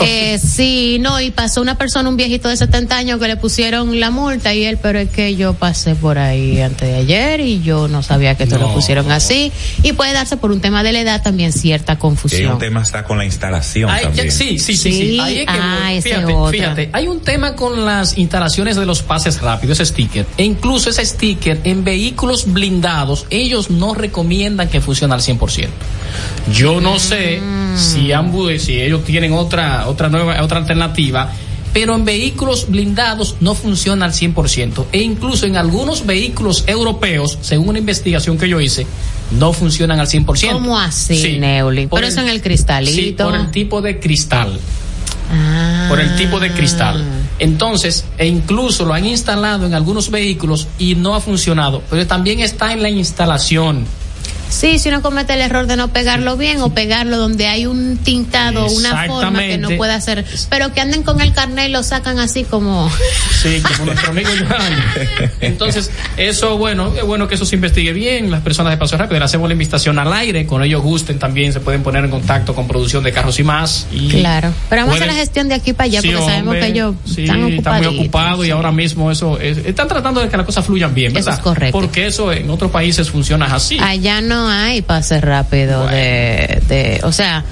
Eh, 0.00 0.38
sí, 0.38 0.98
no, 1.00 1.20
y 1.20 1.30
pasó 1.30 1.60
una 1.62 1.78
persona, 1.78 2.08
un 2.08 2.16
viejito 2.16 2.48
de 2.48 2.56
70 2.56 2.96
años 2.96 3.20
que 3.20 3.28
le 3.28 3.36
pusieron 3.36 3.98
la 4.00 4.10
multa 4.10 4.52
y 4.52 4.64
él, 4.64 4.78
pero 4.80 4.98
es 4.98 5.10
que 5.10 5.36
yo 5.36 5.54
pasé 5.54 5.94
por 5.94 6.18
ahí 6.18 6.60
antes 6.60 6.88
de 6.88 6.96
ayer 6.96 7.40
y 7.40 7.62
yo 7.62 7.88
no 7.88 8.02
sabía 8.02 8.34
que 8.34 8.44
esto 8.44 8.58
lo 8.58 8.72
pusieron 8.74 9.10
así. 9.10 9.52
Y 9.82 9.92
puede 9.92 10.12
darse 10.12 10.36
por 10.36 10.50
un 10.50 10.60
tema 10.60 10.82
de 10.82 10.92
la 10.92 11.00
edad 11.00 11.22
también 11.22 11.52
cierta 11.52 11.98
confusión. 11.98 12.42
Y 12.42 12.46
un 12.46 12.58
tema 12.58 12.82
está 12.82 13.04
con 13.04 13.18
la 13.18 13.24
instalación 13.24 13.90
también. 13.90 14.30
sí, 14.32 14.58
sí, 14.58 14.76
sí, 14.76 14.92
sí. 14.92 15.44
ah, 15.46 15.90
fíjate, 16.02 16.34
fíjate, 16.50 16.90
hay 16.92 17.08
un 17.08 17.20
tema 17.20 17.54
con 17.54 17.84
las 17.84 18.18
instalaciones 18.18 18.76
de 18.76 18.86
los 18.86 19.02
pases 19.02 19.40
rápidos, 19.40 19.80
ese 19.80 19.92
sticker. 19.92 20.26
E 20.36 20.44
incluso 20.44 20.90
ese 20.90 21.04
sticker 21.04 21.60
en 21.64 21.84
vehículos 21.84 22.52
blindados, 22.52 23.26
ellos 23.30 23.70
no 23.70 23.94
recomiendan 23.94 24.68
que 24.68 24.80
funcione 24.80 25.14
al 25.14 25.20
100%. 25.20 25.68
Yo 26.52 26.80
no 26.80 26.98
sé 26.98 27.40
mm. 27.40 27.76
si, 27.76 28.12
ambos, 28.12 28.62
si 28.62 28.80
ellos 28.80 29.04
tienen 29.04 29.32
otra 29.32 29.86
otra, 29.88 30.08
nueva, 30.08 30.42
otra 30.42 30.58
alternativa, 30.58 31.32
pero 31.72 31.94
en 31.94 32.06
vehículos 32.06 32.70
blindados 32.70 33.36
no 33.40 33.54
funciona 33.54 34.06
al 34.06 34.12
100%. 34.12 34.86
E 34.92 35.02
incluso 35.02 35.44
en 35.44 35.56
algunos 35.56 36.06
vehículos 36.06 36.64
europeos, 36.66 37.38
según 37.42 37.68
una 37.68 37.78
investigación 37.78 38.38
que 38.38 38.48
yo 38.48 38.60
hice, 38.60 38.86
no 39.32 39.52
funcionan 39.52 40.00
al 40.00 40.06
100%. 40.06 40.52
¿Cómo 40.52 40.78
así, 40.78 41.36
Neuli? 41.38 41.86
Por 41.86 42.02
eso 42.04 42.20
en 42.20 42.28
el 42.28 42.40
cristalito. 42.40 43.26
por 43.26 43.36
el 43.36 43.50
tipo 43.50 43.82
de 43.82 44.00
cristal. 44.00 44.58
Ah. 45.30 45.86
Por 45.88 46.00
el 46.00 46.16
tipo 46.16 46.40
de 46.40 46.50
cristal. 46.52 47.04
Entonces, 47.38 48.06
e 48.16 48.26
incluso 48.26 48.84
lo 48.84 48.94
han 48.94 49.04
instalado 49.04 49.66
en 49.66 49.74
algunos 49.74 50.10
vehículos 50.10 50.68
y 50.78 50.94
no 50.94 51.14
ha 51.14 51.20
funcionado. 51.20 51.82
Pero 51.90 52.06
también 52.06 52.40
está 52.40 52.72
en 52.72 52.80
la 52.80 52.88
instalación. 52.88 53.84
Sí, 54.48 54.78
si 54.78 54.88
uno 54.88 55.02
comete 55.02 55.34
el 55.34 55.40
error 55.40 55.66
de 55.66 55.76
no 55.76 55.88
pegarlo 55.88 56.36
bien 56.36 56.60
o 56.60 56.70
pegarlo 56.70 57.16
donde 57.16 57.46
hay 57.46 57.66
un 57.66 57.96
tintado, 57.98 58.66
una 58.66 59.06
forma 59.06 59.40
que 59.40 59.58
no 59.58 59.70
puede 59.70 59.92
hacer, 59.92 60.24
pero 60.48 60.72
que 60.72 60.80
anden 60.80 61.02
con 61.02 61.20
el 61.20 61.32
carnet 61.32 61.68
y 61.68 61.72
lo 61.72 61.82
sacan 61.82 62.18
así 62.18 62.44
como. 62.44 62.90
Sí, 63.36 63.60
como 63.60 63.86
nuestro 63.86 64.10
amigo 64.10 64.30
Johan. 64.48 64.72
Entonces, 65.40 65.90
eso, 66.16 66.56
bueno, 66.56 66.92
es 66.96 67.04
bueno 67.04 67.28
que 67.28 67.36
eso 67.36 67.44
se 67.44 67.54
investigue 67.54 67.92
bien. 67.92 68.30
Las 68.30 68.40
personas 68.40 68.72
de 68.72 68.76
Paso 68.76 68.96
Rápido, 68.96 69.18
le 69.18 69.24
hacemos 69.24 69.48
la 69.48 69.52
invitación 69.52 69.98
al 69.98 70.12
aire, 70.12 70.46
con 70.46 70.64
ellos 70.64 70.82
gusten 70.82 71.18
también, 71.18 71.52
se 71.52 71.60
pueden 71.60 71.82
poner 71.82 72.04
en 72.04 72.10
contacto 72.10 72.54
con 72.54 72.66
producción 72.66 73.04
de 73.04 73.12
carros 73.12 73.38
y 73.38 73.44
más. 73.44 73.86
Y 73.92 74.08
claro, 74.08 74.52
pero 74.68 74.82
vamos 74.82 74.94
a 74.94 74.96
hacer 74.96 75.06
la 75.08 75.14
gestión 75.14 75.48
de 75.48 75.54
aquí 75.54 75.74
para 75.74 75.84
allá, 75.84 76.00
porque 76.02 76.18
sabemos 76.18 76.54
que 76.54 76.66
ellos 76.66 76.94
están 77.16 77.44
ocupados. 77.44 77.86
muy 77.86 77.98
ocupados 77.98 78.46
y 78.46 78.50
ahora 78.50 78.72
mismo 78.72 79.10
eso, 79.10 79.38
están 79.38 79.86
tratando 79.86 80.20
de 80.20 80.28
que 80.28 80.36
las 80.36 80.46
cosas 80.46 80.64
fluyan 80.64 80.94
bien, 80.94 81.12
¿verdad? 81.12 81.34
Eso 81.34 81.38
es 81.38 81.44
correcto. 81.44 81.78
Porque 81.78 82.06
eso 82.06 82.32
en 82.32 82.50
otros 82.50 82.70
países 82.70 83.10
funciona 83.10 83.46
así. 83.46 83.78
Allá 83.80 84.20
no 84.20 84.35
no 84.36 84.48
hay 84.48 84.82
pase 84.82 85.20
rápido 85.20 85.86
de, 85.86 86.62
de, 86.68 87.00
o 87.04 87.12
sea, 87.12 87.44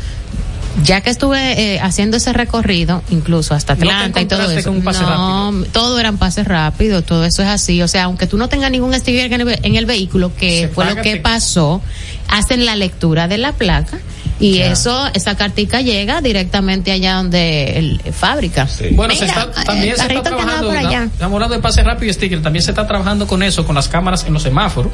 ya 0.83 1.01
que 1.01 1.11
estuve 1.11 1.75
eh, 1.75 1.81
haciendo 1.81 2.16
ese 2.16 2.33
recorrido, 2.33 3.03
incluso 3.11 3.55
hasta 3.55 3.75
Atlanta 3.75 4.20
y 4.20 4.27
todo 4.27 4.51
eso, 4.51 4.73
no, 4.73 5.64
todo 5.73 5.99
eran 5.99 6.18
pases 6.18 6.47
rápidos, 6.47 7.05
todo 7.05 7.25
eso 7.25 7.42
es 7.42 7.49
así. 7.49 7.81
O 7.81 7.88
sea, 7.88 8.05
aunque 8.05 8.27
tú 8.27 8.37
no 8.37 8.49
tengas 8.49 8.70
ningún 8.70 8.92
sticker 8.92 9.33
en 9.33 9.77
el, 9.77 9.87
vehículo, 9.87 10.35
que 10.37 10.70
fue 10.75 10.85
lo 10.87 11.01
que 11.01 11.16
pasó, 11.16 11.81
hacen 12.29 12.66
la 12.66 12.77
lectura 12.77 13.29
de 13.29 13.38
la 13.38 13.53
placa 13.53 13.99
y 14.40 14.59
eso, 14.59 15.09
esa 15.14 15.37
cartica 15.37 15.81
llega 15.81 16.20
directamente 16.20 16.90
allá 16.90 17.14
donde 17.14 17.79
el, 17.79 18.01
fábrica. 18.12 18.68
Bueno, 18.92 19.14
se 19.14 19.27
está, 19.27 19.51
también 19.51 19.97
se 19.97 20.07
está 20.07 20.23
trabajando, 20.23 20.73
estamos 20.73 21.35
hablando 21.35 21.55
de 21.55 21.62
pase 21.62 21.83
rápido 21.83 22.11
y 22.11 22.14
sticker, 22.14 22.42
también 22.42 22.62
se 22.62 22.73
está 22.73 22.87
trabajando 22.87 23.27
con 23.27 23.42
eso, 23.42 23.64
con 23.64 23.75
las 23.75 23.88
cámaras 23.88 24.25
en 24.25 24.33
los 24.33 24.42
semáforos. 24.42 24.92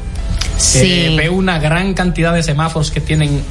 Sí. 0.57 0.79
Eh, 0.83 1.15
veo 1.17 1.33
una 1.33 1.57
gran 1.59 1.93
cantidad 1.93 2.33
de 2.33 2.43
semáforos 2.43 2.91
que 2.91 3.01
tienen 3.01 3.41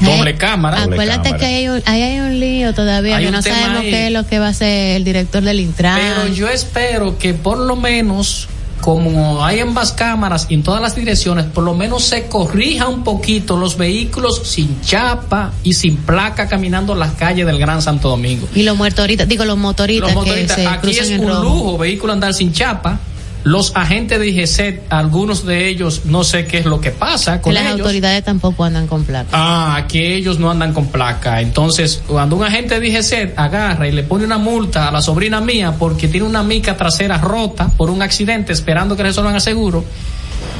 doble 0.00 0.34
cámara. 0.34 0.82
Acuérdate 0.82 1.36
que 1.36 1.46
hay 1.46 1.68
un, 1.68 1.82
hay 1.86 2.18
un 2.18 2.40
lío 2.40 2.74
todavía, 2.74 3.18
que 3.18 3.30
no 3.30 3.40
sabemos 3.40 3.82
qué 3.82 4.06
es 4.06 4.12
lo 4.12 4.26
que 4.26 4.38
va 4.38 4.46
a 4.46 4.50
hacer 4.50 4.96
el 4.96 5.04
director 5.04 5.42
del 5.42 5.60
Intran. 5.60 5.98
Pero 5.98 6.34
yo 6.34 6.48
espero 6.48 7.18
que 7.18 7.34
por 7.34 7.58
lo 7.58 7.76
menos 7.76 8.48
como 8.80 9.44
hay 9.44 9.60
ambas 9.60 9.92
cámaras 9.92 10.46
y 10.48 10.54
en 10.54 10.62
todas 10.62 10.80
las 10.80 10.94
direcciones, 10.94 11.46
por 11.46 11.64
lo 11.64 11.74
menos 11.74 12.04
se 12.04 12.26
corrija 12.26 12.88
un 12.88 13.04
poquito 13.04 13.56
los 13.56 13.76
vehículos 13.76 14.42
sin 14.44 14.80
chapa 14.80 15.52
y 15.62 15.74
sin 15.74 15.96
placa 15.96 16.48
caminando 16.48 16.94
las 16.94 17.12
calles 17.12 17.46
del 17.46 17.58
Gran 17.58 17.82
Santo 17.82 18.08
Domingo. 18.08 18.48
Y 18.54 18.62
los 18.62 18.76
motoritas, 18.76 19.28
digo 19.28 19.44
los 19.44 19.58
motoritas. 19.58 20.12
Los 20.12 20.14
motoritas, 20.14 20.58
aquí 20.58 20.90
es 20.90 21.10
un 21.10 21.28
lujo, 21.28 21.78
vehículo 21.78 22.12
andar 22.12 22.34
sin 22.34 22.52
chapa 22.52 23.00
los 23.46 23.76
agentes 23.76 24.18
de 24.18 24.28
IGC, 24.28 24.82
algunos 24.90 25.46
de 25.46 25.68
ellos, 25.68 26.02
no 26.04 26.24
sé 26.24 26.46
qué 26.46 26.58
es 26.58 26.64
lo 26.66 26.80
que 26.80 26.90
pasa 26.90 27.40
con 27.40 27.54
Las 27.54 27.68
autoridades 27.68 28.24
tampoco 28.24 28.64
andan 28.64 28.88
con 28.88 29.04
placa. 29.04 29.28
Ah, 29.32 29.84
que 29.86 30.16
ellos 30.16 30.40
no 30.40 30.50
andan 30.50 30.72
con 30.72 30.88
placa. 30.88 31.40
Entonces, 31.40 32.02
cuando 32.08 32.34
un 32.34 32.42
agente 32.42 32.80
de 32.80 32.88
IGC 32.88 33.34
agarra 33.36 33.86
y 33.86 33.92
le 33.92 34.02
pone 34.02 34.24
una 34.24 34.38
multa 34.38 34.88
a 34.88 34.90
la 34.90 35.00
sobrina 35.00 35.40
mía 35.40 35.76
porque 35.78 36.08
tiene 36.08 36.26
una 36.26 36.42
mica 36.42 36.76
trasera 36.76 37.18
rota 37.18 37.68
por 37.68 37.88
un 37.88 38.02
accidente 38.02 38.52
esperando 38.52 38.96
que 38.96 39.04
resuelvan 39.04 39.36
el 39.36 39.40
seguro, 39.40 39.84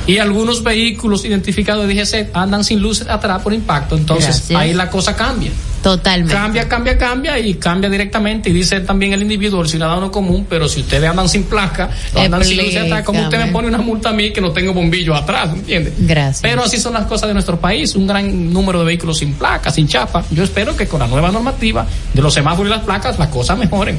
y 0.06 0.18
algunos 0.18 0.62
vehículos 0.62 1.24
identificados 1.24 1.86
de 1.86 1.94
DGC 1.94 2.30
andan 2.34 2.64
sin 2.64 2.80
luces 2.80 3.08
atrás 3.08 3.42
por 3.42 3.52
impacto, 3.52 3.96
entonces 3.96 4.50
ahí 4.54 4.72
la 4.74 4.90
cosa 4.90 5.14
cambia. 5.16 5.50
Totalmente. 5.82 6.34
Cambia, 6.34 6.68
cambia, 6.68 6.98
cambia 6.98 7.38
y 7.38 7.54
cambia 7.54 7.88
directamente. 7.88 8.50
Y 8.50 8.52
dice 8.52 8.80
también 8.80 9.12
el 9.12 9.22
individuo, 9.22 9.62
el 9.62 9.68
ciudadano 9.68 10.10
común, 10.10 10.44
pero 10.48 10.68
si 10.68 10.80
ustedes 10.80 11.08
andan 11.08 11.28
sin 11.28 11.44
placa, 11.44 11.90
andan 12.16 12.44
sin 12.44 12.56
luces 12.56 12.76
atrás, 12.76 13.04
como 13.04 13.22
usted 13.22 13.38
me 13.38 13.52
pone 13.52 13.68
una 13.68 13.78
multa 13.78 14.08
a 14.08 14.12
mí 14.12 14.32
que 14.32 14.40
no 14.40 14.50
tengo 14.50 14.72
bombillo 14.72 15.14
atrás, 15.14 15.50
¿entiende? 15.52 15.92
Gracias. 15.96 16.42
Pero 16.42 16.64
así 16.64 16.78
son 16.78 16.94
las 16.94 17.06
cosas 17.06 17.28
de 17.28 17.34
nuestro 17.34 17.60
país, 17.60 17.94
un 17.94 18.06
gran 18.06 18.52
número 18.52 18.80
de 18.80 18.86
vehículos 18.86 19.18
sin 19.18 19.34
placa, 19.34 19.70
sin 19.70 19.86
chapa. 19.86 20.24
Yo 20.32 20.42
espero 20.42 20.76
que 20.76 20.88
con 20.88 20.98
la 20.98 21.06
nueva 21.06 21.30
normativa 21.30 21.86
de 22.12 22.20
los 22.20 22.34
semáforos 22.34 22.68
y 22.68 22.74
las 22.74 22.84
placas 22.84 23.16
las 23.16 23.28
cosas 23.28 23.56
mejoren. 23.56 23.96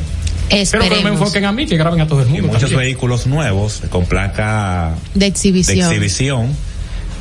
Pero 0.49 0.89
que 0.89 1.03
me 1.03 1.09
enfoquen 1.09 1.45
a 1.45 1.51
mí, 1.51 1.65
que 1.65 1.77
graben 1.77 2.01
a 2.01 2.07
todo 2.07 2.21
el 2.21 2.27
mundo. 2.27 2.47
muchos 2.53 2.71
vehículos 2.73 3.27
nuevos 3.27 3.81
con 3.89 4.05
placa 4.05 4.93
de 5.13 5.25
exhibición. 5.25 5.77
de 5.77 5.83
exhibición 5.85 6.55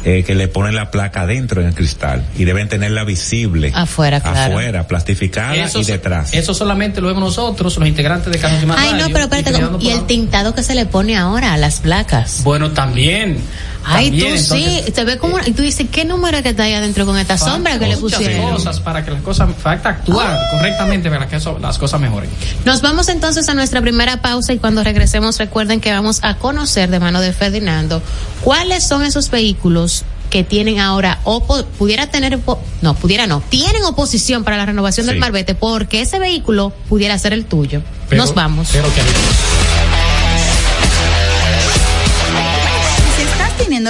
eh, 0.04 0.22
que 0.24 0.36
le 0.36 0.46
ponen 0.46 0.76
la 0.76 0.92
placa 0.92 1.26
dentro 1.26 1.60
en 1.60 1.66
el 1.66 1.74
cristal 1.74 2.24
y 2.38 2.44
deben 2.44 2.68
tenerla 2.68 3.02
visible 3.02 3.72
Afuera, 3.74 4.20
claro. 4.20 4.52
afuera, 4.52 4.86
plastificada 4.86 5.56
Eso, 5.56 5.80
y 5.80 5.84
detrás. 5.84 6.32
eso 6.32 6.54
solamente 6.54 7.00
lo 7.00 7.08
vemos 7.08 7.24
nosotros, 7.24 7.76
los 7.76 7.88
integrantes 7.88 8.32
de 8.32 8.38
Carlos 8.38 8.62
y 8.62 8.66
Ay, 8.76 8.92
no, 8.92 9.06
pero 9.08 9.24
espérate, 9.24 9.50
y 9.80 9.88
por- 9.88 9.92
el 9.92 10.06
tintado 10.06 10.54
que 10.54 10.62
se 10.62 10.76
le 10.76 10.86
pone 10.86 11.16
ahora 11.16 11.54
a 11.54 11.56
las 11.56 11.80
placas. 11.80 12.42
Bueno, 12.44 12.70
también. 12.70 13.38
Ay, 13.86 14.06
también, 14.10 14.34
tú 14.34 14.54
entonces, 14.54 14.84
sí, 14.86 14.92
te 14.92 15.04
ve 15.04 15.16
como, 15.18 15.34
una- 15.36 15.48
y 15.48 15.52
tú 15.52 15.62
dices, 15.62 15.86
¿qué 15.90 16.04
número 16.04 16.42
que 16.42 16.48
está 16.50 16.64
ahí 16.64 16.74
adentro 16.74 17.06
con 17.06 17.16
esta 17.18 17.38
sombra 17.38 17.78
que 17.78 17.86
le 17.86 17.96
muchas 17.96 18.18
pusieron? 18.20 18.50
cosas 18.52 18.80
para 18.80 19.04
que 19.04 19.10
las 19.12 19.22
cosas, 19.22 19.48
falta 19.62 19.90
actuar 19.90 20.36
correctamente 20.50 21.08
para 21.10 21.28
que 21.28 21.36
eso- 21.36 21.58
las 21.60 21.78
cosas 21.78 22.00
mejoren. 22.00 22.28
Nos 22.64 22.82
vamos 22.82 23.08
entonces 23.08 23.48
a 23.48 23.54
nuestra 23.54 23.80
primera 23.80 24.20
pausa 24.22 24.52
y 24.52 24.58
cuando 24.58 24.82
regresemos 24.82 25.38
recuerden 25.38 25.80
que 25.80 25.92
vamos 25.92 26.18
a 26.22 26.34
conocer 26.36 26.90
de 26.90 26.98
mano 27.00 27.20
de 27.20 27.32
Ferdinando 27.32 28.02
cuáles 28.42 28.84
son 28.84 29.04
esos 29.04 29.30
vehículos 29.30 30.04
que 30.30 30.42
tienen 30.42 30.80
ahora 30.80 31.20
o 31.22 31.44
pudiera 31.78 32.08
tener 32.08 32.40
no 32.82 32.94
pudiera 32.94 33.28
no 33.28 33.40
tienen 33.48 33.84
oposición 33.84 34.42
para 34.42 34.56
la 34.56 34.66
renovación 34.66 35.06
del 35.06 35.18
marbete 35.20 35.54
porque 35.54 36.00
ese 36.00 36.18
vehículo 36.18 36.72
pudiera 36.88 37.16
ser 37.16 37.32
el 37.32 37.44
tuyo 37.44 37.80
Pero- 38.08 38.22
nos 38.22 38.34
vamos 38.34 38.70
Pero 38.72 38.88
que 38.92 39.02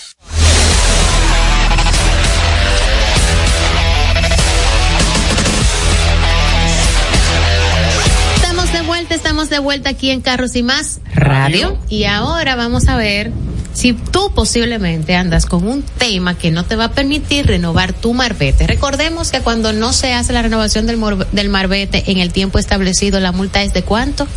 Estamos 9.11 9.11
de 9.11 9.11
vuelta, 9.11 9.15
estamos 9.15 9.49
de 9.49 9.59
vuelta 9.59 9.89
aquí 9.89 10.09
en 10.09 10.21
Carros 10.21 10.55
y 10.55 10.63
Más 10.63 10.99
Radio. 11.13 11.77
Y 11.89 12.05
ahora 12.05 12.55
vamos 12.55 12.87
a 12.87 12.95
ver 12.97 13.31
si 13.73 13.93
tú 13.93 14.31
posiblemente 14.33 15.15
andas 15.15 15.45
con 15.45 15.67
un 15.67 15.81
tema 15.83 16.37
que 16.37 16.51
no 16.51 16.65
te 16.65 16.75
va 16.75 16.85
a 16.85 16.91
permitir 16.91 17.45
renovar 17.47 17.93
tu 17.93 18.13
marbete. 18.13 18.67
Recordemos 18.67 19.31
que 19.31 19.39
cuando 19.41 19.73
no 19.73 19.93
se 19.93 20.13
hace 20.13 20.33
la 20.33 20.41
renovación 20.41 20.87
del, 20.87 20.97
mor- 20.97 21.27
del 21.31 21.49
marbete 21.49 22.03
en 22.11 22.17
el 22.19 22.31
tiempo 22.31 22.57
establecido, 22.59 23.19
la 23.19 23.31
multa 23.31 23.61
es 23.63 23.73
de 23.73 23.83
cuánto? 23.83 24.27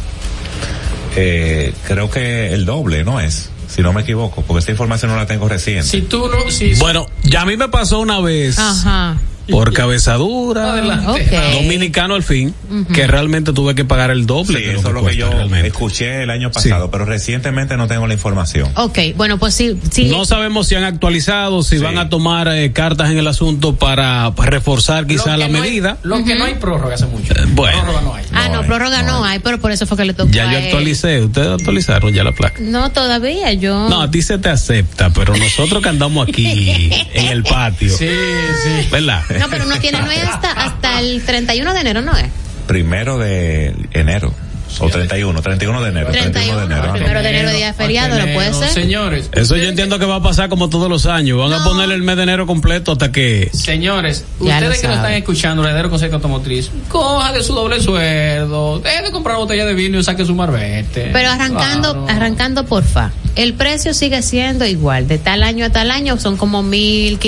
Eh, 1.17 1.73
creo 1.87 2.11
que 2.11 2.53
el 2.53 2.65
doble, 2.65 3.05
¿no 3.05 3.21
es? 3.21 3.51
Si 3.69 3.83
no 3.83 3.93
me 3.93 4.03
equivoco, 4.03 4.43
porque 4.43 4.61
esta 4.61 4.71
información 4.73 5.11
no 5.11 5.17
la 5.17 5.27
tengo 5.27 5.49
reciente. 5.49 5.85
Si 5.89 6.03
tú 6.03 6.29
no, 6.29 6.51
si, 6.51 6.75
Bueno, 6.75 7.07
ya 7.23 7.43
a 7.43 7.45
mí 7.45 7.57
me 7.57 7.69
pasó 7.69 7.99
una 8.01 8.21
vez 8.21 8.59
Ajá. 8.59 9.17
Por 9.50 9.72
cabezadura, 9.72 10.72
Adelante. 10.72 11.28
Ok. 11.37 11.54
dominicano 11.62 12.14
al 12.14 12.22
fin, 12.22 12.54
que 12.92 13.07
realmente 13.07 13.52
tuve 13.52 13.74
que 13.74 13.85
pagar 13.85 14.11
el 14.11 14.26
doble. 14.26 14.59
Sí, 14.59 14.64
de 14.64 14.72
lo 14.74 14.78
eso 14.80 14.83
que 14.83 14.88
es 14.88 14.94
lo 15.02 15.07
que 15.11 15.16
yo 15.16 15.30
realmente. 15.30 15.68
escuché 15.68 16.22
el 16.22 16.30
año 16.30 16.50
pasado, 16.50 16.85
Sí. 16.85 16.88
pero 16.92 17.04
recientemente 17.04 17.76
no 17.76 17.87
tengo 17.87 18.07
la 18.07 18.14
información. 18.14 18.70
Ok, 18.76 18.98
bueno, 19.16 19.38
pues 19.38 19.54
sí, 19.54 19.78
sí. 19.90 20.07
No 20.07 20.24
sabemos 20.24 20.68
si 20.68 20.74
han 20.74 20.85
actualizado, 20.85 21.62
si 21.62 21.76
Sí. 21.78 21.83
van 21.83 21.98
a 21.98 22.09
tomar 22.09 22.48
eh, 22.48 22.72
cartas 22.72 23.11
en 23.11 23.18
el 23.18 23.26
asunto 23.26 23.74
para 23.76 24.30
reforzar 24.30 25.07
quizá 25.07 25.37
la 25.37 25.48
no 25.48 25.57
hay- 25.57 25.62
medida. 25.62 25.98
lo 26.02 26.24
que 26.24 26.35
no 26.35 26.44
hay 26.44 26.54
prórroga 26.54 26.94
hace 26.94 27.07
mucho. 27.07 27.33
Eh, 27.35 27.44
bueno. 27.52 27.78
Prórroga 27.83 28.00
no 28.02 28.14
hay. 28.14 28.24
ah, 28.33 28.48
no, 28.48 28.54
no 28.54 28.61
hay, 28.62 28.66
prórroga 28.66 29.02
no, 29.02 29.18
no 29.20 29.24
hay, 29.24 29.38
pero 29.40 29.59
por 29.61 29.72
eso 29.72 29.87
fue 29.87 29.96
que 29.96 30.04
le 30.04 30.14
tocó 30.14 30.30
Ya 30.30 30.50
yo 30.50 30.59
él. 30.59 30.64
actualicé, 30.66 31.20
ustedes 31.22 31.48
actualizaron 31.48 32.12
ya 32.12 32.24
la 32.24 32.33
placa. 32.33 32.61
No, 32.61 32.90
todavía, 32.92 33.52
yo. 33.52 33.88
No, 33.88 34.00
a 34.02 34.11
ti 34.11 34.22
se 34.22 34.38
te 34.38 34.48
acepta, 34.48 35.11
pero 35.11 35.37
nosotros 35.37 35.83
que 35.83 35.88
andamos 35.88 36.28
aquí 36.28 36.90
en 37.14 37.26
el 37.26 37.42
patio, 37.42 37.90
Sí, 37.96 38.07
sí. 38.09 38.88
¿verdad? 38.90 39.22
No, 39.40 39.49
pero 39.51 39.64
no 39.66 39.79
tiene, 39.79 40.01
no 40.01 40.11
es 40.11 40.23
hasta, 40.23 40.53
hasta 40.53 41.01
el 41.01 41.23
31 41.23 41.75
de 41.75 41.81
enero, 41.81 42.03
¿no 42.03 42.16
es? 42.16 42.27
Primero 42.66 43.18
de 43.18 43.75
enero. 43.92 44.33
O 44.81 44.89
31, 44.89 45.43
31 45.43 45.83
de 45.83 45.89
enero. 45.91 46.11
31 46.11 46.61
de 46.61 46.67
31, 46.67 46.75
enero. 46.81 46.93
primero 46.95 47.23
de 47.23 47.29
enero, 47.31 47.51
día 47.51 47.75
feriado, 47.75 48.19
¿no 48.19 48.33
puede 48.33 48.53
ser? 48.55 48.69
Señores. 48.71 49.29
Eso 49.33 49.57
yo 49.57 49.65
entiendo 49.65 49.99
que 49.99 50.05
va 50.07 50.17
a 50.17 50.23
pasar 50.23 50.49
como 50.49 50.69
todos 50.69 50.89
los 50.89 51.07
años. 51.07 51.39
Van 51.39 51.53
a 51.53 51.59
No. 51.59 51.65
poner 51.65 51.91
el 51.91 52.03
mes 52.03 52.17
de 52.17 52.23
enero 52.25 52.47
completo 52.47 52.93
hasta 52.93 53.11
que. 53.13 53.51
Señores, 53.53 54.25
Ya 54.41 54.61
lo 54.61 54.67
ustedes 54.69 54.81
que 54.81 54.87
lo 54.89 54.95
saben. 54.95 54.99
están 55.07 55.13
escuchando, 55.15 55.65
heredero 55.65 55.91
concepto 55.91 56.17
automotriz, 56.17 56.71
coja 56.89 57.33
de 57.33 57.43
su 57.43 57.55
doble 57.55 57.81
sueldo, 57.81 58.81
deje 58.81 59.03
de 59.03 59.11
comprar 59.11 59.37
botella 59.37 59.65
de 59.67 59.75
vino 59.75 59.99
y 59.99 60.05
saque 60.05 60.25
su 60.25 60.35
marbete. 60.35 61.11
Pero 61.13 61.31
arrancando, 61.31 61.93
Claro. 61.93 62.09
arrancando 62.09 62.65
porfa, 62.67 63.11
el 63.37 63.55
precio 63.55 63.95
sigue 63.95 64.23
siendo 64.23 64.65
igual, 64.67 65.09
de 65.09 65.19
tal 65.19 65.43
año 65.43 65.65
a 65.67 65.71
tal 65.71 65.91
año 65.91 66.19
son 66.19 66.37
como 66.37 66.63
1.500 66.63 67.19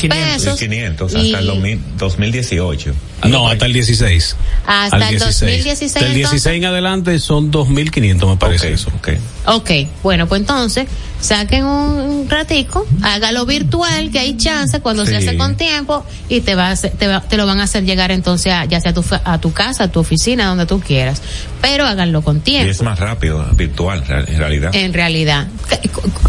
1.500, 0.00 0.08
pesos. 0.08 0.60
1500 0.60 1.14
hasta 1.14 1.26
y 1.26 1.34
el 1.34 1.46
2000 1.46 1.80
2018. 1.98 2.92
No, 3.24 3.48
hasta 3.48 3.64
el 3.66 3.72
16. 3.72 4.36
Hasta 4.66 5.08
el 5.08 5.18
2016, 5.18 5.94
Del 6.04 6.14
16 6.14 6.56
en 6.56 6.64
adelante 6.66 6.93
son 7.18 7.50
2.500, 7.50 8.28
me 8.30 8.36
parece 8.36 8.72
eso. 8.72 8.90
ok. 8.96 9.08
Ok, 9.46 9.70
bueno, 10.02 10.26
pues 10.26 10.40
entonces 10.40 10.86
saquen 11.20 11.64
un, 11.64 12.28
ratico, 12.28 12.86
hágalo 13.02 13.44
virtual, 13.46 14.10
que 14.10 14.18
hay 14.18 14.36
chance 14.36 14.80
cuando 14.80 15.04
se 15.06 15.12
Sí. 15.20 15.26
hace 15.28 15.36
con 15.36 15.56
tiempo 15.56 16.04
y 16.28 16.40
te 16.40 16.54
va 16.54 16.68
a 16.68 16.70
hacer- 16.72 16.92
te, 16.92 17.06
va- 17.06 17.20
te 17.20 17.36
lo 17.36 17.46
van 17.46 17.60
a 17.60 17.64
hacer 17.64 17.84
llegar 17.84 18.10
entonces 18.10 18.52
a, 18.52 18.64
ya 18.64 18.80
sea 18.80 18.90
a 18.92 18.94
tu, 18.94 19.02
fa- 19.02 19.22
a 19.24 19.38
tu 19.40 19.52
casa, 19.52 19.84
a 19.84 19.88
tu 19.88 20.00
oficina, 20.00 20.46
donde 20.46 20.66
tú 20.66 20.80
quieras. 20.80 21.20
Pero 21.60 21.84
háganlo 21.86 22.22
con 22.22 22.38
Y 22.38 22.40
tiempo. 22.40 22.70
es 22.70 22.82
más 22.82 22.98
rápido, 22.98 23.44
virtual, 23.54 24.04
real- 24.06 24.26
en 24.28 24.38
realidad. 24.38 24.70
En 24.74 24.92
realidad. 24.92 25.48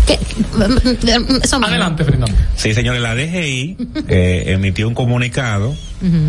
¿Qué-. 0.08 0.19
Adelante, 1.63 2.04
Fernando. 2.04 2.36
Sí, 2.56 2.73
señores, 2.73 3.01
la 3.01 3.15
DGI 3.15 3.78
eh, 4.08 4.43
emitió 4.47 4.88
un 4.88 4.93
comunicado 4.93 5.73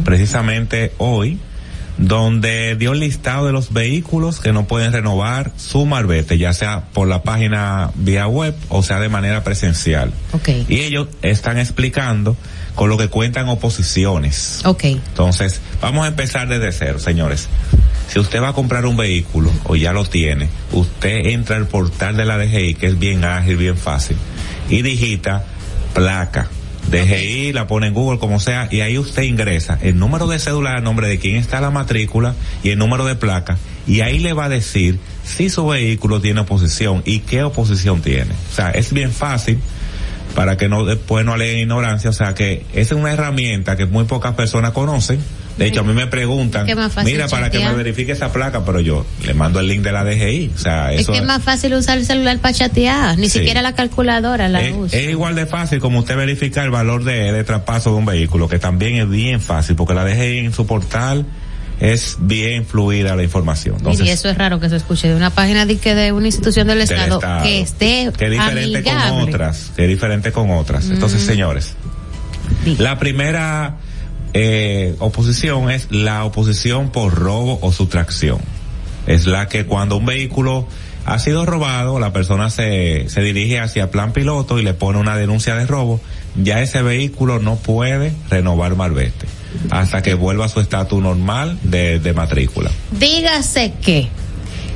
precisamente 0.05 0.92
hoy 0.99 1.38
donde 1.99 2.77
dio 2.77 2.93
el 2.93 3.01
listado 3.01 3.47
de 3.47 3.53
los 3.53 3.73
vehículos 3.73 4.41
que 4.41 4.53
no 4.53 4.67
pueden 4.67 4.93
renovar 4.93 5.53
su 5.57 5.87
marbete, 5.87 6.39
ya 6.39 6.53
sea 6.53 6.85
por 6.93 7.09
la 7.09 7.23
página 7.23 7.91
vía 7.95 8.27
web 8.27 8.55
o 8.69 8.83
sea 8.83 9.01
de 9.01 9.09
manera 9.09 9.45
presencial. 9.45 10.13
Ok. 10.33 10.49
Y 10.69 10.81
ellos 10.81 11.09
están 11.23 11.59
explicando 11.59 12.37
con 12.75 12.91
lo 12.91 12.99
que 12.99 13.09
cuentan 13.09 13.49
oposiciones. 13.49 14.61
Ok. 14.65 14.85
Entonces, 14.85 15.61
vamos 15.81 16.05
a 16.05 16.09
empezar 16.09 16.49
desde 16.49 16.73
cero, 16.73 16.99
señores. 16.99 17.49
Si 18.09 18.21
usted 18.21 18.41
va 18.41 18.49
a 18.49 18.53
comprar 18.53 18.87
un 18.87 18.97
vehículo 18.97 19.51
o 19.65 19.75
ya 19.75 19.93
lo 19.93 20.05
tiene, 20.05 20.49
usted 20.73 21.27
entra 21.27 21.57
al 21.57 21.67
portal 21.67 22.17
de 22.17 22.25
la 22.25 22.39
DGI, 22.39 22.75
que 22.75 22.87
es 22.87 22.99
bien 22.99 23.25
ágil, 23.25 23.57
bien 23.57 23.77
fácil, 23.77 24.17
y 24.69 24.83
digita 24.83 25.45
placa. 25.95 26.49
DGI, 26.90 27.53
la 27.53 27.66
pone 27.66 27.88
en 27.88 27.94
Google, 27.94 28.18
como 28.18 28.40
sea, 28.40 28.68
y 28.70 28.81
ahí 28.81 28.99
usted 28.99 29.22
ingresa 29.22 29.79
el 29.83 29.99
número 29.99 30.27
de 30.27 30.38
cédula, 30.38 30.79
el 30.79 30.85
nombre 30.85 31.09
de 31.09 31.18
quién 31.18 31.37
está 31.37 31.61
la 31.61 31.70
matrícula 31.70 32.35
y 32.62 32.70
el 32.70 32.79
número 32.79 33.05
de 33.05 33.16
placa, 33.16 33.59
y 33.87 34.01
ahí 34.01 34.18
le 34.18 34.33
va 34.33 34.44
a 34.44 34.49
decir 34.49 34.99
si 35.25 35.51
su 35.51 35.66
vehículo 35.66 36.20
tiene 36.20 36.40
oposición 36.40 37.03
y 37.05 37.20
qué 37.20 37.42
oposición 37.42 38.03
tiene. 38.03 38.33
O 38.53 38.55
sea, 38.55 38.70
es 38.70 38.92
bien 38.92 39.12
fácil 39.12 39.59
para 40.35 40.57
que 40.57 40.68
no 40.68 40.85
después 40.85 41.25
no 41.25 41.33
aleguen 41.33 41.61
ignorancia, 41.61 42.11
o 42.11 42.12
sea 42.12 42.35
que 42.35 42.64
esa 42.72 42.94
es 42.94 43.01
una 43.01 43.12
herramienta 43.12 43.77
que 43.77 43.87
muy 43.87 44.05
pocas 44.05 44.35
personas 44.35 44.72
conocen. 44.72 45.18
De 45.57 45.66
hecho, 45.66 45.81
a 45.81 45.85
mí 45.85 45.95
me 45.95 46.07
preguntan, 46.07 46.69
Es 46.69 46.77
es 46.77 47.05
mira, 47.05 47.29
para 47.29 47.51
que 47.51 47.59
me 47.59 47.73
verifique 47.73 48.12
esa 48.12 48.31
placa, 48.33 48.64
pero 48.64 48.81
yo 48.81 49.07
le 49.25 49.33
mando 49.33 49.59
el 49.59 49.69
link 49.69 49.81
de 49.83 49.92
la 49.92 50.05
DGI. 50.05 50.53
O 50.55 50.59
sea, 50.59 50.92
Es 50.92 51.01
eso 51.03 51.12
que 51.12 51.19
es 51.19 51.25
más 51.25 51.42
fácil 51.42 51.73
usar 51.75 51.97
el 51.97 52.05
celular 52.05 52.38
para 52.40 52.53
chatear, 52.55 53.16
ni 53.16 53.29
Sí. 53.31 53.38
siquiera 53.38 53.62
la 53.62 53.75
calculadora 53.75 54.49
la 54.49 54.62
es, 54.62 54.75
usa. 54.77 54.99
es 54.99 55.09
igual 55.09 55.35
de 55.35 55.47
fácil 55.47 55.81
como 55.81 56.01
usted 56.01 56.14
verifica 56.16 56.62
el 56.62 56.71
valor 56.71 57.05
de, 57.05 57.33
de 57.33 57.42
traspaso 57.45 57.90
de 57.90 57.97
un 57.97 58.05
vehículo, 58.05 58.49
que 58.49 58.59
también 58.59 58.97
es 58.97 59.09
bien 59.09 59.40
fácil, 59.40 59.77
porque 59.77 59.95
la 59.95 60.05
DGI 60.05 60.38
en 60.40 60.53
su 60.53 60.66
portal 60.66 61.25
es 61.81 62.16
bien 62.21 62.64
fluida 62.66 63.16
la 63.16 63.23
información. 63.23 63.77
Entonces, 63.79 64.07
y 64.07 64.11
eso 64.11 64.29
es 64.29 64.37
raro 64.38 64.61
que 64.61 64.69
se 64.69 64.77
escuche 64.77 65.09
de 65.09 65.14
una 65.14 65.31
página 65.31 65.64
de, 65.66 65.79
que 65.79 65.95
de 65.95 66.12
una 66.12 66.27
institución 66.27 66.66
del 66.69 66.79
del 66.79 66.90
Estado, 66.90 67.16
Estado, 67.16 67.42
que 67.45 67.61
esté 67.61 68.11
que 68.16 68.25
es 68.27 68.31
diferente 68.31 68.83
con 68.83 69.21
otras, 69.23 69.73
que 69.75 69.83
es 69.85 69.88
diferente 69.88 70.33
con 70.33 70.51
otras. 70.51 70.87
Entonces, 70.90 71.23
Mm. 71.23 71.27
señores, 71.27 71.75
la 72.79 72.99
primera 72.99 73.77
eh, 74.38 74.94
oposición 74.99 75.70
es 75.70 75.87
la 75.90 76.22
oposición 76.27 76.90
por 76.90 77.14
robo 77.14 77.59
o 77.62 77.72
sustracción. 77.72 78.38
Es 79.07 79.27
la 79.27 79.49
que 79.49 79.64
cuando 79.64 79.96
un 79.96 80.05
vehículo 80.05 80.68
ha 81.07 81.18
sido 81.18 81.46
robado, 81.46 81.99
la 81.99 82.12
persona 82.12 82.51
se, 82.51 83.09
se 83.09 83.22
dirige 83.22 83.61
hacia 83.61 83.90
plan 83.90 84.12
piloto 84.12 84.59
y 84.59 84.62
le 84.62 84.75
pone 84.75 84.99
una 84.99 85.16
denuncia 85.16 85.55
de 85.55 85.64
robo, 85.64 86.03
ya 86.42 86.61
ese 86.61 86.83
vehículo 86.83 87.38
no 87.38 87.57
puede 87.57 88.12
renovar 88.29 88.77
marbete 88.77 89.27
hasta 89.70 90.03
que 90.03 90.12
vuelva 90.12 90.44
a 90.44 90.49
su 90.51 90.61
estatus 90.61 91.03
normal 91.03 91.59
de, 91.62 91.99
de 91.99 92.12
matrícula. 92.12 92.70
Dígase 92.90 93.72
que 93.81 94.09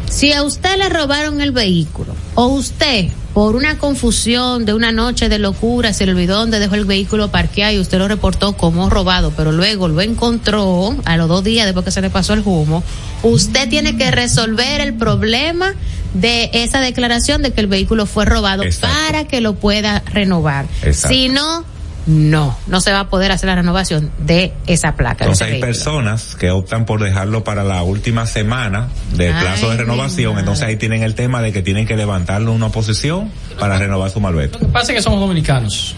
si 0.09 0.33
a 0.33 0.42
usted 0.42 0.79
le 0.79 0.88
robaron 0.88 1.42
el 1.42 1.53
vehículo 1.53 2.14
o 2.35 2.46
usted 2.46 3.11
por 3.35 3.55
una 3.55 3.79
confusión 3.79 4.64
de 4.64 4.75
una 4.75 4.90
noche 4.90 5.29
de 5.29 5.38
locura 5.38 5.93
se 5.93 6.05
le 6.05 6.12
olvidó 6.12 6.37
dónde 6.38 6.59
dejó 6.59 6.75
el 6.75 6.85
vehículo 6.85 7.31
parqueado 7.31 7.75
y 7.75 7.79
usted 7.79 7.99
lo 7.99 8.09
reportó 8.09 8.55
como 8.57 8.90
robado, 8.90 9.33
pero 9.37 9.53
luego 9.53 9.88
lo 9.88 10.01
encontró 10.01 10.97
a 11.05 11.16
los 11.16 11.29
dos 11.29 11.45
días 11.45 11.66
después 11.66 11.85
que 11.85 11.93
se 11.93 12.01
le 12.01 12.11
pasó 12.11 12.33
el 12.33 12.43
humo, 12.45 12.83
usted 13.23 13.69
tiene 13.69 13.97
que 13.97 14.11
resolver 14.11 14.81
el 14.81 14.95
problema 14.95 15.75
de 16.14 16.51
esa 16.53 16.81
declaración 16.81 17.43
de 17.43 17.53
que 17.53 17.61
el 17.61 17.69
vehículo 17.69 18.07
fue 18.07 18.25
robado 18.25 18.64
Exacto. 18.64 18.97
para 18.97 19.25
que 19.25 19.40
lo 19.40 19.55
pueda 19.55 20.03
renovar. 20.07 20.66
Exacto. 20.83 21.14
Si 21.14 21.29
no, 21.29 21.64
no, 22.07 22.57
no 22.67 22.81
se 22.81 22.93
va 22.93 23.01
a 23.01 23.09
poder 23.09 23.31
hacer 23.33 23.49
la 23.49 23.55
renovación 23.57 24.11
de 24.19 24.53
esa 24.67 24.95
placa. 24.97 25.25
Entonces 25.25 25.43
hay 25.47 25.53
vehículo. 25.53 25.73
personas 25.73 26.35
que 26.37 26.51
optan 26.51 26.87
por 26.87 27.03
dejarlo 27.03 27.45
para 27.45 27.63
la 27.65 27.83
última 27.83 28.27
semana 28.27 28.89
del 29.15 29.33
Ay, 29.35 29.43
plazo 29.43 29.71
de 29.71 29.77
renovación, 29.77 30.39
entonces 30.39 30.65
ahí 30.65 30.77
tienen 30.77 31.03
el 31.03 31.15
tema 31.15 31.43
de 31.43 31.53
que 31.53 31.63
tienen 31.63 31.87
que 31.87 31.97
levantarle 31.97 32.51
una 32.51 32.67
oposición 32.67 33.31
para 33.59 33.79
renovar 33.79 34.11
su 34.11 34.21
malvete. 34.21 34.55
Lo 34.59 34.67
que 34.67 34.73
pasa 34.73 34.93
es 34.93 34.97
que 34.99 35.03
somos 35.03 35.21
dominicanos. 35.21 35.95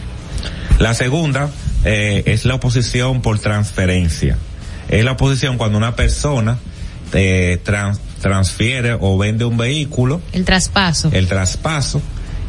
La 0.79 0.95
segunda 0.95 1.49
eh, 1.85 2.23
es 2.27 2.45
la 2.45 2.55
oposición 2.57 3.23
por 3.23 3.39
transferencia. 3.39 4.37
Es 4.89 5.05
la 5.05 5.13
oposición 5.13 5.57
cuando 5.59 5.79
una 5.79 5.95
persona 5.97 6.59
eh, 7.13 7.61
trans- 7.63 8.01
transfiere 8.21 8.97
o 9.01 9.17
vende 9.19 9.45
un 9.45 9.57
vehículo, 9.57 10.21
El 10.33 10.45
traspaso. 10.45 11.11
el 11.13 11.27
traspaso, 11.29 12.01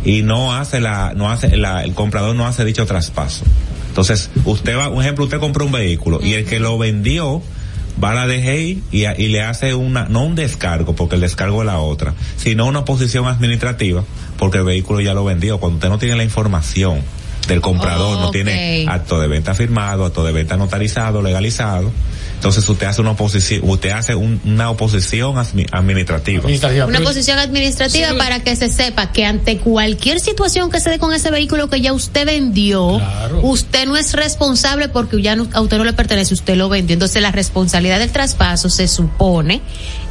y 0.06 0.22
no 0.22 0.54
hace 0.54 0.80
la, 0.80 1.14
no 1.16 1.30
hace 1.30 1.56
la, 1.56 1.84
el 1.84 1.94
comprador 1.94 2.36
no 2.36 2.48
hace 2.48 2.66
dicho 2.66 2.86
traspaso. 2.86 3.46
Entonces, 3.90 4.30
usted 4.46 4.78
va, 4.78 4.90
un 4.90 5.02
ejemplo, 5.02 5.26
usted 5.26 5.40
compró 5.40 5.66
un 5.66 5.72
vehículo 5.72 6.20
y 6.22 6.34
el 6.34 6.46
que 6.46 6.60
lo 6.60 6.78
vendió 6.78 7.42
va 8.04 8.12
a 8.12 8.14
la 8.16 8.28
DGI 8.28 8.84
y, 8.92 9.06
y 9.06 9.28
le 9.28 9.42
hace 9.42 9.76
una, 9.76 10.06
no 10.06 10.24
un 10.24 10.36
descargo, 10.36 10.96
porque 10.96 11.16
el 11.16 11.22
descargo 11.22 11.62
es 11.62 11.68
la 11.68 11.80
otra, 11.80 12.14
sino 12.38 12.66
una 12.66 12.80
oposición 12.80 13.28
administrativa, 13.28 14.04
porque 14.38 14.58
el 14.58 14.64
vehículo 14.64 15.00
ya 15.02 15.14
lo 15.14 15.24
vendió. 15.24 15.60
Cuando 15.60 15.78
usted 15.78 15.90
no 15.90 16.00
tiene 16.00 16.16
la 16.16 16.24
información 16.24 17.02
del 17.48 17.62
comprador, 17.62 18.20
no 18.20 18.32
tiene 18.32 18.86
acto 18.88 19.20
de 19.20 19.28
venta 19.28 19.54
firmado, 19.54 20.06
acto 20.06 20.24
de 20.24 20.32
venta 20.32 20.58
notarizado, 20.58 21.22
legalizado, 21.22 21.92
entonces 22.44 22.68
usted 22.68 22.88
hace 22.88 23.00
una 23.00 23.12
oposición, 23.12 23.62
usted 23.64 23.92
hace 23.92 24.16
un- 24.16 24.42
una 24.44 24.70
oposición 24.70 25.38
administrativa. 25.38 26.42
Administrativa. 26.42 26.86
Una 26.88 26.98
Pero- 26.98 27.10
posición 27.10 27.40
administrativa 27.40 28.10
Sí. 28.10 28.16
para 28.18 28.42
que 28.44 28.54
se 28.58 28.70
sepa 28.70 29.14
que 29.14 29.26
ante 29.26 29.60
cualquier 29.60 30.20
situación 30.20 30.70
que 30.70 30.82
se 30.82 30.90
dé 30.90 31.00
con 31.00 31.14
ese 31.14 31.32
vehículo 31.32 31.70
que 31.70 31.80
ya 31.80 31.94
usted 31.94 32.26
vendió, 32.26 32.98
Claro. 32.98 33.40
usted 33.44 33.86
no 33.88 33.96
es 33.96 34.12
responsable 34.12 34.90
porque 34.90 35.22
ya 35.22 35.38
no- 35.38 35.48
a 35.54 35.62
usted 35.62 35.78
no 35.78 35.86
le 35.86 35.94
pertenece, 35.94 36.34
usted 36.34 36.56
lo 36.58 36.68
vendió. 36.68 36.94
Entonces 36.96 37.22
la 37.22 37.32
responsabilidad 37.32 38.00
del 38.00 38.12
traspaso 38.12 38.70
se 38.70 38.90
supone 38.90 39.62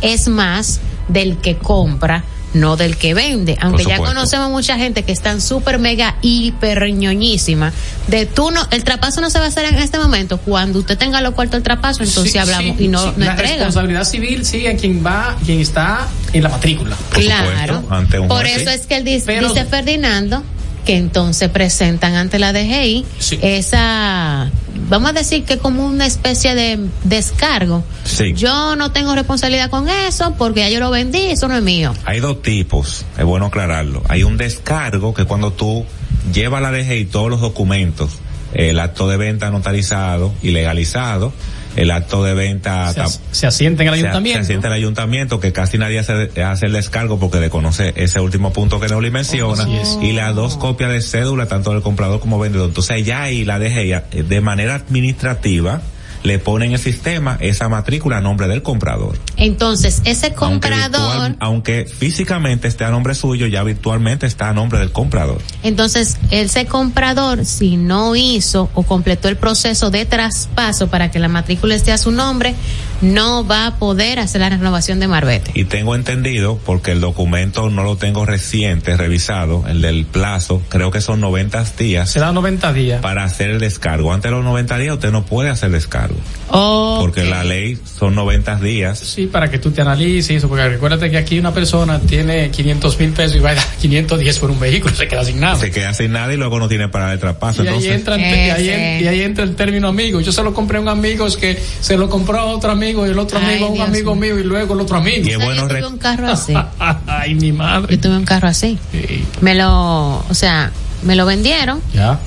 es 0.00 0.26
más 0.28 0.80
del 1.08 1.36
que 1.36 1.58
compra, 1.58 2.24
no 2.54 2.76
del 2.76 2.96
que 2.96 3.14
vende. 3.14 3.56
Aunque 3.60 3.84
ya 3.84 3.98
conocemos 3.98 4.50
mucha 4.50 4.76
gente 4.76 5.02
que 5.04 5.12
están 5.12 5.40
súper 5.40 5.78
mega 5.78 6.16
hiper 6.22 6.92
ñoñísima 6.92 7.72
de 8.08 8.26
tú 8.26 8.50
no, 8.50 8.66
el 8.70 8.84
traspaso 8.84 9.20
no 9.20 9.30
se 9.30 9.38
va 9.38 9.46
a 9.46 9.48
hacer 9.48 9.64
en 9.66 9.76
este 9.78 9.98
momento. 9.98 10.38
Cuando 10.38 10.80
usted 10.80 10.98
tenga 10.98 11.20
lo 11.20 11.34
cuarto 11.34 11.56
el 11.56 11.62
traspaso, 11.62 12.02
entonces 12.02 12.32
Sí, 12.32 12.38
hablamos 12.38 12.76
sí, 12.76 12.84
y 12.84 12.88
no, 12.88 12.98
sí. 13.00 13.12
no 13.16 13.24
La 13.24 13.30
entrega. 13.32 13.54
responsabilidad 13.54 14.04
civil 14.04 14.44
sigue 14.44 14.76
quien 14.76 15.04
va, 15.04 15.36
quien 15.44 15.60
está 15.60 16.06
en 16.32 16.42
la 16.42 16.48
matrícula. 16.48 16.96
Por 17.10 17.20
Claro. 17.22 17.46
supuesto, 17.76 17.94
ante 17.94 18.18
un 18.18 18.28
Por 18.28 18.40
juez, 18.42 18.56
eso 18.62 18.70
sí. 18.70 18.76
es 18.80 18.86
que 18.86 18.96
él 18.96 19.04
dice, 19.04 19.26
Pero- 19.26 19.48
dice 19.48 19.64
Ferdinando 19.64 20.42
que 20.84 20.96
entonces 20.96 21.48
presentan 21.48 22.14
ante 22.14 22.38
la 22.38 22.52
DGI 22.52 23.04
Sí. 23.18 23.38
esa, 23.42 24.50
vamos 24.88 25.10
a 25.10 25.12
decir 25.12 25.44
que 25.44 25.58
como 25.58 25.86
una 25.86 26.06
especie 26.06 26.54
de 26.54 26.78
descargo. 27.04 27.84
Sí. 28.04 28.32
Yo 28.34 28.76
no 28.76 28.92
tengo 28.92 29.14
responsabilidad 29.14 29.70
con 29.70 29.88
eso 29.88 30.34
porque 30.36 30.60
ya 30.60 30.68
yo 30.68 30.80
lo 30.80 30.90
vendí, 30.90 31.18
eso 31.26 31.48
no 31.48 31.56
es 31.56 31.62
mío. 31.62 31.94
Hay 32.04 32.20
dos 32.20 32.42
tipos, 32.42 33.04
es 33.18 33.24
bueno 33.24 33.46
aclararlo. 33.46 34.02
Hay 34.08 34.22
un 34.24 34.36
descargo 34.36 35.14
que 35.14 35.24
cuando 35.24 35.52
tú 35.52 35.84
llevas 36.32 36.58
a 36.64 36.70
la 36.70 36.76
DGI 36.76 37.06
todos 37.06 37.30
los 37.30 37.40
documentos, 37.40 38.10
el 38.54 38.78
acto 38.80 39.08
de 39.08 39.16
venta 39.16 39.50
notarizado 39.50 40.32
y 40.42 40.50
legalizado, 40.50 41.32
el 41.76 41.90
acto 41.90 42.22
de 42.24 42.34
venta 42.34 42.92
Se, 42.92 43.18
se 43.30 43.46
asienta 43.46 43.82
en 43.82 43.88
el 43.88 43.94
se- 43.94 44.00
ayuntamiento. 44.00 44.38
Se, 44.38 44.42
asienta 44.44 44.68
el 44.68 44.74
ayuntamiento 44.74 45.40
que 45.40 45.52
casi 45.52 45.78
nadie 45.78 45.98
hace, 46.00 46.42
hace 46.42 46.66
el 46.66 46.72
descargo 46.72 47.18
porque 47.18 47.38
desconoce 47.38 47.92
ese 47.96 48.20
último 48.20 48.52
punto 48.52 48.78
que 48.80 48.88
Neuli 48.88 49.10
menciona 49.10 49.66
y 50.02 50.12
las 50.12 50.34
dos 50.34 50.56
copias 50.56 50.90
de 50.90 51.00
cédula 51.00 51.46
tanto 51.46 51.72
del 51.72 51.82
comprador 51.82 52.20
como 52.20 52.38
vendedor. 52.38 52.68
Entonces 52.68 53.04
ya 53.04 53.22
ahí 53.22 53.44
la 53.44 53.58
DGI 53.58 54.22
de 54.22 54.40
manera 54.40 54.74
administrativa 54.74 55.80
le 56.22 56.38
pone 56.38 56.66
en 56.66 56.72
el 56.72 56.78
sistema 56.78 57.36
esa 57.40 57.68
matrícula 57.68 58.18
a 58.18 58.20
nombre 58.20 58.46
del 58.48 58.62
comprador. 58.62 59.18
Entonces, 59.36 60.02
ese 60.04 60.26
Aunque, 60.26 60.36
comprador, 60.36 61.10
virtual- 61.10 61.36
aunque 61.40 61.86
físicamente 61.86 62.68
esté 62.68 62.84
a 62.84 62.90
nombre 62.90 63.14
suyo, 63.14 63.46
ya 63.46 63.62
virtualmente 63.62 64.26
está 64.26 64.48
a 64.48 64.52
nombre 64.52 64.78
del 64.78 64.92
comprador. 64.92 65.40
entonces 65.62 66.16
ese 66.30 66.66
comprador, 66.66 67.44
si 67.44 67.76
no 67.76 68.14
hizo 68.16 68.70
o 68.74 68.82
completó 68.84 69.28
el 69.28 69.36
proceso 69.36 69.90
de 69.90 70.04
traspaso 70.06 70.88
para 70.88 71.10
que 71.10 71.18
la 71.18 71.28
matrícula 71.28 71.74
esté 71.74 71.92
a 71.92 71.98
su 71.98 72.10
nombre, 72.12 72.54
no 73.02 73.46
va 73.46 73.66
a 73.66 73.76
poder 73.76 74.18
hacer 74.18 74.40
la 74.40 74.48
renovación 74.48 75.00
de 75.00 75.08
Marbete. 75.08 75.50
Y 75.54 75.64
tengo 75.64 75.94
entendido, 75.94 76.58
porque 76.64 76.92
el 76.92 77.00
documento 77.00 77.68
no 77.68 77.82
lo 77.82 77.96
tengo 77.96 78.24
reciente, 78.24 78.96
revisado, 78.96 79.64
el 79.68 79.82
del 79.82 80.04
plazo, 80.06 80.62
creo 80.68 80.90
que 80.90 81.00
son 81.00 81.20
90 81.20 81.64
días 81.78 82.10
Se 82.10 82.20
da 82.20 82.32
90 82.32 82.72
días. 82.72 83.00
para 83.02 83.24
hacer 83.24 83.50
el 83.50 83.58
descargo. 83.60 84.12
Antes 84.12 84.30
de 84.30 84.36
los 84.36 84.44
90 84.44 84.78
días 84.78 84.94
usted 84.94 85.10
no 85.10 85.24
puede 85.24 85.50
hacer 85.50 85.70
descargo, 85.70 86.16
porque 86.48 87.24
la 87.24 87.44
ley 87.44 87.78
son 87.98 88.14
90 88.14 88.56
días. 88.56 88.98
Sí, 88.98 89.26
para 89.26 89.50
que 89.50 89.58
tú 89.58 89.70
te 89.70 89.82
analices 89.82 90.36
eso, 90.38 90.48
porque 90.48 90.68
recuérdate 90.68 91.10
que 91.10 91.18
aquí 91.18 91.38
una 91.38 91.52
persona 91.52 91.98
tiene 92.00 92.50
500 92.50 92.98
mil 93.00 93.10
pesos 93.10 93.36
y 93.36 93.40
va 93.40 93.50
a 93.50 93.54
dar 93.54 93.66
510 93.80 94.38
por 94.38 94.50
un 94.50 94.60
vehículo, 94.60 94.94
se 94.94 95.08
queda 95.08 95.24
sin 95.24 95.40
nada. 95.40 95.56
Se 95.56 95.70
queda 95.70 95.92
sin 95.94 96.12
nada 96.12 96.32
y 96.32 96.36
luego 96.36 96.58
no 96.58 96.68
tiene 96.68 96.88
para 96.88 97.12
el 97.12 97.18
traspaso. 97.18 97.64
Y 97.64 97.68
ahí, 97.68 97.88
entra, 97.88 98.18
y, 98.18 98.22
ahí, 98.22 99.02
y 99.02 99.06
ahí 99.08 99.22
entra 99.22 99.44
el 99.44 99.56
término 99.56 99.88
amigo. 99.88 100.20
Yo 100.20 100.32
se 100.32 100.42
lo 100.42 100.54
compré 100.54 100.78
a 100.78 100.80
un 100.80 100.88
amigo 100.88 101.26
es 101.26 101.36
que 101.36 101.60
se 101.80 101.96
lo 101.96 102.08
compró 102.08 102.38
a 102.38 102.44
otro 102.44 102.70
amigo 102.70 102.91
y 103.06 103.10
el 103.10 103.18
otro 103.18 103.38
Ay, 103.38 103.44
amigo 103.46 103.66
a 103.66 103.68
un 103.68 103.74
Dios 103.74 103.88
amigo 103.88 104.14
mío. 104.14 104.34
mío 104.34 104.40
y 104.40 104.44
luego 104.44 104.74
el 104.74 104.80
otro 104.80 104.96
amigo. 104.98 105.24
Sea, 105.24 105.38
bueno 105.38 105.62
yo 105.62 105.68
tuve 105.68 105.86
un 105.86 105.98
carro 105.98 106.28
así. 106.28 106.54
Ay, 107.06 107.34
mi 107.34 107.52
madre. 107.52 107.96
Yo 107.96 108.00
tuve 108.02 108.16
un 108.16 108.24
carro 108.24 108.48
así. 108.48 108.78
Sí. 108.92 109.24
Me 109.40 109.54
lo, 109.54 110.18
o 110.18 110.34
sea, 110.34 110.70
me 111.02 111.16
lo 111.16 111.26
vendieron. 111.26 111.80
Ya. 111.94 112.18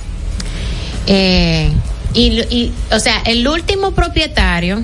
Eh, 1.08 1.70
y, 2.14 2.22
y, 2.50 2.72
o 2.92 3.00
sea, 3.00 3.22
el 3.26 3.48
último 3.48 3.92
propietario 3.92 4.84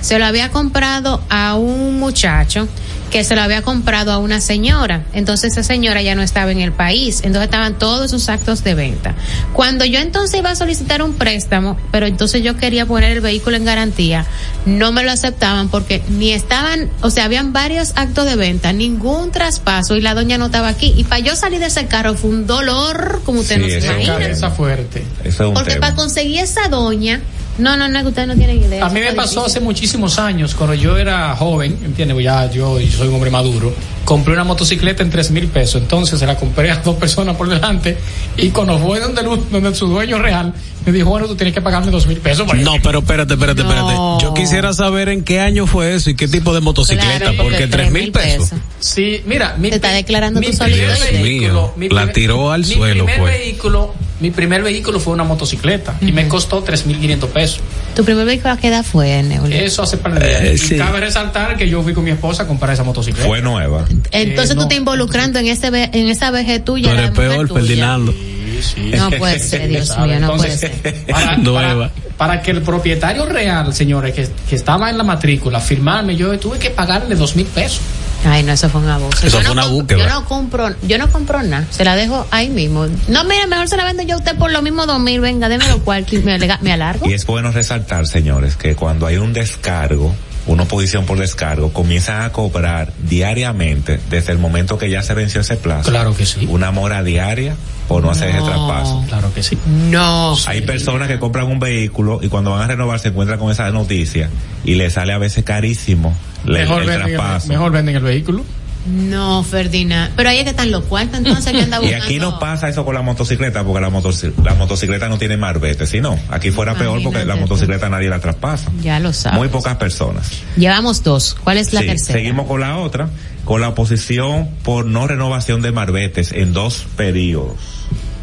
se 0.00 0.18
lo 0.18 0.24
había 0.26 0.50
comprado 0.50 1.20
a 1.28 1.56
un 1.56 1.98
muchacho 1.98 2.68
que 3.10 3.24
se 3.24 3.34
lo 3.34 3.42
había 3.42 3.62
comprado 3.62 4.12
a 4.12 4.18
una 4.18 4.40
señora. 4.40 5.02
Entonces 5.12 5.52
esa 5.52 5.62
señora 5.62 6.02
ya 6.02 6.14
no 6.14 6.22
estaba 6.22 6.52
en 6.52 6.60
el 6.60 6.72
país. 6.72 7.20
Entonces 7.24 7.44
estaban 7.44 7.78
todos 7.78 8.06
esos 8.06 8.28
actos 8.28 8.64
de 8.64 8.74
venta. 8.74 9.14
Cuando 9.52 9.84
yo 9.84 9.98
entonces 10.00 10.38
iba 10.38 10.50
a 10.50 10.56
solicitar 10.56 11.02
un 11.02 11.14
préstamo, 11.14 11.78
pero 11.90 12.06
entonces 12.06 12.42
yo 12.42 12.56
quería 12.56 12.86
poner 12.86 13.12
el 13.12 13.20
vehículo 13.20 13.56
en 13.56 13.64
garantía, 13.64 14.26
no 14.66 14.92
me 14.92 15.02
lo 15.04 15.10
aceptaban 15.10 15.68
porque 15.68 16.02
ni 16.08 16.32
estaban, 16.32 16.90
o 17.00 17.10
sea, 17.10 17.24
habían 17.24 17.52
varios 17.52 17.92
actos 17.96 18.26
de 18.26 18.36
venta, 18.36 18.72
ningún 18.72 19.30
traspaso 19.32 19.96
y 19.96 20.00
la 20.00 20.14
doña 20.14 20.38
no 20.38 20.46
estaba 20.46 20.68
aquí. 20.68 20.92
Y 20.96 21.04
para 21.04 21.20
yo 21.20 21.36
salir 21.36 21.60
de 21.60 21.66
ese 21.66 21.86
carro 21.86 22.14
fue 22.14 22.30
un 22.30 22.46
dolor, 22.46 23.22
como 23.24 23.40
usted 23.40 23.56
Sí, 23.56 23.60
no 23.62 23.68
se 23.68 23.86
imagina. 23.86 24.12
Cabeza 24.18 24.50
fuerte. 24.50 25.04
Eso 25.24 25.44
es 25.44 25.48
un 25.48 25.54
Porque 25.54 25.74
tema. 25.74 25.86
para 25.86 25.96
conseguir 25.96 26.40
esa 26.40 26.68
doña, 26.68 27.20
no, 27.58 27.76
no, 27.76 27.88
no, 27.88 28.00
que 28.02 28.08
ustedes 28.08 28.28
no 28.28 28.34
tienen 28.36 28.62
idea. 28.62 28.86
A 28.86 28.88
mí 28.90 29.00
me 29.00 29.12
pasó 29.12 29.44
hace 29.46 29.60
muchísimos 29.60 30.18
años, 30.18 30.54
cuando 30.54 30.74
yo 30.74 30.96
era 30.96 31.34
joven, 31.36 31.76
¿entiendes? 31.84 32.14
Pues 32.14 32.24
Ya 32.24 32.50
yo, 32.50 32.78
yo 32.80 32.96
soy 32.98 33.08
un 33.08 33.14
hombre 33.14 33.30
maduro. 33.30 33.72
Compré 34.04 34.32
una 34.32 34.44
motocicleta 34.44 35.02
en 35.02 35.10
tres 35.10 35.30
mil 35.30 35.48
pesos. 35.48 35.82
Entonces 35.82 36.18
se 36.18 36.26
la 36.26 36.36
compré 36.36 36.70
a 36.70 36.76
dos 36.76 36.96
personas 36.96 37.36
por 37.36 37.48
delante. 37.48 37.98
Y 38.38 38.48
cuando 38.50 38.78
fue 38.78 39.00
donde, 39.00 39.22
donde 39.50 39.74
su 39.74 39.86
dueño 39.86 40.18
real, 40.18 40.54
me 40.86 40.92
dijo, 40.92 41.10
bueno, 41.10 41.26
tú 41.26 41.34
tienes 41.36 41.52
que 41.52 41.60
pagarme 41.60 41.90
dos 41.90 42.06
mil 42.06 42.16
pesos. 42.18 42.46
No, 42.54 42.76
pero 42.82 43.00
espérate, 43.00 43.34
espérate, 43.34 43.62
No. 43.64 43.68
espérate. 43.70 43.94
Yo 44.24 44.32
quisiera 44.34 44.72
saber 44.72 45.10
en 45.10 45.24
qué 45.24 45.40
año 45.40 45.66
fue 45.66 45.94
eso 45.94 46.08
y 46.08 46.14
qué 46.14 46.26
tipo 46.26 46.54
de 46.54 46.60
motocicleta, 46.62 47.18
Claro, 47.32 47.36
porque 47.42 47.66
tres 47.66 47.90
mil 47.90 48.10
pesos. 48.10 48.50
Sí, 48.80 49.20
mira, 49.26 49.56
mi 49.58 49.68
Te 49.68 49.76
está 49.76 49.90
declarando 49.92 50.40
mi 50.40 50.46
tu 50.46 50.52
solidaridad. 50.56 51.10
Dios 51.10 51.22
mío, 51.22 51.72
mi 51.76 51.88
la 51.90 52.10
tiró 52.12 52.50
al 52.50 52.60
mi 52.60 52.66
suelo, 52.74 53.04
primer 53.04 53.20
fue. 53.20 53.30
vehículo, 53.38 53.94
mi 54.20 54.30
primer 54.30 54.62
vehículo 54.62 54.98
fue 55.00 55.12
una 55.14 55.24
motocicleta 55.24 55.96
y 56.00 56.10
me 56.12 56.26
costó 56.28 56.64
3.500 56.64 57.26
pesos. 57.28 57.60
Tu 57.94 58.04
primer 58.04 58.24
vehículo 58.26 58.52
a 58.54 58.56
qué 58.56 58.68
edad 58.68 58.84
fue, 58.84 59.22
Neulio? 59.22 59.56
Eso 59.56 59.82
hace 59.82 59.96
par 59.96 60.18
de 60.18 60.26
días. 60.28 60.42
Eh, 60.42 60.52
y 60.54 60.58
sí. 60.58 60.76
cabe 60.76 61.00
resaltar 61.00 61.56
que 61.56 61.68
yo 61.68 61.82
fui 61.82 61.94
con 61.94 62.04
mi 62.04 62.10
esposa 62.10 62.42
a 62.42 62.46
comprar 62.46 62.72
esa 62.74 62.82
motocicleta. 62.84 63.26
Fue 63.28 63.40
nueva. 63.42 63.84
Entonces 64.10 64.50
Eh, 64.50 64.54
tú 64.54 64.62
no. 64.62 64.68
te 64.68 64.74
involucrando 64.76 65.38
en 65.38 65.46
ese 65.46 65.70
ve- 65.70 65.90
en 65.92 66.08
esa 66.08 66.30
vejez 66.30 66.64
Tú 66.64 66.72
tuya. 66.74 66.90
eres 66.92 67.04
la 67.04 67.10
mujer 67.10 67.28
peor. 67.30 67.52
Ferdinando. 67.52 68.12
Sí, 68.12 68.60
sí. 68.74 68.90
No 68.96 69.10
puede 69.10 69.38
ser, 69.38 69.68
Dios 69.68 69.88
mío, 69.98 70.06
no 70.20 70.32
Entonces, 70.32 70.58
puede 70.70 70.82
ser. 70.82 71.04
Para, 71.06 71.36
Nueva. 71.38 71.90
para- 71.90 72.07
para 72.18 72.42
que 72.42 72.50
el 72.50 72.60
propietario 72.62 73.24
real, 73.24 73.72
señores, 73.72 74.12
que, 74.14 74.28
que 74.48 74.56
estaba 74.56 74.90
en 74.90 74.98
la 74.98 75.04
matrícula, 75.04 75.60
firmarme, 75.60 76.16
yo 76.16 76.38
tuve 76.38 76.58
que 76.58 76.68
pagarle 76.70 77.14
dos 77.14 77.34
mil 77.36 77.46
pesos. 77.46 77.80
Ay, 78.26 78.42
no, 78.42 78.50
eso 78.52 78.68
fue 78.68 78.80
un 78.80 78.88
abuso. 78.88 79.24
Eso 79.24 79.38
yo 79.40 79.44
fue 79.44 79.44
no 79.44 79.52
una 79.52 79.62
comp- 79.66 79.70
búsqueda. 79.70 79.98
Yo 80.00 80.08
no 80.08 80.24
compro, 80.24 80.68
yo 80.82 80.98
no 80.98 81.08
compro 81.12 81.40
nada. 81.44 81.64
Se 81.70 81.84
la 81.84 81.94
dejo 81.94 82.26
ahí 82.32 82.48
mismo. 82.48 82.86
No, 83.06 83.22
mire, 83.22 83.46
mejor 83.46 83.68
se 83.68 83.76
la 83.76 83.84
vendo 83.84 84.02
yo 84.02 84.16
a 84.16 84.18
usted 84.18 84.36
por 84.36 84.50
lo 84.50 84.60
mismo 84.60 84.84
dos 84.86 84.98
mil. 84.98 85.20
Venga, 85.20 85.48
démelo 85.48 85.78
cual, 85.84 86.04
que 86.04 86.18
me, 86.18 86.36
me 86.60 86.72
alargo. 86.72 87.08
Y 87.08 87.12
es 87.12 87.24
bueno 87.24 87.52
resaltar, 87.52 88.08
señores, 88.08 88.56
que 88.56 88.74
cuando 88.74 89.06
hay 89.06 89.18
un 89.18 89.32
descargo, 89.32 90.12
una 90.48 90.64
oposición 90.64 91.04
por 91.06 91.18
descargo, 91.18 91.72
comienzan 91.72 92.22
a 92.22 92.32
cobrar 92.32 92.92
diariamente, 93.08 94.00
desde 94.10 94.32
el 94.32 94.38
momento 94.38 94.78
que 94.78 94.90
ya 94.90 95.02
se 95.02 95.14
venció 95.14 95.42
ese 95.42 95.56
plazo, 95.56 95.90
Claro 95.90 96.16
que 96.16 96.26
sí. 96.26 96.46
una 96.50 96.70
mora 96.72 97.02
diaria 97.04 97.54
por 97.86 98.02
no, 98.02 98.10
hacer 98.10 98.30
ese 98.30 98.40
traspaso. 98.42 99.04
Claro 99.08 99.32
que 99.32 99.42
sí. 99.42 99.56
No. 99.90 100.36
Hay 100.46 100.62
personas 100.62 101.06
que 101.08 101.18
compran 101.18 101.46
un 101.46 101.60
vehículo 101.60 102.18
y 102.22 102.28
cuando 102.28 102.50
van 102.50 102.62
a 102.62 102.66
renovar 102.66 102.98
se 102.98 103.08
encuentran 103.08 103.38
con 103.38 103.50
esa 103.50 103.70
noticia 103.70 104.28
y 104.64 104.74
le 104.74 104.90
sale 104.90 105.12
a 105.12 105.18
veces 105.18 105.44
carísimo 105.44 106.14
Mejor, 106.44 106.82
el 106.82 106.88
venden 106.88 107.08
el, 107.10 107.16
traspaso. 107.16 107.48
mejor 107.48 107.72
venden 107.72 107.96
el 107.96 108.02
vehículo. 108.02 108.44
No, 108.88 109.42
Ferdinand. 109.44 110.12
Pero 110.16 110.30
ahí 110.30 110.38
es 110.38 110.44
que 110.44 110.50
están 110.50 110.70
los 110.70 110.84
cuartos 110.84 111.18
entonces 111.18 111.52
que 111.52 111.60
anda 111.60 111.76
Y 111.82 111.82
buscando. 111.82 112.04
aquí 112.06 112.18
no 112.18 112.38
pasa 112.38 112.68
eso 112.68 112.84
con 112.84 112.94
la 112.94 113.02
motocicleta 113.02 113.62
porque 113.64 113.80
la, 113.80 113.90
motoci- 113.90 114.32
la 114.42 114.54
motocicleta 114.54 115.08
no 115.08 115.18
tiene 115.18 115.36
marbete, 115.36 115.86
si 115.86 116.00
no, 116.00 116.18
aquí 116.30 116.50
fuera 116.50 116.74
peor 116.74 117.02
porque 117.02 117.24
la 117.24 117.34
tú. 117.34 117.40
motocicleta 117.40 117.88
nadie 117.88 118.08
la 118.08 118.18
traspasa. 118.20 118.70
Ya 118.82 118.98
lo 119.00 119.12
sabes. 119.12 119.38
Muy 119.38 119.48
pocas 119.48 119.76
personas. 119.76 120.30
Llevamos 120.56 121.02
dos. 121.02 121.36
¿Cuál 121.44 121.58
es 121.58 121.72
la 121.72 121.80
Sí, 121.82 121.86
tercera? 121.86 122.18
seguimos 122.18 122.46
con 122.46 122.60
la 122.60 122.78
otra, 122.78 123.08
con 123.44 123.60
la 123.60 123.68
oposición 123.68 124.48
por 124.62 124.86
no 124.86 125.06
renovación 125.06 125.60
de 125.62 125.72
marbetes 125.72 126.32
en 126.32 126.52
dos 126.52 126.86
periodos, 126.96 127.56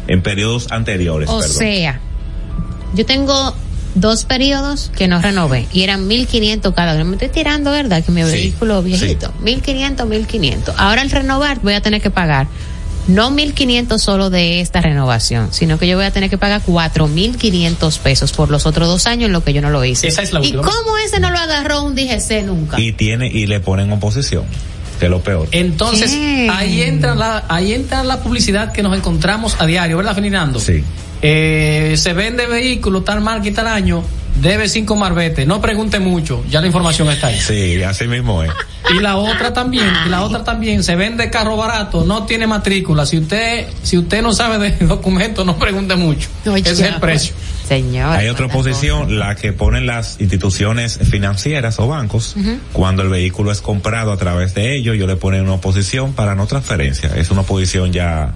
en 0.08 0.22
periodos 0.22 0.66
anteriores, 0.70 1.28
O 1.28 1.38
perdón. 1.40 1.56
sea, 1.56 2.00
yo 2.94 3.06
tengo 3.06 3.54
dos 3.96 4.24
periodos 4.24 4.90
que 4.96 5.08
no 5.08 5.20
renové 5.20 5.66
y 5.72 5.82
eran 5.82 6.06
1500 6.06 6.72
cada 6.74 6.94
uno. 6.94 7.04
Me 7.04 7.12
estoy 7.14 7.28
tirando, 7.28 7.70
¿verdad? 7.72 8.04
Que 8.04 8.12
mi 8.12 8.22
Sí, 8.22 8.30
vehículo 8.30 8.82
viejito. 8.82 9.32
1500, 9.42 10.06
1500. 10.06 10.74
Ahora 10.78 11.02
al 11.02 11.10
renovar 11.10 11.58
voy 11.62 11.74
a 11.74 11.80
tener 11.80 12.00
que 12.00 12.10
pagar 12.10 12.46
no 13.08 13.30
1500 13.30 14.02
solo 14.02 14.30
de 14.30 14.60
esta 14.60 14.80
renovación, 14.80 15.48
sino 15.52 15.78
que 15.78 15.86
yo 15.86 15.96
voy 15.96 16.06
a 16.06 16.10
tener 16.10 16.28
que 16.28 16.38
pagar 16.38 16.60
4500 16.62 17.98
pesos 17.98 18.32
por 18.32 18.50
los 18.50 18.66
otros 18.66 18.88
dos 18.88 19.06
años 19.06 19.26
en 19.26 19.32
lo 19.32 19.44
que 19.44 19.52
yo 19.52 19.62
no 19.62 19.70
lo 19.70 19.84
hice. 19.84 20.08
Esa 20.08 20.22
es 20.22 20.32
la 20.32 20.40
¿Y 20.40 20.46
última. 20.46 20.62
cómo 20.62 20.96
ese 20.98 21.20
no 21.20 21.30
lo 21.30 21.38
agarró 21.38 21.82
un 21.82 21.94
DGC 21.94 22.42
nunca? 22.44 22.80
Y 22.80 22.92
tiene, 22.92 23.28
y 23.28 23.46
le 23.46 23.60
ponen 23.60 23.92
oposición, 23.92 24.44
que 24.98 25.06
es 25.06 25.10
lo 25.10 25.20
peor. 25.22 25.46
Entonces, 25.52 26.10
¿Qué? 26.10 26.48
ahí 26.52 26.82
entra 26.82 27.14
la, 27.14 27.44
ahí 27.48 27.72
entra 27.74 28.02
la 28.02 28.20
publicidad 28.20 28.72
que 28.72 28.82
nos 28.82 28.96
encontramos 28.96 29.56
a 29.60 29.66
diario, 29.66 29.96
¿verdad, 29.98 30.14
Ferdinando? 30.14 30.58
Sí. 30.58 30.82
Eh, 31.22 31.94
se 31.96 32.12
vende 32.12 32.46
vehículo 32.46 33.02
tal 33.02 33.20
marca 33.20 33.48
y 33.48 33.52
tal 33.52 33.66
año, 33.66 34.02
debe 34.40 34.68
cinco 34.68 34.96
marbetes. 34.96 35.46
No 35.46 35.60
pregunte 35.60 35.98
mucho, 35.98 36.44
ya 36.48 36.60
la 36.60 36.66
información 36.66 37.08
está 37.10 37.28
ahí. 37.28 37.40
Sí, 37.40 37.82
así 37.82 38.06
mismo 38.06 38.42
es. 38.42 38.50
Y 38.94 39.00
la 39.00 39.16
otra 39.16 39.52
también, 39.52 39.90
y 40.06 40.08
la 40.08 40.22
otra 40.22 40.44
también, 40.44 40.84
se 40.84 40.94
vende 40.94 41.28
carro 41.28 41.56
barato, 41.56 42.04
no 42.04 42.24
tiene 42.24 42.46
matrícula. 42.46 43.04
Si 43.04 43.18
usted, 43.18 43.66
si 43.82 43.98
usted 43.98 44.22
no 44.22 44.32
sabe 44.32 44.58
de 44.58 44.86
documentos, 44.86 45.44
no 45.44 45.56
pregunte 45.56 45.96
mucho. 45.96 46.28
Oye, 46.46 46.62
Ese 46.62 46.86
es 46.86 46.94
el 46.94 47.00
precio. 47.00 47.34
Señor. 47.66 48.16
Hay 48.16 48.28
otra 48.28 48.46
cuánta 48.46 48.68
oposición, 48.68 49.18
la 49.18 49.34
que 49.34 49.52
ponen 49.52 49.86
las 49.86 50.20
instituciones 50.20 50.98
financieras 51.10 51.80
o 51.80 51.88
bancos. 51.88 52.36
Cuando 52.72 53.02
el 53.02 53.08
vehículo 53.08 53.50
es 53.50 53.60
comprado 53.60 54.12
a 54.12 54.16
través 54.16 54.54
de 54.54 54.76
ellos, 54.76 54.96
yo 54.96 55.08
le 55.08 55.16
ponen 55.16 55.42
una 55.42 55.54
oposición 55.54 56.12
para 56.12 56.36
no 56.36 56.46
transferencia. 56.46 57.10
Es 57.16 57.30
una 57.30 57.40
oposición 57.40 57.92
ya. 57.92 58.34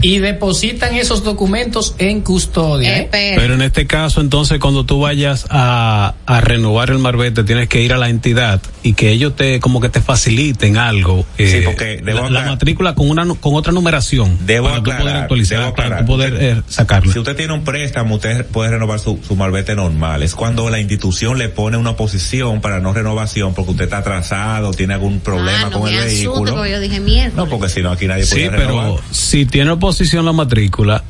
Y 0.00 0.18
depositan 0.18 0.94
esos 0.94 1.24
documentos 1.24 1.94
en 1.98 2.20
custodia. 2.20 2.98
¿eh? 2.98 3.08
Pero 3.10 3.54
en 3.54 3.62
este 3.62 3.86
caso, 3.86 4.20
entonces, 4.20 4.58
cuando 4.58 4.84
tú 4.84 5.00
vayas 5.00 5.46
a, 5.50 6.14
a 6.26 6.40
renovar 6.40 6.90
el 6.90 6.98
marbete, 6.98 7.44
tienes 7.44 7.68
que 7.68 7.82
ir 7.82 7.92
a 7.92 7.98
la 7.98 8.08
entidad 8.08 8.60
y 8.88 8.94
que 8.94 9.10
ellos 9.10 9.36
te, 9.36 9.60
como 9.60 9.80
que 9.80 9.88
te 9.90 10.00
faciliten 10.00 10.76
algo. 10.78 11.26
eh, 11.36 11.46
Sí, 11.50 11.60
porque 11.64 12.00
debo 12.02 12.20
la, 12.20 12.30
la 12.30 12.40
aclarar- 12.40 12.48
matrícula 12.50 12.94
con 12.94 13.10
una, 13.10 13.26
con 13.34 13.54
otra 13.54 13.72
numeración. 13.72 14.38
Debo 14.46 14.66
para 14.68 14.78
tú 14.78 14.84
poder 14.84 14.98
aclarar, 15.00 15.22
actualizar, 15.22 15.58
debo 15.60 15.74
para 15.74 15.86
aclarar. 15.88 16.04
tú 16.06 16.12
poder 16.12 16.36
eh, 16.40 16.62
sacarlo. 16.68 17.12
Si 17.12 17.18
usted 17.18 17.36
tiene 17.36 17.52
un 17.52 17.64
préstamo, 17.64 18.14
usted 18.14 18.46
puede 18.46 18.70
renovar 18.70 18.98
su, 18.98 19.18
su 19.26 19.36
marbete 19.36 19.74
normal. 19.74 20.22
Es 20.22 20.34
cuando 20.34 20.70
la 20.70 20.80
institución 20.80 21.36
le 21.38 21.48
pone 21.50 21.76
una 21.76 21.90
oposición 21.90 22.60
para 22.62 22.80
no 22.80 22.94
renovación 22.94 23.52
porque 23.54 23.72
usted 23.72 23.84
está 23.84 23.98
atrasado, 23.98 24.70
tiene 24.72 24.94
algún 24.94 25.20
problema 25.20 25.64
Ah, 25.66 25.70
no 25.70 25.80
con 25.80 25.88
el 25.92 26.04
vehículo. 26.04 26.54
porque 26.54 26.70
yo 26.70 26.80
dije 26.80 27.00
mierda. 27.00 27.36
No, 27.36 27.46
porque 27.48 27.68
si 27.68 27.82
no, 27.82 27.90
aquí 27.90 28.06
nadie 28.06 28.24
Sí, 28.24 28.48
renovar. 28.48 28.66
pero 28.94 29.00
si 29.10 29.44
tiene 29.44 29.70
oposición 29.72 30.24
la 30.24 30.32
matrícula, 30.32 31.04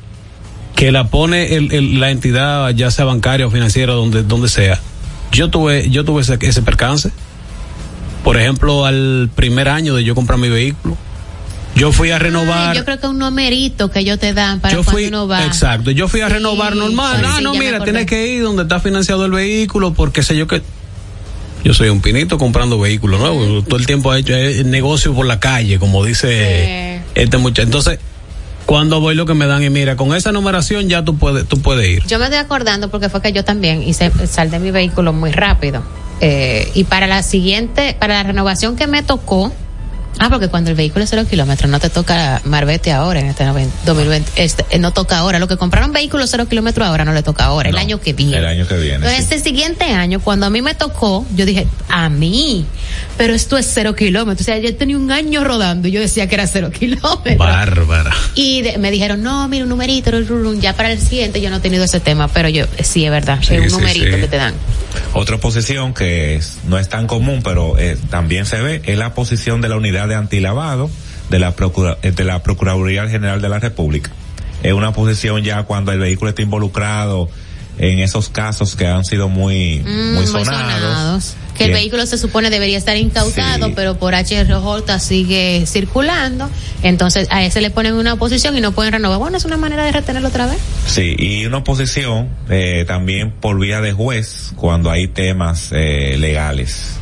que 0.74 0.90
la 0.92 1.08
pone 1.08 1.54
el, 1.54 1.70
el- 1.72 2.00
la 2.00 2.10
entidad, 2.10 2.70
ya 2.70 2.90
sea 2.90 3.04
bancaria 3.04 3.46
o 3.46 3.50
financiera, 3.50 3.92
donde, 3.92 4.22
donde 4.24 4.48
sea, 4.48 4.80
yo 5.30 5.50
tuve, 5.50 5.90
yo 5.90 6.04
tuve 6.04 6.22
ese, 6.22 6.38
ese 6.40 6.62
percance. 6.62 7.10
Por 8.28 8.36
ejemplo, 8.36 8.84
al 8.84 9.30
primer 9.34 9.70
año 9.70 9.94
de 9.94 10.04
yo 10.04 10.14
comprar 10.14 10.38
mi 10.38 10.50
vehículo, 10.50 10.98
yo 11.74 11.92
fui 11.92 12.10
a 12.10 12.18
renovar. 12.18 12.72
Ay, 12.72 12.76
yo 12.76 12.84
creo 12.84 13.00
que 13.00 13.06
un 13.06 13.18
numerito 13.18 13.90
que 13.90 14.00
ellos 14.00 14.18
te 14.18 14.34
dan 14.34 14.60
para 14.60 14.74
yo 14.74 14.82
fui, 14.82 15.06
uno 15.06 15.26
va. 15.26 15.46
exacto, 15.46 15.92
yo 15.92 16.08
fui 16.08 16.20
a 16.20 16.26
Sí, 16.26 16.34
renovar 16.34 16.76
normal. 16.76 17.16
sí, 17.20 17.22
ah, 17.26 17.34
sí, 17.38 17.42
no, 17.42 17.54
mira, 17.54 17.82
tienes 17.82 18.04
que 18.04 18.26
ir 18.26 18.42
donde 18.42 18.64
está 18.64 18.80
financiado 18.80 19.24
el 19.24 19.30
vehículo, 19.30 19.94
porque 19.94 20.22
sé 20.22 20.36
yo 20.36 20.46
que 20.46 20.60
yo 21.64 21.72
soy 21.72 21.88
un 21.88 22.02
pinito 22.02 22.36
comprando 22.36 22.78
vehículos 22.78 23.18
nuevos. 23.18 23.64
Todo 23.64 23.78
el 23.78 23.86
tiempo 23.86 24.12
he 24.12 24.18
hecho 24.18 24.34
eh, 24.34 24.62
negocio 24.62 25.14
por 25.14 25.24
la 25.24 25.40
calle, 25.40 25.78
como 25.78 26.04
dice 26.04 27.00
este 27.14 27.38
muchacho. 27.38 27.62
Entonces, 27.62 27.98
cuando 28.66 29.00
voy 29.00 29.14
lo 29.14 29.24
que 29.24 29.32
me 29.32 29.46
dan 29.46 29.62
y 29.64 29.70
mira, 29.70 29.96
con 29.96 30.14
esa 30.14 30.32
numeración 30.32 30.90
ya 30.90 31.02
tú 31.02 31.16
puedes, 31.16 31.48
tú 31.48 31.62
puedes 31.62 31.88
ir. 31.88 32.06
Yo 32.06 32.18
me 32.18 32.26
estoy 32.26 32.40
acordando 32.40 32.90
porque 32.90 33.08
fue 33.08 33.22
que 33.22 33.32
yo 33.32 33.42
también 33.42 33.82
hice 33.82 34.12
sal 34.26 34.50
de 34.50 34.58
mi 34.58 34.70
vehículo 34.70 35.14
muy 35.14 35.32
rápido. 35.32 35.82
Eh, 36.20 36.70
y 36.74 36.84
para 36.84 37.06
la 37.06 37.22
siguiente, 37.22 37.96
para 37.98 38.14
la 38.14 38.22
renovación 38.22 38.76
que 38.76 38.86
me 38.86 39.02
tocó, 39.02 39.52
ah, 40.18 40.28
porque 40.30 40.48
cuando 40.48 40.70
el 40.70 40.76
vehículo 40.76 41.04
es 41.04 41.10
cero 41.10 41.24
kilómetros 41.28 41.70
no 41.70 41.80
te 41.80 41.90
toca 41.90 42.40
Marbete 42.44 42.92
ahora 42.92 43.20
en 43.20 43.26
este 43.26 43.44
90 43.44 43.74
2020, 43.86 44.32
este, 44.42 44.64
eh, 44.70 44.78
no 44.78 44.92
toca 44.92 45.18
ahora. 45.18 45.38
Lo 45.38 45.48
que 45.48 45.56
compraron 45.56 45.92
vehículos 45.92 46.30
cero 46.30 46.46
kilómetros 46.48 46.86
ahora 46.86 47.04
no 47.04 47.12
le 47.12 47.22
toca 47.22 47.44
ahora, 47.44 47.68
el 47.68 47.78
año 47.78 48.00
que 48.00 48.12
viene. 48.12 48.38
El 48.38 48.46
año 48.46 48.66
que 48.66 48.76
viene. 48.76 48.96
Entonces, 48.96 49.18
sí. 49.18 49.34
este 49.34 49.38
siguiente 49.40 49.84
año, 49.86 50.20
cuando 50.20 50.46
a 50.46 50.50
mí 50.50 50.62
me 50.62 50.74
tocó, 50.74 51.24
yo 51.34 51.46
dije, 51.46 51.66
a 51.88 52.08
mí, 52.08 52.64
pero 53.16 53.34
esto 53.34 53.56
es 53.56 53.70
cero 53.72 53.94
kilómetros. 53.94 54.42
O 54.42 54.44
sea, 54.44 54.58
yo 54.58 54.74
tenía 54.76 54.96
un 54.96 55.10
año 55.10 55.44
rodando 55.44 55.88
y 55.88 55.90
yo 55.92 56.00
decía 56.00 56.26
que 56.28 56.34
era 56.34 56.46
cero 56.46 56.70
kilómetros. 56.70 57.36
Bárbara. 57.38 58.10
Y 58.34 58.62
de- 58.62 58.78
me 58.78 58.90
dijeron, 58.90 59.22
no, 59.22 59.48
mira, 59.48 59.64
un 59.64 59.68
numerito, 59.70 60.10
ya 60.60 60.74
para 60.74 60.92
el 60.92 60.98
siguiente 61.00 61.40
yo 61.40 61.50
no 61.50 61.56
he 61.56 61.60
tenido 61.60 61.84
ese 61.84 62.00
tema, 62.00 62.28
pero 62.28 62.48
yo, 62.48 62.66
sí, 62.82 63.04
es 63.04 63.10
verdad, 63.10 63.38
Sí, 63.42 63.54
es 63.54 63.60
un 63.60 63.68
sí, 63.70 63.76
numerito 63.76 64.16
que 64.16 64.28
te 64.28 64.36
dan. 64.36 64.54
Otra 65.14 65.38
posición 65.38 65.94
que 65.94 66.36
es- 66.36 66.58
no 66.66 66.78
es 66.78 66.88
tan 66.88 67.06
común, 67.06 67.40
pero 67.42 67.78
eh, 67.78 67.96
también 68.10 68.46
se 68.46 68.60
ve, 68.60 68.82
es 68.84 68.98
la 68.98 69.14
posición 69.14 69.60
de 69.60 69.68
la 69.68 69.76
unidad 69.76 70.07
de 70.08 70.14
antilavado 70.16 70.90
de 71.30 71.38
la, 71.38 71.54
Procura- 71.54 71.98
eh, 72.02 72.10
de 72.12 72.24
la 72.24 72.42
Procuraduría 72.42 73.08
General 73.08 73.40
de 73.40 73.48
la 73.48 73.58
República. 73.58 74.10
Es 74.62 74.72
una 74.72 74.92
posición 74.92 75.42
ya 75.44 75.62
cuando 75.64 75.92
el 75.92 76.00
vehículo 76.00 76.30
está 76.30 76.42
involucrado 76.42 77.28
en 77.78 78.00
esos 78.00 78.28
casos 78.28 78.74
que 78.74 78.86
han 78.88 79.04
sido 79.04 79.28
muy, 79.28 79.78
Mm, 79.86 80.14
muy 80.14 80.14
muy 80.14 80.26
sonados. 80.26 81.36
Que 81.56 81.64
el 81.66 81.72
vehículo 81.72 82.06
se 82.06 82.18
supone 82.18 82.50
debería 82.50 82.78
estar 82.78 82.96
incautado, 82.96 83.66
Sí. 83.66 83.72
pero 83.74 83.98
por 83.98 84.14
HRJ 84.14 84.98
sigue 85.00 85.64
circulando. 85.66 86.48
Entonces 86.84 87.26
a 87.30 87.44
ese 87.44 87.60
le 87.60 87.70
ponen 87.70 87.94
una 87.94 88.12
oposición 88.14 88.56
y 88.56 88.60
no 88.60 88.72
pueden 88.72 88.92
renovar. 88.92 89.18
Bueno, 89.18 89.36
es 89.36 89.44
una 89.44 89.56
manera 89.56 89.84
de 89.84 89.90
retenerlo 89.92 90.28
otra 90.28 90.46
vez. 90.46 90.58
Sí, 90.86 91.14
y 91.18 91.46
una 91.46 91.58
oposición 91.58 92.28
eh, 92.48 92.84
también 92.86 93.32
por 93.32 93.58
vía 93.58 93.80
de 93.80 93.92
juez 93.92 94.52
cuando 94.56 94.90
hay 94.90 95.08
temas 95.08 95.70
eh, 95.72 96.16
legales. 96.18 96.97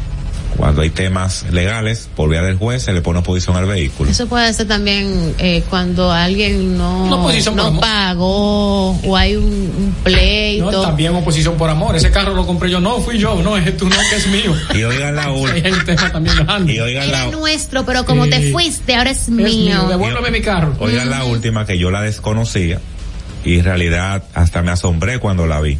Cuando 0.56 0.80
hay 0.82 0.90
temas 0.90 1.44
legales, 1.50 2.08
por 2.16 2.30
vía 2.30 2.42
del 2.42 2.56
juez 2.56 2.82
se 2.82 2.92
le 2.92 3.02
pone 3.02 3.18
oposición 3.18 3.56
al 3.56 3.66
vehículo. 3.66 4.10
Eso 4.10 4.26
puede 4.26 4.52
ser 4.54 4.66
también 4.66 5.34
eh, 5.38 5.62
cuando 5.68 6.10
alguien 6.10 6.78
no, 6.78 7.06
No, 7.08 7.20
oposición 7.20 7.54
por 7.54 7.62
no 7.64 7.68
amor. 7.68 7.80
pagó 7.82 8.90
o 8.92 9.16
hay 9.16 9.36
un, 9.36 9.44
un 9.44 9.96
pleito. 10.02 10.70
No, 10.72 10.80
también 10.82 11.14
oposición 11.14 11.56
por 11.56 11.68
amor. 11.68 11.94
Ese 11.96 12.10
carro 12.10 12.34
lo 12.34 12.46
compré 12.46 12.70
yo. 12.70 12.80
No, 12.80 13.00
fui 13.00 13.18
yo. 13.18 13.42
No, 13.42 13.56
es 13.56 13.76
tú, 13.76 13.88
no, 13.88 13.96
que 14.10 14.16
es 14.16 14.26
mío. 14.28 14.54
Y 14.74 14.82
oigan 14.84 15.14
la 15.16 15.30
última. 15.32 15.66
hay 15.66 15.72
un 15.72 15.84
tema 15.84 16.10
también 16.12 16.36
grande. 16.36 16.72
Y 16.74 16.80
oigan 16.80 17.08
Era 17.08 17.26
la, 17.26 17.30
nuestro, 17.32 17.84
pero 17.84 18.04
como 18.06 18.26
te 18.26 18.50
fuiste, 18.52 18.94
ahora 18.96 19.10
es 19.10 19.22
Es 19.22 19.28
mío. 19.28 19.46
mío. 19.46 19.88
Devuélveme 19.88 20.30
mi 20.30 20.40
carro. 20.40 20.74
oigan 20.80 21.10
la 21.10 21.24
última 21.24 21.66
que 21.66 21.78
yo 21.78 21.90
la 21.90 22.00
desconocía 22.02 22.80
y 23.44 23.58
en 23.58 23.64
realidad 23.64 24.24
hasta 24.34 24.62
me 24.62 24.70
asombré 24.72 25.18
cuando 25.18 25.46
la 25.46 25.60
vi. 25.60 25.78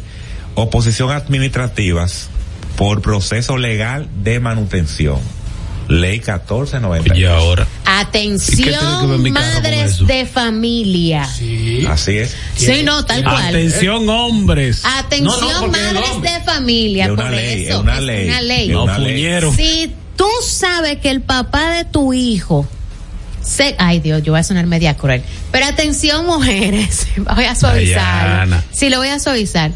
Oposición 0.55 1.11
administrativas 1.11 2.29
por 2.77 3.01
proceso 3.01 3.57
legal 3.57 4.07
de 4.23 4.39
manutención. 4.39 5.19
Ley 5.89 6.17
1490. 6.19 7.15
Y 7.17 7.23
ahora. 7.25 7.65
Atención, 7.85 8.59
¿Y 8.59 8.63
qué 8.63 8.71
tiene 8.77 8.99
que 9.01 9.07
ver 9.07 9.19
mi 9.19 9.31
carro 9.31 9.45
con 9.53 9.63
madres 9.63 10.05
de 10.05 10.25
familia. 10.25 11.23
Sí. 11.25 11.85
Así 11.89 12.17
es. 12.17 12.35
Sí, 12.55 12.83
no, 12.83 13.05
tal 13.05 13.23
cual. 13.23 13.47
Atención, 13.47 14.07
hombres. 14.09 14.81
Atención, 14.83 15.39
No, 15.41 15.61
no, 15.61 15.67
madres 15.69 16.09
hombre- 16.11 16.31
de 16.31 16.39
familia. 16.41 17.05
Es 17.05 17.11
una 17.11 17.23
por 17.23 17.31
ley, 17.31 17.63
eso, 17.63 17.73
es 17.75 17.79
una 17.79 18.01
ley. 18.01 18.27
Una 18.27 18.41
ley. 18.41 18.67
No, 18.69 18.83
una 18.83 18.97
ley. 18.99 19.13
fuñero. 19.13 19.53
Si 19.53 19.93
tú 20.17 20.27
sabes 20.45 20.97
que 20.97 21.09
el 21.09 21.21
papá 21.21 21.71
de 21.71 21.85
tu 21.85 22.13
hijo 22.13 22.67
se, 23.41 23.75
ay 23.79 24.01
Dios, 24.01 24.21
yo 24.23 24.33
voy 24.33 24.41
a 24.41 24.43
sonar 24.43 24.67
media 24.67 24.97
cruel. 24.97 25.23
Pero 25.53 25.65
atención, 25.67 26.25
mujeres, 26.25 27.07
voy 27.35 27.45
a 27.45 27.55
suavizar. 27.55 28.61
Sí, 28.73 28.89
lo 28.89 28.97
voy 28.97 29.07
a 29.07 29.19
suavizar. 29.19 29.71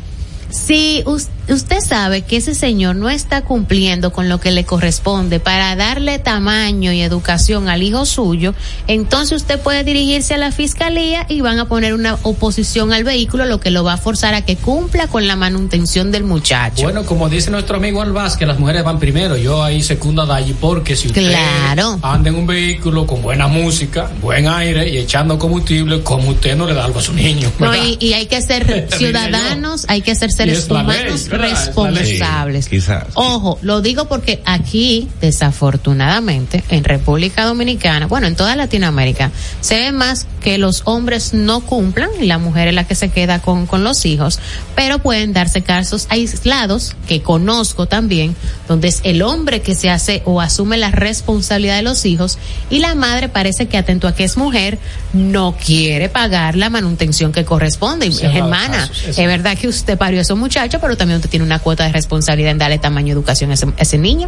Si 0.50 1.04
us- 1.06 1.30
usted 1.50 1.80
sabe 1.80 2.22
que 2.22 2.38
ese 2.38 2.56
señor 2.56 2.96
no 2.96 3.10
está 3.10 3.42
cumpliendo 3.42 4.12
con 4.12 4.30
lo 4.30 4.40
que 4.40 4.52
le 4.52 4.64
corresponde 4.64 5.40
para 5.40 5.76
darle 5.76 6.20
tamaño 6.20 6.92
y 6.92 7.02
educación 7.02 7.68
al 7.70 7.84
hijo 7.84 8.06
suyo, 8.06 8.54
entonces 8.88 9.42
usted 9.42 9.60
puede 9.60 9.84
dirigirse 9.84 10.34
a 10.36 10.38
la 10.38 10.52
fiscalía 10.52 11.26
y 11.30 11.42
van 11.42 11.60
a 11.60 11.66
poner 11.66 11.94
una 11.94 12.18
oposición 12.24 12.94
al 12.94 13.04
vehículo, 13.04 13.46
lo 13.46 13.60
que 13.60 13.72
lo 13.72 13.84
va 13.84 13.94
a 13.94 13.98
forzar 13.98 14.34
a 14.34 14.44
que 14.44 14.56
cumpla 14.56 15.08
con 15.08 15.28
la 15.28 15.36
manutención 15.36 16.12
del 16.12 16.24
muchacho. 16.24 16.84
Bueno, 16.84 17.06
como 17.06 17.30
dice 17.30 17.52
nuestro 17.52 17.78
amigo 17.78 18.02
Albaz, 18.02 18.38
que 18.38 18.46
las 18.46 18.60
mujeres 18.60 18.84
van 18.84 19.00
primero. 19.00 19.38
Yo 19.38 19.64
ahí 19.64 19.82
secundo 19.82 20.22
a 20.22 20.26
Dayi 20.26 20.54
porque 20.54 20.96
si 20.96 21.08
usted 21.08 21.22
Claro. 21.22 22.00
anda 22.02 22.30
en 22.30 22.36
un 22.36 22.48
vehículo 22.48 23.06
con 23.08 23.22
buena 23.22 23.48
música, 23.48 24.10
buen 24.22 24.48
aire 24.48 24.90
y 24.90 24.98
echando 24.98 25.38
combustible, 25.40 26.02
como 26.02 26.30
usted 26.30 26.56
no 26.56 26.66
le 26.66 26.74
da 26.74 26.86
algo 26.86 27.00
a 27.00 27.02
su 27.02 27.14
niño. 27.14 27.52
No, 27.60 27.76
y, 27.76 27.98
y 28.00 28.14
hay 28.14 28.28
que 28.28 28.42
ser 28.42 28.88
ciudadanos, 28.98 29.86
hay 29.88 30.02
que 30.02 30.16
ser 30.16 30.32
seres 30.32 30.68
humanos 30.70 31.30
responsables. 31.32 32.66
Sí, 32.66 32.72
quizás. 32.72 33.06
Ojo, 33.16 33.60
lo 33.62 33.82
digo 33.82 34.06
porque 34.08 34.42
aquí, 34.46 35.08
desafortunadamente, 35.20 36.64
en 36.70 36.84
República 36.84 37.46
Dominicana, 37.46 38.08
bueno, 38.08 38.28
en 38.28 38.36
toda 38.36 38.56
Latinoamérica, 38.56 39.32
se 39.62 39.76
ve 39.76 39.92
más 39.92 40.28
que 40.42 40.58
los 40.58 40.82
hombres 40.86 41.34
no 41.34 41.62
cumplan 41.62 42.10
y 42.20 42.26
la 42.26 42.38
mujer 42.38 42.68
es 42.68 42.74
la 42.74 42.86
que 42.86 42.96
se 42.96 43.10
queda 43.10 43.40
con, 43.40 43.68
con 43.68 43.84
los 43.84 44.06
hijos, 44.06 44.40
pero 44.76 45.00
pueden 45.00 45.34
darse 45.34 45.62
casos 45.62 46.08
aislados, 46.10 46.96
que 47.08 47.22
conozco 47.22 47.88
también, 47.88 48.36
donde 48.68 48.88
es 48.88 49.02
el 49.04 49.22
hombre 49.22 49.62
que 49.62 49.76
se 49.76 49.90
hace 49.90 50.22
o 50.26 50.42
asume 50.42 50.78
la 50.78 50.92
responsabilidad 50.92 51.76
de 51.76 51.84
los 51.84 52.06
hijos 52.06 52.38
y 52.70 52.80
la 52.80 52.96
madre 52.96 53.30
parece 53.30 53.68
que 53.68 53.78
atento 53.78 54.08
a 54.08 54.16
que 54.16 54.24
es 54.24 54.38
mujer, 54.38 54.80
no 55.14 55.56
quiere 55.64 56.10
pagar 56.10 56.56
la 56.56 56.70
manutención 56.70 57.32
que 57.32 57.46
corresponde. 57.46 58.08
Es 58.08 58.22
hermana, 58.22 58.88
casos, 58.88 59.18
es 59.18 59.28
verdad 59.28 59.58
que 59.58 59.68
usted 59.68 59.98
parió 59.98 60.20
a 60.20 60.22
esos 60.24 60.38
muchachos, 60.38 60.82
pero 60.82 60.98
también 60.98 61.21
usted 61.22 61.30
tiene 61.30 61.46
una 61.46 61.60
cuota 61.60 61.86
de 61.86 61.92
responsabilidad 61.94 62.52
en 62.52 62.58
darle 62.58 62.80
tamaño 62.80 63.14
educación 63.14 63.52
a 63.52 63.54
ese, 63.54 63.66
a 63.68 63.74
ese 63.82 63.98
niño. 63.98 64.28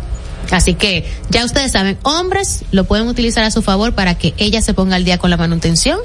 Así 0.52 0.74
que 0.76 1.06
ya 1.30 1.46
ustedes 1.46 1.72
saben, 1.72 1.98
hombres 2.04 2.64
lo 2.72 2.84
pueden 2.84 3.08
utilizar 3.08 3.44
a 3.44 3.52
su 3.52 3.62
favor 3.62 3.94
para 3.94 4.16
que 4.18 4.34
ella 4.38 4.62
se 4.62 4.74
ponga 4.74 4.96
al 4.98 5.06
día 5.06 5.18
con 5.18 5.30
la 5.30 5.38
manutención. 5.38 6.00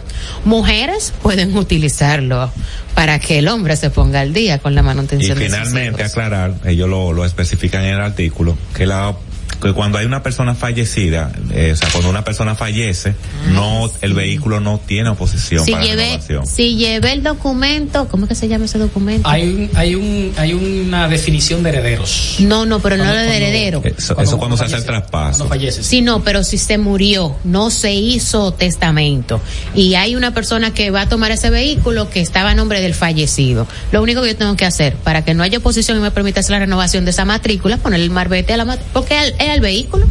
Mujeres 0.45 1.12
pueden 1.22 1.57
utilizarlo 1.57 2.51
para 2.95 3.18
que 3.18 3.39
el 3.39 3.49
hombre 3.49 3.76
se 3.76 3.91
ponga 3.91 4.20
al 4.20 4.32
día 4.32 4.59
con 4.59 4.74
la 4.74 4.80
Y 4.80 4.84
manutención. 4.84 5.39
de 5.39 5.49
sus 5.49 5.57
finalmente 5.57 6.01
hijos. 6.03 6.12
aclarar, 6.12 6.55
ellos 6.64 6.89
lo, 6.89 7.12
lo 7.12 7.24
especifican 7.24 7.84
en 7.84 7.95
el 7.95 8.01
artículo, 8.01 8.57
que 8.74 8.86
la 8.86 9.14
que 9.61 9.72
cuando 9.72 9.98
hay 9.98 10.06
una 10.06 10.22
persona 10.22 10.54
fallecida, 10.54 11.32
eh, 11.52 11.72
o 11.72 11.76
sea, 11.76 11.88
cuando 11.90 12.11
una 12.11 12.24
persona 12.24 12.54
fallece, 12.54 13.14
no, 13.52 13.90
el 14.02 14.14
vehículo 14.14 14.61
no 14.61 14.78
tiene 14.78 15.09
oposición 15.11 15.64
si 15.64 15.72
para 15.72 15.84
llevé, 15.84 16.04
renovación. 16.04 16.46
si 16.46 16.76
llevé 16.76 17.12
el 17.12 17.22
documento, 17.22 18.09
¿cómo 18.09 18.24
es 18.24 18.28
que 18.28 18.34
se 18.34 18.48
llama 18.48 18.66
ese 18.66 18.78
documento? 18.78 19.28
Hay, 19.28 19.42
un, 19.48 19.70
hay, 19.74 19.94
un, 19.94 20.32
hay 20.36 20.52
una 20.52 21.09
definición 21.09 21.62
de 21.62 21.70
herederos. 21.70 22.36
No, 22.38 22.66
no, 22.66 22.80
pero 22.80 22.96
no 22.96 23.04
de 23.12 23.36
heredero. 23.36 23.82
Eso, 23.84 24.18
eso 24.20 24.38
cuando 24.38 24.56
se 24.56 24.64
hace 24.64 24.76
el 24.76 24.84
traspaso. 24.84 25.38
Cuando 25.38 25.48
falleces. 25.48 25.86
Sí, 25.86 26.02
no, 26.02 26.22
pero 26.22 26.44
si 26.44 26.59
se 26.59 26.78
murió, 26.78 27.36
no 27.44 27.70
se 27.70 27.92
hizo 27.94 28.52
testamento 28.52 29.40
y 29.74 29.94
hay 29.94 30.14
una 30.16 30.32
persona 30.34 30.72
que 30.72 30.90
va 30.90 31.02
a 31.02 31.09
tomar 31.09 31.30
ese 31.32 31.50
vehículo 31.50 32.11
que 32.11 32.20
estaba 32.20 32.50
a 32.50 32.54
nombre 32.54 32.80
del 32.80 32.94
fallecido. 32.94 33.66
Lo 33.92 34.02
único 34.02 34.22
que 34.22 34.28
yo 34.28 34.36
tengo 34.36 34.56
que 34.56 34.64
hacer 34.64 34.94
para 34.96 35.24
que 35.24 35.34
no 35.34 35.42
haya 35.42 35.59
oposición 35.59 35.98
y 35.98 36.00
me 36.00 36.11
permita 36.11 36.40
hacer 36.40 36.52
la 36.52 36.59
renovación 36.61 37.04
de 37.04 37.11
esa 37.11 37.24
matrícula, 37.24 37.76
poner 37.78 38.00
el 38.00 38.11
marbete 38.11 38.52
a 38.52 38.56
la 38.56 38.64
mat- 38.64 38.80
porque 38.92 39.18
el, 39.18 39.34
el 39.38 39.47
vehículo 39.61 40.07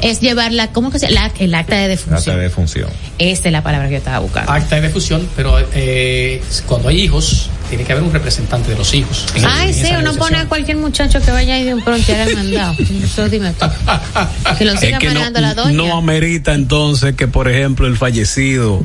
es 0.00 0.20
llevarla, 0.20 0.68
¿cómo 0.72 0.90
que 0.90 0.98
se 0.98 1.06
llama? 1.08 1.28
La- 1.38 1.44
el 1.44 1.54
acta 1.54 1.76
de 1.76 1.82
Acta 1.84 1.88
defunción. 2.06 2.40
de 2.40 2.50
función. 2.50 2.88
Esta 3.18 3.48
es 3.48 3.52
la 3.52 3.62
palabra 3.62 3.86
que 3.88 3.92
yo 3.92 3.98
estaba 3.98 4.18
buscando. 4.18 4.50
Acta 4.50 4.80
de 4.80 4.88
fusión, 4.88 5.28
pero 5.36 5.56
eh, 5.74 6.42
cuando 6.66 6.88
hay 6.88 7.02
hijos, 7.02 7.48
tiene 7.68 7.84
que 7.84 7.92
haber 7.92 8.02
un 8.04 8.12
representante 8.12 8.70
de 8.72 8.76
los 8.78 8.92
hijos. 8.94 9.26
en- 9.36 9.46
Ay, 9.46 9.68
en 9.68 9.74
sí, 9.74 9.92
uno 9.96 10.12
pone 10.14 10.38
a 10.38 10.46
cualquier 10.46 10.76
muchacho 10.78 11.20
que 11.20 11.30
vaya 11.30 11.54
ahí 11.54 11.64
de 11.64 11.74
un 11.74 11.84
pronto 11.84 12.04
y 12.10 12.14
haga 12.14 12.24
el 12.24 12.34
mandado. 12.36 12.74
Eso 13.04 13.28
dime 13.28 13.52
tú. 13.52 13.66
Que 14.58 14.64
lo 14.64 14.76
siga 14.76 14.96
Es 14.96 14.98
que 14.98 15.06
manejando 15.08 15.40
la 15.40 15.54
no, 15.54 15.62
doña. 15.64 15.76
no 15.76 15.96
amerita 15.96 16.52
entonces 16.54 17.14
que, 17.14 17.28
por 17.28 17.48
ejemplo, 17.48 17.86
el 17.86 17.96
fallecido 17.96 18.82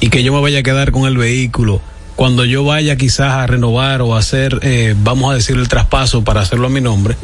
y 0.00 0.08
que 0.08 0.22
yo 0.22 0.32
me 0.32 0.40
vaya 0.40 0.60
a 0.60 0.62
quedar 0.62 0.92
con 0.92 1.06
el 1.06 1.18
vehículo, 1.18 1.82
cuando 2.16 2.44
yo 2.44 2.64
vaya 2.64 2.94
quizás 2.96 3.32
a 3.32 3.46
renovar 3.46 4.02
o 4.02 4.14
a 4.14 4.20
hacer, 4.20 4.60
eh, 4.62 4.94
vamos 4.96 5.32
a 5.32 5.34
decir, 5.34 5.56
el 5.56 5.68
traspaso 5.68 6.22
para 6.22 6.42
hacerlo 6.42 6.68
a 6.68 6.70
mi 6.70 6.80
nombre, 6.80 7.16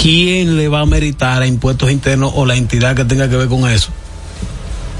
¿quién 0.00 0.56
le 0.56 0.68
va 0.68 0.80
a 0.80 0.86
meritar 0.86 1.42
a 1.42 1.46
impuestos 1.46 1.90
internos 1.90 2.32
o 2.34 2.44
la 2.46 2.54
entidad 2.56 2.94
que 2.94 3.04
tenga 3.04 3.28
que 3.28 3.36
ver 3.36 3.48
con 3.48 3.68
eso? 3.70 3.88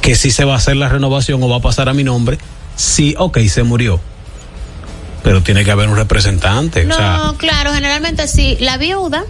Que 0.00 0.14
si 0.16 0.30
se 0.30 0.44
va 0.44 0.54
a 0.54 0.56
hacer 0.56 0.76
la 0.76 0.88
renovación 0.88 1.42
o 1.42 1.48
va 1.48 1.56
a 1.56 1.60
pasar 1.60 1.88
a 1.88 1.94
mi 1.94 2.04
nombre, 2.04 2.38
sí, 2.76 3.14
ok, 3.18 3.38
se 3.48 3.62
murió. 3.62 4.00
Pero 5.22 5.42
tiene 5.42 5.64
que 5.64 5.70
haber 5.72 5.88
un 5.88 5.96
representante. 5.96 6.84
No, 6.84 6.94
o 6.94 6.98
sea, 6.98 7.32
claro, 7.36 7.72
generalmente 7.72 8.28
si 8.28 8.56
la 8.60 8.76
viuda 8.78 9.24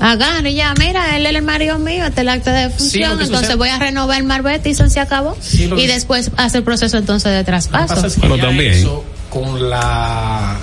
agarra 0.00 0.48
y 0.48 0.54
ya, 0.54 0.74
mira, 0.78 1.16
él 1.16 1.24
es 1.26 1.34
el 1.34 1.42
marido 1.42 1.78
mío, 1.78 2.04
este 2.04 2.12
es 2.16 2.18
el 2.18 2.28
acta 2.28 2.52
de 2.52 2.68
Sí, 2.68 2.74
función, 2.78 3.12
entonces 3.12 3.38
sucede- 3.38 3.54
voy 3.56 3.68
a 3.70 3.78
renovar 3.78 4.18
el 4.18 4.24
marbete 4.24 4.68
y 4.68 4.72
eso 4.72 4.88
se 4.90 5.00
acabó. 5.00 5.36
Sí, 5.40 5.70
y 5.74 5.86
después 5.86 6.30
hace 6.36 6.58
el 6.58 6.64
proceso 6.64 6.98
entonces 6.98 7.30
de 7.32 7.38
Lo 7.38 7.44
que 7.44 7.46
traspaso. 7.46 7.94
pasa 7.94 8.06
es 8.06 8.14
que 8.14 8.20
Pero 8.20 8.36
ya 8.36 8.42
también- 8.44 8.72
eso, 8.72 9.04
con 9.30 9.70
la 9.70 10.56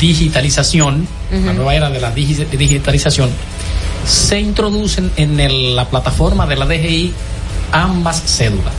digitalización, 0.00 1.06
la 1.30 1.52
nueva 1.52 1.74
era 1.74 1.90
de 1.90 2.00
la 2.00 2.14
digi- 2.14 2.48
digitalización, 2.48 3.30
se 4.06 4.40
introducen 4.40 5.10
en 5.16 5.38
el- 5.40 5.76
la 5.76 5.88
plataforma 5.88 6.46
de 6.46 6.56
la 6.56 6.66
DGI 6.66 7.12
ambas 7.72 8.22
cédulas. 8.26 8.72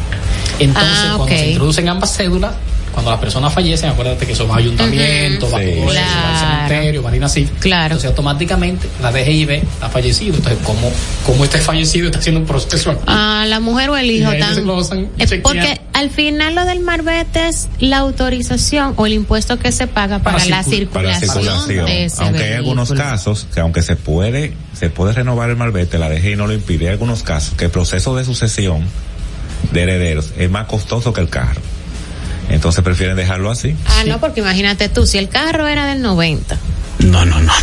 Entonces, 0.59 0.93
Ah, 0.95 1.13
cuando 1.17 1.36
se 1.36 1.47
introducen 1.51 1.89
ambas 1.89 2.15
cédulas, 2.17 2.53
cuando 2.91 3.11
las 3.11 3.19
personas 3.19 3.53
fallecen, 3.53 3.89
acuérdate 3.89 4.25
que 4.25 4.33
eso 4.33 4.47
va 4.47 4.55
a 4.55 4.57
ayuntamiento, 4.59 5.49
va 5.49 5.57
a 5.59 5.61
Sí. 5.61 5.67
al 5.81 5.87
Claro. 5.89 6.39
cementerio, 6.39 7.03
va 7.03 7.11
a 7.11 7.25
así. 7.25 7.49
Claro. 7.59 7.83
Entonces, 7.85 8.09
automáticamente 8.09 8.87
la 9.01 9.11
DGI 9.11 9.45
ve, 9.45 9.57
está 9.57 9.89
fallecido. 9.89 10.35
Entonces, 10.35 10.59
como, 10.65 10.91
como 11.25 11.43
este 11.45 11.59
fallecido 11.59 12.07
está 12.07 12.19
haciendo 12.19 12.41
un 12.41 12.47
proceso 12.47 12.91
aquí. 12.91 13.01
A 13.07 13.45
la 13.47 13.59
mujer 13.59 13.89
o 13.89 13.97
el 13.97 14.11
hijo 14.11 14.31
chequean. 14.31 15.41
porque 15.43 15.81
al 15.93 16.09
final 16.09 16.55
lo 16.55 16.65
del 16.65 16.79
marbete 16.81 17.47
es 17.47 17.69
la 17.79 17.97
autorización 17.99 18.93
o 18.97 19.05
el 19.05 19.13
impuesto 19.13 19.57
que 19.59 19.71
se 19.71 19.87
paga 19.87 20.19
para, 20.19 20.37
Para 20.37 20.49
la, 20.49 20.63
circul- 20.63 20.87
para 20.89 21.09
la 21.09 21.19
circulación 21.19 21.67
circulación. 21.67 21.85
de 21.85 22.05
ese 22.05 22.23
Aunque 22.23 22.43
hay 22.43 22.53
algunos 22.53 22.89
vehículo. 22.89 23.09
casos 23.09 23.47
que 23.53 23.59
aunque 23.59 23.81
se 23.81 23.95
puede, 23.95 24.53
se 24.77 24.89
puede 24.89 25.13
renovar 25.13 25.49
el 25.49 25.55
malvete, 25.57 25.97
la 25.97 26.09
DGI 26.09 26.35
no 26.35 26.47
lo 26.47 26.53
impide. 26.53 26.85
Hay 26.87 26.91
algunos 26.93 27.23
casos 27.23 27.53
que 27.55 27.65
el 27.65 27.71
proceso 27.71 28.15
de 28.15 28.25
sucesión 28.25 28.85
de 29.71 29.81
herederos 29.83 30.33
es 30.37 30.49
más 30.49 30.65
costoso 30.67 31.13
que 31.13 31.21
el 31.21 31.29
carro. 31.29 31.61
Entonces 32.51 32.83
prefieren 32.83 33.15
dejarlo 33.15 33.49
así. 33.49 33.75
Ah, 33.87 34.03
no, 34.05 34.19
porque 34.19 34.41
imagínate 34.41 34.89
tú, 34.89 35.05
si 35.05 35.17
el 35.17 35.29
carro 35.29 35.67
era 35.67 35.85
del 35.85 36.01
90, 36.01 36.57
no, 36.99 37.25
no, 37.25 37.39
no. 37.39 37.53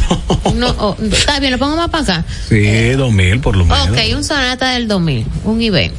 no. 0.44 0.54
no, 0.54 0.74
oh, 0.78 0.96
está 1.12 1.38
bien, 1.40 1.52
lo 1.52 1.58
pongo 1.58 1.76
más 1.76 1.90
para 1.90 2.02
acá. 2.02 2.24
Sí, 2.48 2.90
dos 2.90 3.12
mil 3.12 3.40
por 3.40 3.56
lo 3.56 3.64
menos. 3.64 3.90
Ok, 3.90 3.98
un 4.16 4.24
Sonata 4.24 4.70
del 4.70 4.88
2000, 4.88 5.26
un 5.44 5.62
I-20. 5.62 5.92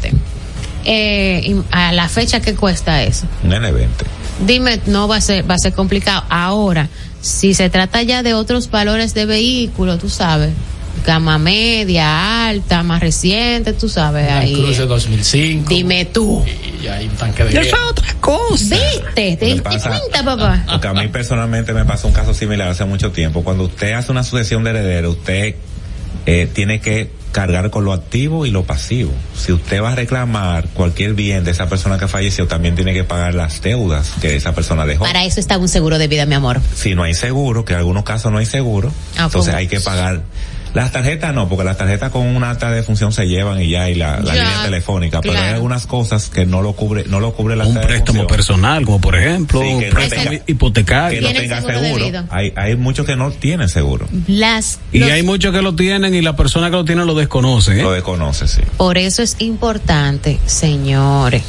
Eh, 0.85 1.41
y 1.45 1.55
a 1.71 1.91
la 1.91 2.09
fecha 2.09 2.39
que 2.41 2.55
cuesta 2.55 3.03
eso. 3.03 3.27
Un 3.43 3.51
N20. 3.51 3.87
Dime, 4.45 4.79
no 4.85 5.07
va 5.07 5.17
a 5.17 5.21
ser, 5.21 5.49
va 5.49 5.55
a 5.55 5.59
ser 5.59 5.73
complicado. 5.73 6.23
Ahora, 6.29 6.87
Si 7.21 7.53
se 7.53 7.69
trata 7.69 8.01
ya 8.01 8.23
de 8.23 8.33
otros 8.33 8.71
valores 8.71 9.13
de 9.13 9.25
vehículo, 9.25 9.97
tú 9.97 10.09
sabes, 10.09 10.51
gama 11.05 11.37
media, 11.37 12.47
alta, 12.47 12.83
más 12.83 12.99
reciente, 13.01 13.73
tú 13.73 13.89
sabes, 13.89 14.25
Land 14.27 14.39
ahí. 14.43 14.53
Cruiser 14.53 14.87
2005. 14.87 15.69
Dime 15.69 16.05
tú. 16.05 16.43
Y 16.83 16.87
hay 16.87 17.07
un 17.07 17.15
tanque 17.15 17.43
de 17.45 17.51
guerra. 17.51 17.65
es 17.67 17.73
otra 17.89 18.13
cosa. 18.19 18.75
¿Viste? 18.75 19.37
¿Te 19.37 19.45
diste 19.45 19.61
cuenta, 19.61 20.23
papá? 20.23 20.63
Porque 20.69 20.87
a 20.87 20.93
mí 20.93 21.07
personalmente 21.09 21.73
me 21.73 21.85
pasó 21.85 22.07
un 22.07 22.13
caso 22.13 22.33
similar 22.33 22.69
hace 22.69 22.85
mucho 22.85 23.11
tiempo. 23.11 23.43
Cuando 23.43 23.65
usted 23.65 23.93
hace 23.93 24.11
una 24.11 24.23
sucesión 24.23 24.63
de 24.63 24.71
herederos, 24.71 25.17
usted 25.17 25.55
eh, 26.25 26.47
tiene 26.53 26.79
que 26.79 27.11
cargar 27.31 27.69
con 27.69 27.85
lo 27.85 27.93
activo 27.93 28.47
y 28.47 28.49
lo 28.51 28.63
pasivo. 28.63 29.11
Si 29.37 29.51
usted 29.51 29.83
va 29.83 29.91
a 29.91 29.95
reclamar 29.95 30.67
cualquier 30.69 31.13
bien 31.13 31.43
de 31.43 31.51
esa 31.51 31.69
persona 31.69 31.99
que 31.99 32.07
falleció, 32.07 32.47
también 32.47 32.73
tiene 32.75 32.91
que 32.91 33.03
pagar 33.03 33.35
las 33.35 33.61
deudas 33.61 34.13
que 34.19 34.35
esa 34.35 34.55
persona 34.55 34.85
dejó. 34.87 35.03
Para 35.05 35.23
eso 35.25 35.39
está 35.39 35.57
un 35.59 35.67
seguro 35.67 35.99
de 35.99 36.07
vida, 36.07 36.25
mi 36.25 36.33
amor. 36.33 36.59
Si 36.75 36.95
no 36.95 37.03
hay 37.03 37.13
seguro, 37.13 37.65
que 37.65 37.73
en 37.73 37.79
algunos 37.79 38.03
casos 38.03 38.31
no 38.31 38.39
hay 38.39 38.47
seguro, 38.47 38.91
Ah, 39.15 39.25
entonces 39.25 39.51
¿cómo? 39.51 39.57
hay 39.59 39.67
que 39.67 39.79
pagar. 39.79 40.23
Las 40.73 40.91
tarjetas 40.91 41.33
no, 41.33 41.49
porque 41.49 41.63
las 41.63 41.77
tarjetas 41.77 42.11
con 42.11 42.25
una 42.27 42.51
acta 42.51 42.69
de 42.71 42.83
función 42.83 43.11
se 43.11 43.27
llevan 43.27 43.61
y 43.61 43.69
ya, 43.69 43.89
y 43.89 43.95
la, 43.95 44.19
la 44.19 44.35
Ya, 44.35 44.43
línea 44.43 44.63
telefónica, 44.63 45.21
pero 45.21 45.33
hay 45.33 45.39
claro. 45.39 45.55
algunas 45.55 45.85
cosas 45.87 46.29
que 46.29 46.45
no 46.45 46.61
lo 46.61 46.73
cubre, 46.73 47.05
no 47.07 47.19
lo 47.19 47.33
cubre 47.33 47.55
la 47.55 47.65
Un 47.65 47.73
préstamo 47.81 48.27
personal, 48.27 48.85
como 48.85 49.01
por 49.01 49.15
ejemplo, 49.15 49.61
Sí, 49.61 49.67
que 49.79 49.87
no 49.89 49.93
préstamo 49.95 50.29
tenga- 50.31 50.43
hipotecario. 50.47 51.19
que 51.19 51.25
no 51.25 51.33
tenga 51.33 51.61
seguro. 51.61 52.05
Hay, 52.29 52.53
hay 52.55 52.75
muchos 52.75 53.05
que 53.05 53.15
no 53.15 53.31
tienen 53.31 53.67
seguro. 53.69 54.07
Las, 54.27 54.79
Y 54.91 54.99
los- 54.99 55.09
hay 55.11 55.23
muchos 55.23 55.53
que 55.53 55.61
lo 55.61 55.73
tienen 55.75 56.13
y 56.13 56.21
la 56.21 56.35
persona 56.35 56.69
que 56.69 56.75
lo 56.75 56.85
tiene 56.85 57.03
lo 57.05 57.15
desconoce. 57.15 57.79
¿eh? 57.79 57.83
Lo 57.83 57.91
desconoce, 57.91 58.47
sí. 58.47 58.61
Por 58.77 58.97
eso 58.97 59.21
es 59.23 59.37
importante, 59.39 60.39
señores, 60.45 61.41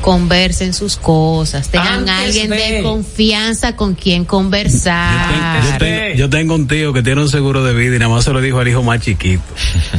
conversen 0.00 0.72
sus 0.74 0.96
cosas, 0.96 1.68
tengan 1.68 2.08
Antes 2.08 2.14
alguien 2.26 2.50
de... 2.50 2.56
de- 2.56 2.82
confianza 2.82 3.76
con 3.76 3.94
quien 3.94 4.22
Yo, 4.24 4.28
conversar. 4.28 5.62
yo 5.72 5.78
tengo- 5.78 6.14
yo 6.16 6.30
tengo 6.30 6.54
un 6.54 6.66
tío 6.68 6.92
que 6.92 7.02
tiene 7.02 7.20
un 7.22 7.28
seguro 7.28 7.64
de 7.64 7.74
vida 7.74 7.96
y 7.96 7.98
nada 7.98 8.10
más 8.10 8.24
se 8.24 8.32
lo 8.32 8.40
dijo 8.40 8.58
al 8.58 8.68
hijo 8.68 8.82
más 8.82 9.00
chiquito. 9.00 9.42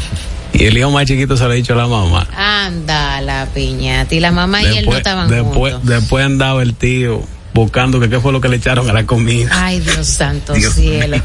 y 0.53 0.65
el 0.65 0.77
hijo 0.77 0.91
más 0.91 1.05
chiquito 1.05 1.37
se 1.37 1.43
lo 1.45 1.51
ha 1.51 1.53
dicho 1.53 1.73
a 1.73 1.77
la 1.77 1.87
mamá. 1.87 2.27
Anda 2.35 3.21
la 3.21 3.47
piñata. 3.53 4.13
Y 4.15 4.19
la 4.19 4.31
mamá 4.31 4.61
y 4.63 4.77
él 4.77 4.85
no 4.85 4.95
estaban 4.97 5.29
después, 5.29 5.73
juntos. 5.73 5.89
después 5.89 6.25
andaba 6.25 6.61
el 6.61 6.73
tío 6.75 7.21
buscando 7.53 7.99
que 7.99 8.09
qué 8.09 8.19
fue 8.19 8.31
lo 8.31 8.39
que 8.39 8.47
le 8.47 8.55
echaron 8.57 8.89
a 8.89 8.93
la 8.93 9.05
comida. 9.05 9.49
Ay, 9.53 9.79
Dios 9.81 10.07
santo 10.07 10.53
Dios 10.53 10.73
cielo. 10.73 11.17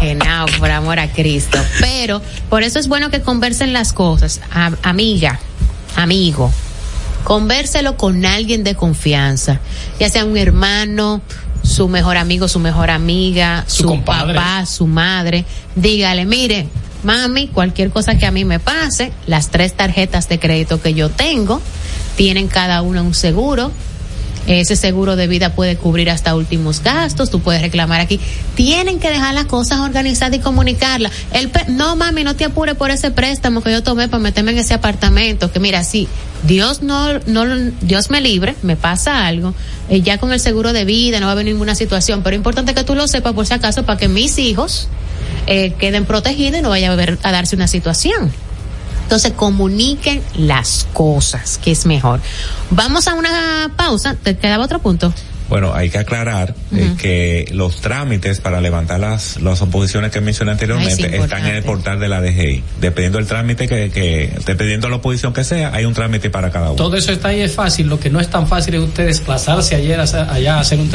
Genao, 0.00 0.46
por 0.58 0.70
amor 0.70 0.98
a 0.98 1.10
Cristo. 1.12 1.58
Pero 1.80 2.20
por 2.50 2.62
eso 2.62 2.78
es 2.78 2.88
bueno 2.88 3.10
que 3.10 3.20
conversen 3.22 3.72
las 3.72 3.92
cosas. 3.92 4.40
A- 4.52 4.72
amiga, 4.82 5.38
amigo, 5.96 6.52
convérselo 7.24 7.96
con 7.96 8.24
alguien 8.24 8.64
de 8.64 8.74
confianza, 8.74 9.60
ya 9.98 10.08
sea 10.08 10.24
un 10.24 10.36
hermano, 10.36 11.22
su 11.62 11.88
mejor 11.88 12.16
amigo, 12.16 12.48
su 12.48 12.58
mejor 12.58 12.90
amiga, 12.90 13.64
Su 13.66 14.02
papá, 14.04 14.66
su 14.66 14.86
madre. 14.86 15.44
Dígale, 15.76 16.24
mire, 16.24 16.66
mami, 17.02 17.48
cualquier 17.48 17.90
cosa 17.90 18.16
que 18.16 18.26
a 18.26 18.30
mí 18.30 18.44
me 18.44 18.58
pase, 18.58 19.12
las 19.26 19.50
tres 19.50 19.74
tarjetas 19.74 20.28
de 20.28 20.38
crédito 20.38 20.80
que 20.80 20.94
yo 20.94 21.08
tengo 21.10 21.60
tienen 22.16 22.48
cada 22.48 22.82
una 22.82 23.02
un 23.02 23.14
seguro. 23.14 23.72
Ese 24.46 24.74
seguro 24.74 25.14
de 25.14 25.28
vida 25.28 25.54
puede 25.54 25.76
cubrir 25.76 26.10
hasta 26.10 26.34
últimos 26.34 26.82
gastos, 26.82 27.30
tú 27.30 27.40
puedes 27.40 27.62
reclamar 27.62 28.00
aquí. 28.00 28.18
Tienen 28.56 28.98
que 28.98 29.08
dejar 29.08 29.34
las 29.34 29.46
cosas 29.46 29.80
organizadas 29.80 30.36
y 30.36 30.40
comunicarlas. 30.40 31.12
El 31.32 31.50
no, 31.68 31.94
mami, 31.94 32.24
no 32.24 32.34
te 32.34 32.44
apures 32.44 32.74
por 32.74 32.90
ese 32.90 33.10
préstamo 33.10 33.62
que 33.62 33.70
yo 33.70 33.82
tomé 33.82 34.08
para 34.08 34.22
meterme 34.22 34.52
en 34.52 34.58
ese 34.58 34.74
apartamento. 34.74 35.52
Que 35.52 35.60
mira, 35.60 35.84
si 35.84 36.08
Dios 36.42 36.82
no, 36.82 37.20
no, 37.26 37.44
Dios 37.82 38.10
me 38.10 38.20
libre, 38.20 38.56
me 38.62 38.76
pasa 38.76 39.26
algo, 39.26 39.54
eh, 39.88 40.00
ya 40.02 40.18
con 40.18 40.32
el 40.32 40.40
seguro 40.40 40.72
de 40.72 40.84
vida 40.84 41.20
no 41.20 41.26
va 41.26 41.32
a 41.32 41.34
haber 41.34 41.44
ninguna 41.44 41.74
situación. 41.74 42.22
Pero 42.22 42.34
es 42.34 42.38
importante 42.38 42.74
que 42.74 42.82
tú 42.82 42.94
lo 42.94 43.06
sepas 43.06 43.34
por 43.34 43.46
si 43.46 43.54
acaso 43.54 43.84
para 43.84 43.98
que 43.98 44.08
mis 44.08 44.38
hijos 44.38 44.88
eh, 45.46 45.72
queden 45.78 46.04
protegidos 46.04 46.58
y 46.58 46.62
no 46.62 46.70
vaya 46.70 46.90
a, 46.90 46.92
haber, 46.92 47.18
a 47.22 47.30
darse 47.30 47.54
una 47.54 47.68
situación. 47.68 48.32
Entonces 49.02 49.32
comuniquen 49.32 50.22
las 50.36 50.86
cosas, 50.92 51.58
que 51.58 51.72
es 51.72 51.86
mejor. 51.86 52.20
Vamos 52.70 53.08
a 53.08 53.14
una 53.14 53.70
pausa. 53.76 54.14
¿Te 54.14 54.36
quedaba 54.36 54.64
otro 54.64 54.78
punto? 54.78 55.12
Bueno, 55.52 55.74
hay 55.74 55.90
que 55.90 55.98
aclarar 55.98 56.54
eh, 56.74 56.94
que 56.96 57.44
los 57.52 57.82
trámites 57.82 58.40
para 58.40 58.58
levantar 58.62 58.98
las, 59.00 59.38
las 59.42 59.60
oposiciones 59.60 60.10
que 60.10 60.22
mencioné 60.22 60.52
anteriormente 60.52 61.10
Ay, 61.12 61.20
están 61.20 61.46
en 61.46 61.56
el 61.56 61.62
portal 61.62 62.00
de 62.00 62.08
la 62.08 62.22
DGI. 62.22 62.64
Dependiendo 62.80 63.18
del 63.18 63.26
trámite 63.26 63.68
que, 63.68 63.90
que, 63.90 64.32
dependiendo 64.46 64.86
de 64.86 64.92
la 64.92 64.96
oposición 64.96 65.34
que 65.34 65.44
sea, 65.44 65.70
hay 65.74 65.84
un 65.84 65.92
trámite 65.92 66.30
para 66.30 66.50
cada 66.50 66.68
uno. 66.68 66.76
Todo 66.76 66.96
eso 66.96 67.12
está 67.12 67.28
ahí 67.28 67.42
es 67.42 67.54
fácil. 67.54 67.86
Lo 67.88 68.00
que 68.00 68.08
no 68.08 68.18
es 68.18 68.28
tan 68.30 68.48
fácil 68.48 68.76
es 68.76 68.80
usted 68.80 69.04
desplazarse 69.04 69.74
ayer 69.74 70.00
a 70.00 70.04
hacer- 70.04 70.26
allá 70.30 70.56
a 70.56 70.60
hacer 70.60 70.80
un, 70.80 70.88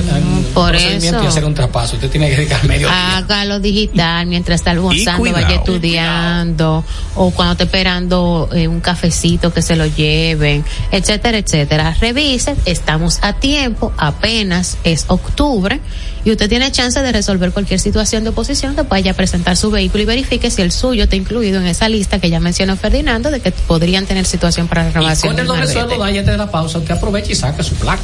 por 0.56 0.72
procedimiento 0.72 1.18
eso. 1.20 1.24
y 1.24 1.28
hacer 1.28 1.46
un 1.46 1.54
traspaso. 1.54 1.96
Usted 1.98 2.10
tiene 2.10 2.28
que 2.32 2.38
dedicar 2.38 2.64
medio 2.66 2.88
día. 2.88 3.18
Hágalo 3.18 3.60
digital 3.60 4.26
mientras 4.26 4.62
está 4.62 4.72
almorzando, 4.72 5.20
cuidado, 5.20 5.44
vaya 5.44 5.56
estudiando, 5.58 6.84
o 7.14 7.30
cuando 7.30 7.52
esté 7.52 7.66
esperando 7.66 8.50
eh, 8.56 8.68
un 8.68 8.80
cafecito 8.80 9.54
que 9.54 9.62
se 9.62 9.76
lo 9.76 9.86
lleven, 9.86 10.66
etcétera, 10.92 11.38
etcétera. 11.38 11.96
Revisen, 12.02 12.56
estamos 12.66 13.20
a 13.22 13.34
tiempo, 13.34 13.94
apenas 13.98 14.47
es 14.84 15.06
octubre, 15.08 15.80
y 16.28 16.32
usted 16.32 16.50
tiene 16.50 16.70
chance 16.74 17.02
de 17.02 17.10
resolver 17.14 17.54
cualquier 17.54 17.80
situación 17.80 18.26
de 18.26 18.32
oposición 18.32 18.76
que 18.76 18.82
vaya 18.82 19.12
a 19.12 19.14
presentar 19.14 19.56
su 19.56 19.72
vehículo 19.72 20.04
y 20.04 20.06
verifique 20.06 20.52
si 20.52 20.62
el 20.62 20.74
suyo 20.74 21.04
está 21.04 21.16
incluido 21.16 21.62
en 21.62 21.68
esa 21.68 21.88
lista 21.88 22.20
que 22.20 22.30
ya 22.30 22.42
mencionó 22.42 22.76
Ferdinando 22.76 23.32
de 23.32 23.40
que 23.40 23.54
podrían 23.54 24.06
tener 24.06 24.26
situación 24.26 24.68
para 24.68 24.90
Y 24.90 24.92
renovación. 24.92 25.32
con 25.34 25.40
el 25.40 25.48
marbete. 25.48 25.72
sueldo, 25.72 25.98
váyate 25.98 26.32
de 26.32 26.38
la 26.38 26.52
pausa, 26.52 26.80
usted 26.80 26.96
aprovecha 26.96 27.32
y 27.32 27.36
saca 27.36 27.64
su 27.64 27.76
placa. 27.76 28.02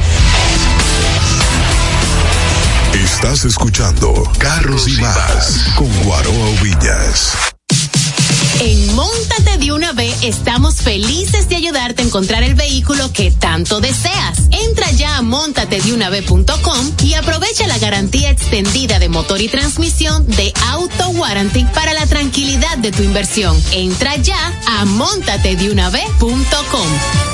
Estás 2.95 3.45
escuchando 3.45 4.13
Carros 4.39 4.89
y 4.89 5.01
Más 5.01 5.67
con 5.77 5.89
Guaroa 6.05 6.51
Villas. 6.63 7.55
En 8.65 8.95
Móntate 8.95 9.59
de 9.59 9.73
una 9.73 9.93
vez 9.93 10.17
estamos 10.23 10.77
felices 10.77 11.51
de 11.51 11.57
ayudarte 11.57 12.01
a 12.01 12.07
encontrar 12.07 12.43
el 12.43 12.55
vehículo 12.55 13.13
que 13.13 13.31
tanto 13.31 13.79
deseas. 13.79 14.49
Entra 14.53 14.91
ya 14.93 15.19
a 15.19 15.23
montatedeunave.com 15.23 16.93
y 17.03 17.13
aprovecha 17.13 17.67
la 17.67 17.77
garantía 17.77 18.31
extendida 18.31 18.99
de 18.99 19.11
motor 19.11 19.43
y 19.43 19.49
transmisión 19.49 20.27
de 20.27 20.55
Auto 20.71 21.11
Warranty 21.11 21.67
para 21.75 21.93
la 21.93 22.07
tranquilidad 22.07 22.79
de 22.79 22.91
tu 22.91 23.03
inversión. 23.03 23.55
Entra 23.73 24.17
ya 24.17 24.59
a 24.67 24.87
montatedeunave.com. 24.87 27.34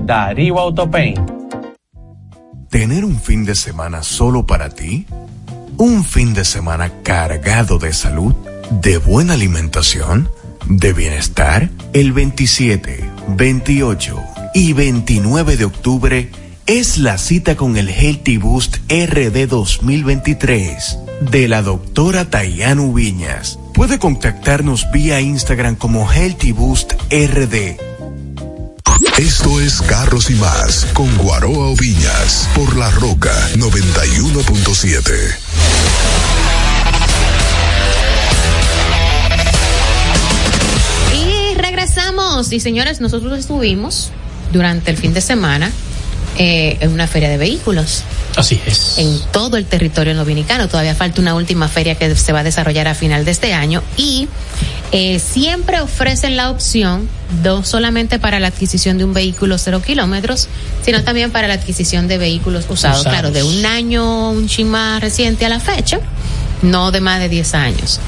Darío 0.05 0.59
Autopaint. 0.59 1.19
¿Tener 2.69 3.05
un 3.05 3.19
fin 3.19 3.45
de 3.45 3.55
semana 3.55 4.01
solo 4.01 4.45
para 4.45 4.69
ti? 4.69 5.05
¿Un 5.77 6.03
fin 6.03 6.33
de 6.33 6.45
semana 6.45 6.91
cargado 7.03 7.79
de 7.79 7.93
salud, 7.93 8.33
de 8.69 8.97
buena 8.97 9.33
alimentación, 9.33 10.29
de 10.67 10.93
bienestar? 10.93 11.69
El 11.93 12.13
27, 12.13 13.09
28 13.29 14.23
y 14.53 14.73
29 14.73 15.57
de 15.57 15.65
octubre 15.65 16.31
es 16.65 16.97
la 16.97 17.17
cita 17.17 17.55
con 17.55 17.75
el 17.77 17.89
Healthy 17.89 18.37
Boost 18.37 18.77
RD 18.89 19.47
2023 19.47 20.97
de 21.29 21.47
la 21.47 21.61
doctora 21.61 22.29
Tayanu 22.29 22.93
Viñas. 22.93 23.59
Puede 23.73 23.99
contactarnos 23.99 24.89
vía 24.91 25.19
Instagram 25.19 25.75
como 25.75 26.09
Healthy 26.09 26.51
Boost 26.53 26.93
RD 27.11 27.90
esto 29.17 29.59
es 29.61 29.81
Carros 29.81 30.29
y 30.29 30.35
más 30.35 30.85
con 30.93 31.15
Guaroa 31.17 31.67
Oviñas 31.67 32.49
por 32.55 32.75
La 32.77 32.89
Roca 32.91 33.33
91.7. 33.55 35.11
Y 41.13 41.55
regresamos. 41.55 42.51
Y 42.51 42.59
señores, 42.59 43.01
nosotros 43.01 43.39
estuvimos 43.39 44.11
durante 44.51 44.91
el 44.91 44.97
fin 44.97 45.13
de 45.13 45.21
semana 45.21 45.71
eh, 46.37 46.77
en 46.79 46.91
una 46.91 47.07
feria 47.07 47.29
de 47.29 47.37
vehículos. 47.37 48.03
Así 48.37 48.59
es. 48.65 48.97
En 48.97 49.19
todo 49.31 49.57
el 49.57 49.65
territorio 49.65 50.15
dominicano. 50.15 50.69
Todavía 50.69 50.95
falta 50.95 51.21
una 51.21 51.35
última 51.35 51.67
feria 51.67 51.95
que 51.95 52.15
se 52.15 52.31
va 52.31 52.39
a 52.39 52.43
desarrollar 52.43 52.87
a 52.87 52.95
final 52.95 53.25
de 53.25 53.31
este 53.31 53.53
año. 53.53 53.83
Y 53.97 54.29
eh, 54.93 55.19
siempre 55.19 55.81
ofrecen 55.81 56.37
la 56.37 56.49
opción, 56.49 57.09
no 57.43 57.65
solamente 57.65 58.17
para 58.17 58.39
la 58.39 58.47
adquisición 58.47 58.97
de 58.97 59.03
un 59.03 59.13
vehículo 59.13 59.57
cero 59.57 59.81
kilómetros, 59.85 60.47
sino 60.83 61.03
también 61.03 61.31
para 61.31 61.49
la 61.49 61.55
adquisición 61.55 62.07
de 62.07 62.17
vehículos 62.17 62.65
usados. 62.69 63.03
Claro, 63.03 63.31
de 63.31 63.43
un 63.43 63.65
año, 63.65 64.31
un 64.31 64.47
chin 64.47 64.69
más 64.69 65.01
reciente 65.01 65.45
a 65.45 65.49
la 65.49 65.59
fecha, 65.59 65.99
no 66.61 66.91
de 66.91 67.01
más 67.01 67.19
de 67.19 67.27
10 67.27 67.53
años. 67.55 67.99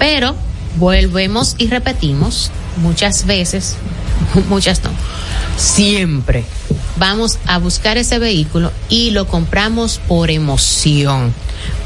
Pero 0.00 0.34
volvemos 0.76 1.54
y 1.58 1.68
repetimos 1.68 2.50
muchas 2.76 3.24
veces, 3.24 3.76
muchas 4.48 4.82
no, 4.82 4.90
siempre 5.56 6.44
vamos 6.98 7.38
a 7.46 7.58
buscar 7.58 7.98
ese 7.98 8.18
vehículo 8.18 8.72
y 8.88 9.10
lo 9.10 9.26
compramos 9.26 10.00
por 10.08 10.30
emoción. 10.30 11.32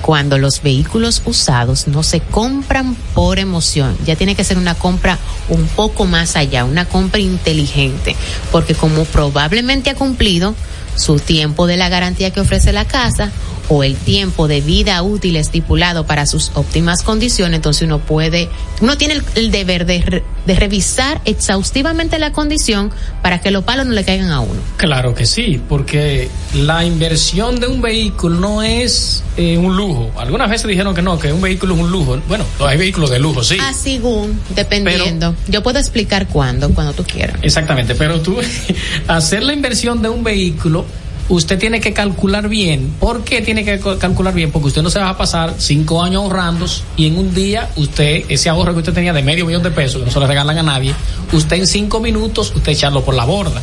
Cuando 0.01 0.39
los 0.39 0.63
vehículos 0.63 1.23
usados 1.25 1.87
no 1.87 2.03
se 2.03 2.21
compran 2.21 2.95
por 3.15 3.39
emoción, 3.39 3.97
ya 4.05 4.17
tiene 4.17 4.35
que 4.35 4.45
ser 4.45 4.59
una 4.59 4.75
compra 4.75 5.19
un 5.49 5.67
poco 5.69 6.05
más 6.05 6.37
allá, 6.37 6.65
una 6.65 6.85
compra 6.87 7.21
inteligente, 7.21 8.17
porque 8.51 8.75
como 8.75 9.05
probablemente 9.05 9.91
ha 9.91 9.95
cumplido 9.95 10.55
su 10.97 11.19
tiempo 11.19 11.67
de 11.67 11.77
la 11.77 11.89
garantía 11.89 12.33
que 12.33 12.41
ofrece 12.41 12.73
la 12.73 12.85
casa 12.85 13.31
o 13.69 13.85
el 13.85 13.97
tiempo 13.97 14.49
de 14.49 14.61
vida 14.61 15.03
útil 15.03 15.37
estipulado 15.37 16.07
para 16.07 16.27
sus 16.27 16.51
óptimas 16.55 17.03
condiciones, 17.03 17.57
entonces 17.57 17.83
uno 17.83 17.99
puede, 17.99 18.49
uno 18.81 18.97
tiene 18.97 19.21
el, 19.35 19.51
deber 19.51 19.87
de, 19.87 20.23
de, 20.47 20.55
revisar 20.55 21.21
exhaustivamente 21.25 22.19
la 22.19 22.33
condición 22.33 22.91
para 23.23 23.41
que 23.41 23.51
los 23.51 23.65
palos 23.65 23.87
no 23.87 23.93
le 23.93 24.05
caigan 24.05 24.31
a 24.31 24.41
uno. 24.41 24.61
Claro 24.77 25.15
que 25.15 25.27
sí, 25.27 25.61
porque 25.69 26.29
la 26.55 26.85
inversión 26.85 27.61
de 27.61 27.67
un 27.67 27.81
vehículo 27.81 28.39
no 28.39 28.63
es 28.63 29.23
eh, 29.37 29.57
un 29.57 29.77
lujo. 29.77 30.11
Algunas 30.19 30.51
veces 30.51 30.67
dijeron 30.67 30.95
que 30.95 31.03
no, 31.03 31.19
que 31.19 31.33
un 31.33 31.41
vehículo 31.41 31.75
es 31.75 31.81
un 31.81 31.91
lujo. 31.91 32.19
Bueno, 32.29 32.45
hay 32.61 32.77
vehículos 32.77 33.11
de 33.11 33.19
lujo, 33.19 33.43
sí. 33.43 33.57
Ah, 33.61 33.73
según, 33.73 34.41
dependiendo. 34.55 35.35
Yo 35.49 35.63
puedo 35.63 35.79
explicar 35.79 36.29
cuándo, 36.29 36.71
cuando 36.71 36.93
tú 36.93 37.05
quieras. 37.05 37.39
Exactamente, 37.43 37.95
pero 37.95 38.21
tú 38.21 38.37
hacer 39.09 39.43
la 39.43 39.53
inversión 39.53 40.03
de 40.03 40.09
un 40.09 40.23
vehículo 40.23 40.85
usted 41.29 41.59
tiene 41.59 41.81
que 41.81 41.93
calcular 41.93 42.49
bien. 42.49 42.95
¿Por 42.99 43.25
qué 43.25 43.41
tiene 43.41 43.65
que 43.65 43.79
calcular 43.99 44.35
bien? 44.35 44.51
Porque 44.51 44.69
usted 44.69 44.83
no 44.83 44.91
se 44.91 44.99
va 44.99 45.11
a 45.11 45.17
pasar 45.17 45.55
cinco 45.59 46.03
años 46.03 46.23
ahorrando 46.23 46.67
y 46.97 47.07
en 47.07 47.19
un 47.19 47.35
día 47.35 47.71
usted, 47.77 48.25
ese 48.29 48.49
ahorro 48.49 48.73
que 48.73 48.81
usted 48.81 48.93
tenía 48.93 49.13
de 49.13 49.23
medio 49.23 49.47
millón 49.47 49.63
de 49.63 49.71
pesos, 49.71 50.01
que 50.01 50.07
no 50.07 50.13
se 50.13 50.21
le 50.21 50.27
regalan 50.27 50.59
a 50.59 50.63
nadie, 50.63 50.95
usted 51.33 51.57
en 51.57 51.67
cinco 51.67 52.01
minutos, 52.01 52.53
usted 52.55 52.73
echarlo 52.73 53.05
por 53.05 53.15
la 53.15 53.25
borda 53.25 53.63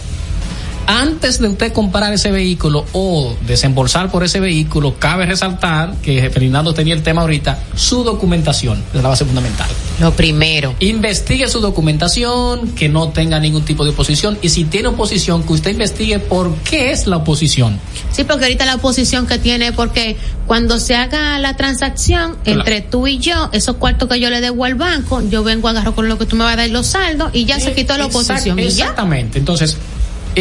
antes 0.89 1.39
de 1.39 1.47
usted 1.47 1.71
comprar 1.71 2.11
ese 2.11 2.31
vehículo 2.31 2.83
o 2.93 3.35
desembolsar 3.45 4.09
por 4.09 4.23
ese 4.23 4.39
vehículo, 4.39 4.95
cabe 4.97 5.27
resaltar 5.27 5.93
que 6.01 6.27
Fernando 6.31 6.73
tenía 6.73 6.95
el 6.95 7.03
tema 7.03 7.21
ahorita, 7.21 7.59
su 7.75 8.03
documentación 8.03 8.83
es 8.91 9.03
la 9.03 9.09
base 9.09 9.23
fundamental. 9.23 9.69
Lo 9.99 10.13
primero. 10.13 10.73
Investigue 10.79 11.47
su 11.47 11.59
documentación, 11.59 12.69
que 12.71 12.89
no 12.89 13.09
tenga 13.09 13.39
ningún 13.39 13.65
tipo 13.65 13.83
de 13.83 13.91
oposición 13.91 14.39
y 14.41 14.49
si 14.49 14.63
tiene 14.63 14.87
oposición, 14.87 15.43
que 15.43 15.53
usted 15.53 15.71
investigue 15.71 16.17
por 16.17 16.55
qué 16.63 16.91
es 16.91 17.05
la 17.05 17.17
oposición. 17.17 17.79
Sí, 18.11 18.23
porque 18.23 18.45
ahorita 18.45 18.65
la 18.65 18.75
oposición 18.75 19.27
que 19.27 19.37
tiene, 19.37 19.71
porque 19.71 20.17
cuando 20.47 20.79
se 20.79 20.95
haga 20.95 21.37
la 21.37 21.55
transacción 21.55 22.35
entre 22.45 22.81
tú 22.81 23.05
y 23.05 23.19
yo, 23.19 23.51
esos 23.51 23.75
cuartos 23.75 24.09
que 24.09 24.19
yo 24.19 24.31
le 24.31 24.41
debo 24.41 24.65
al 24.65 24.73
banco, 24.73 25.21
yo 25.29 25.43
vengo 25.43 25.67
a 25.67 25.71
agarrar 25.71 25.93
con 25.93 26.09
lo 26.09 26.17
que 26.17 26.25
tú 26.25 26.35
me 26.35 26.45
vas 26.45 26.53
a 26.53 26.57
dar 26.57 26.69
los 26.71 26.87
saldos 26.87 27.29
y 27.33 27.45
ya 27.45 27.59
se 27.59 27.75
quitó 27.75 27.95
la 27.95 28.07
oposición. 28.07 28.57
Exactamente. 28.57 29.37
Entonces, 29.37 29.77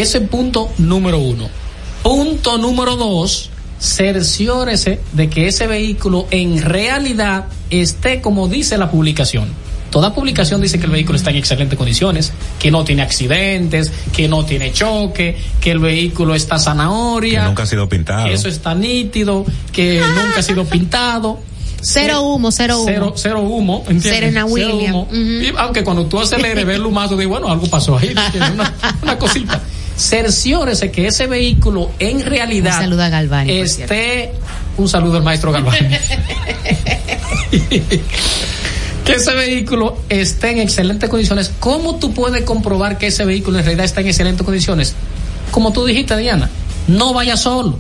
ese 0.03 0.21
punto 0.21 0.71
número 0.79 1.19
uno. 1.19 1.49
Punto 2.03 2.59
número 2.59 2.97
dos, 2.97 3.51
cerciórese 3.81 5.01
de 5.13 5.29
que 5.29 5.49
ese 5.49 5.67
vehículo 5.67 6.27
en 6.31 6.63
realidad 6.63 7.47
esté 7.71 8.21
como 8.21 8.49
dice 8.49 8.79
la 8.79 8.91
publicación. 8.91 9.49
Toda 9.91 10.15
publicación 10.15 10.61
dice 10.61 10.79
que 10.79 10.85
el 10.85 10.93
vehículo 10.93 11.17
está 11.17 11.31
en 11.31 11.37
excelentes 11.37 11.79
condiciones, 11.79 12.33
que 12.59 12.71
no 12.71 12.85
tiene 12.85 13.03
accidentes, 13.03 13.91
que 14.13 14.29
no 14.29 14.45
tiene 14.45 14.71
choque, 14.71 15.37
que 15.61 15.71
el 15.71 15.79
vehículo 15.79 16.35
está 16.35 16.59
zanahoria. 16.59 17.41
Que 17.41 17.49
nunca 17.49 17.63
ha 17.63 17.67
sido 17.67 17.89
pintado. 17.89 18.27
Que 18.27 18.35
eso 18.35 18.49
está 18.49 18.75
nítido, 18.75 19.47
que 19.73 20.01
nunca 20.01 20.41
ha 20.41 20.43
sido 20.43 20.67
pintado. 20.67 21.41
Cero 21.81 22.23
humo, 22.23 22.51
cero 22.51 22.81
humo. 22.83 23.13
Cero, 23.17 23.41
humo, 23.41 23.85
¿entiendes? 23.89 24.33
Cero 24.33 24.47
William. 24.47 25.07
aunque 25.57 25.85
cuando 25.85 26.05
tú 26.07 26.19
aceleres, 26.21 26.67
ves 26.67 26.77
el 26.77 26.85
humazo, 26.85 27.17
digo, 27.17 27.31
bueno, 27.31 27.51
algo 27.51 27.67
pasó 27.69 27.97
ahí, 27.97 28.15
una, 28.53 28.75
una 29.03 29.19
cosita 29.19 29.63
cerciórese 29.99 30.91
que 30.91 31.09
ese 31.09 31.27
vehículo 31.27 31.91
en 31.99 32.25
realidad 32.25 32.87
un 32.91 33.01
a 33.01 33.09
Galvani, 33.09 33.59
esté 33.59 34.33
un 34.77 34.89
saludo 34.89 35.17
al 35.17 35.25
maestro 35.25 35.53
Galvani. 35.53 35.89
Que 39.05 39.15
ese 39.15 39.33
vehículo 39.33 39.97
esté 40.11 40.51
en 40.51 40.59
excelentes 40.59 41.09
condiciones. 41.09 41.51
¿cómo 41.61 41.95
tú 41.95 42.13
puedes 42.13 42.43
comprobar 42.43 42.99
que 42.99 43.07
ese 43.07 43.25
vehículo 43.25 43.59
en 43.59 43.65
realidad 43.65 43.87
está 43.87 44.03
en 44.03 44.09
excelentes 44.09 44.45
condiciones? 44.45 44.95
como 45.51 45.73
tú 45.73 45.87
dijiste 45.87 46.15
Diana 46.19 46.51
no 46.89 47.15
vaya 47.15 47.39
solo 47.39 47.79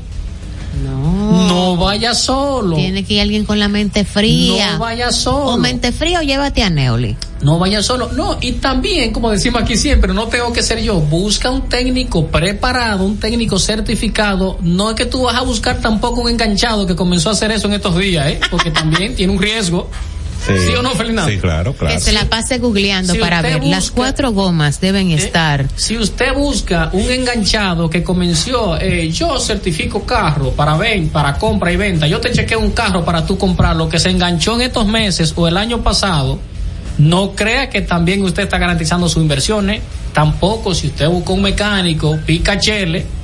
no. 0.84 1.48
No 1.48 1.76
vaya 1.76 2.14
solo. 2.14 2.76
Tiene 2.76 3.04
que 3.04 3.14
ir 3.14 3.20
alguien 3.20 3.44
con 3.44 3.58
la 3.58 3.68
mente 3.68 4.04
fría. 4.04 4.72
No 4.72 4.78
vaya 4.78 5.12
solo. 5.12 5.54
O 5.54 5.58
mente 5.58 5.92
fría 5.92 6.20
o 6.20 6.22
llévate 6.22 6.62
a 6.62 6.70
Neoli. 6.70 7.16
No 7.42 7.58
vaya 7.58 7.82
solo. 7.82 8.10
No, 8.12 8.38
y 8.40 8.52
también, 8.52 9.12
como 9.12 9.30
decimos 9.30 9.62
aquí 9.62 9.76
siempre, 9.76 10.12
no 10.12 10.26
tengo 10.26 10.52
que 10.52 10.62
ser 10.62 10.82
yo. 10.82 11.00
Busca 11.00 11.50
un 11.50 11.68
técnico 11.68 12.26
preparado, 12.26 13.04
un 13.04 13.18
técnico 13.18 13.58
certificado. 13.58 14.58
No 14.62 14.90
es 14.90 14.96
que 14.96 15.06
tú 15.06 15.22
vas 15.22 15.36
a 15.36 15.42
buscar 15.42 15.80
tampoco 15.80 16.20
un 16.20 16.30
enganchado 16.30 16.86
que 16.86 16.96
comenzó 16.96 17.28
a 17.28 17.32
hacer 17.32 17.50
eso 17.52 17.68
en 17.68 17.74
estos 17.74 17.96
días, 17.96 18.26
¿eh? 18.26 18.40
Porque 18.50 18.70
también 18.70 19.14
tiene 19.16 19.32
un 19.32 19.40
riesgo. 19.40 19.88
Sí, 20.46 20.74
o 20.74 20.82
no, 20.82 20.90
Fernando? 20.90 21.30
Sí, 21.30 21.38
claro, 21.38 21.74
claro. 21.74 21.94
Que 21.94 22.00
se 22.00 22.12
la 22.12 22.24
pase 22.24 22.58
googleando 22.58 23.14
para 23.16 23.42
ver. 23.42 23.64
Las 23.64 23.90
cuatro 23.90 24.32
gomas 24.32 24.80
deben 24.80 25.10
eh, 25.10 25.16
estar. 25.16 25.66
Si 25.76 25.96
usted 25.98 26.34
busca 26.34 26.90
un 26.92 27.10
enganchado 27.10 27.90
que 27.90 28.02
comenzó, 28.02 28.78
eh, 28.80 29.10
yo 29.10 29.38
certifico 29.38 30.04
carro 30.04 30.52
para 30.52 30.76
ven, 30.76 31.08
para 31.08 31.34
compra 31.34 31.72
y 31.72 31.76
venta. 31.76 32.06
Yo 32.06 32.20
te 32.20 32.32
chequeo 32.32 32.60
un 32.60 32.70
carro 32.70 33.04
para 33.04 33.26
tú 33.26 33.36
comprarlo 33.36 33.88
que 33.88 33.98
se 33.98 34.10
enganchó 34.10 34.54
en 34.54 34.62
estos 34.62 34.86
meses 34.86 35.32
o 35.36 35.46
el 35.48 35.56
año 35.56 35.82
pasado. 35.82 36.38
No 36.98 37.32
crea 37.32 37.70
que 37.70 37.82
también 37.82 38.22
usted 38.22 38.44
está 38.44 38.58
garantizando 38.58 39.08
sus 39.08 39.22
inversiones. 39.22 39.82
Tampoco 40.12 40.74
si 40.74 40.88
usted 40.88 41.08
busca 41.08 41.32
un 41.32 41.42
mecánico, 41.42 42.18
pica 42.24 42.58
chele 42.58 43.17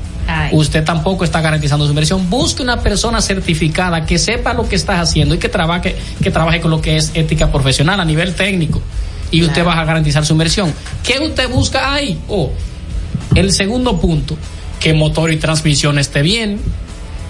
usted 0.53 0.85
tampoco 0.85 1.25
está 1.25 1.41
garantizando 1.41 1.85
su 1.85 1.91
inversión. 1.91 2.29
Busque 2.31 2.63
una 2.63 2.81
persona 2.81 3.21
certificada 3.21 4.05
que 4.07 4.19
sepa 4.19 4.55
lo 4.55 4.69
que 4.69 4.77
estás 4.77 5.01
haciendo 5.01 5.35
y 5.35 5.39
que 5.39 5.49
trabaje, 5.49 5.97
que 6.23 6.31
trabaje 6.31 6.61
con 6.61 6.71
lo 6.71 6.81
que 6.81 6.97
es 6.97 7.13
ética 7.15 7.51
profesional 7.51 8.01
a 8.01 8.05
nivel 8.05 8.35
técnico. 8.35 8.81
Y 9.31 9.43
usted 9.43 9.67
va 9.67 9.81
a 9.81 9.85
garantizar 9.85 10.25
su 10.25 10.33
inversión. 10.33 10.73
¿Qué 11.03 11.19
usted 11.19 11.51
busca 11.51 11.93
ahí? 11.93 12.19
Oh, 12.29 12.53
El 13.35 13.53
segundo 13.53 14.01
punto, 14.01 14.37
que 14.79 14.95
motor 14.95 15.33
y 15.33 15.37
transmisión 15.37 15.99
esté 15.99 16.23
bien, 16.23 16.61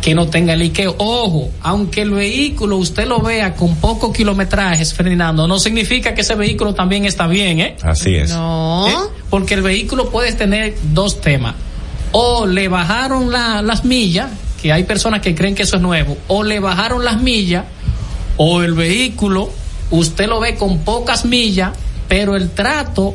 que 0.05 0.14
no 0.14 0.26
tenga 0.28 0.55
liqueo. 0.55 0.95
Ojo, 0.99 1.51
aunque 1.62 2.03
el 2.03 2.11
vehículo 2.11 2.76
usted 2.76 3.07
lo 3.07 3.20
vea 3.20 3.55
con 3.55 3.76
poco 3.76 4.12
kilometrajes, 4.12 4.92
Fernando, 4.92 5.49
no 5.49 5.59
significa 5.59 6.14
que 6.14 6.20
ese 6.20 6.34
vehículo 6.34 6.74
también 6.74 7.07
está 7.07 7.26
bien, 7.26 7.61
¿eh? 7.61 7.76
Así 7.80 8.14
es. 8.14 8.30
No. 8.30 8.86
¿Eh? 8.86 8.95
Porque 9.30 9.55
el 9.55 9.62
vehículo 9.62 10.11
puede 10.11 10.32
tener 10.32 10.74
dos 10.92 11.22
temas. 11.22 11.55
O 12.16 12.46
le 12.46 12.68
bajaron 12.68 13.30
la- 13.32 13.60
las 13.60 13.84
millas, 13.84 14.30
que 14.62 14.72
hay 14.72 14.84
personas 14.84 15.20
que 15.20 15.34
creen 15.34 15.54
que 15.56 15.64
eso 15.64 15.76
es 15.76 15.82
nuevo, 15.82 16.16
o 16.28 16.44
le 16.44 16.60
bajaron 16.60 17.04
las 17.04 17.20
millas, 17.20 17.64
o 18.36 18.62
el 18.62 18.72
vehículo, 18.74 19.50
usted 19.90 20.28
lo 20.28 20.38
ve 20.40 20.54
con 20.54 20.78
pocas 20.78 21.24
millas, 21.24 21.70
pero 22.08 22.36
el 22.36 22.50
trato, 22.50 23.14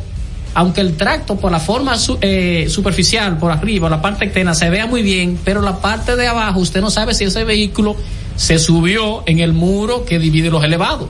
aunque 0.54 0.82
el 0.82 0.98
tracto 0.98 1.38
por 1.38 1.52
la 1.52 1.60
forma 1.62 1.98
su- 1.98 2.18
eh, 2.22 2.68
superficial, 2.70 3.38
por 3.38 3.52
arriba, 3.52 3.90
la 3.90 4.02
parte 4.02 4.26
externa, 4.26 4.54
se 4.54 4.70
vea 4.70 4.86
muy 4.86 5.02
bien, 5.02 5.40
pero 5.46 5.62
la 5.62 5.78
parte 5.78 6.16
de 6.18 6.28
abajo, 6.28 6.60
usted 6.60 6.82
no 6.82 6.90
sabe 6.90 7.14
si 7.14 7.24
ese 7.24 7.44
vehículo 7.46 7.96
se 8.36 8.60
subió 8.60 9.24
en 9.26 9.40
el 9.40 9.54
muro 9.54 10.04
que 10.06 10.20
divide 10.20 10.50
los 10.50 10.64
elevados. 10.64 11.10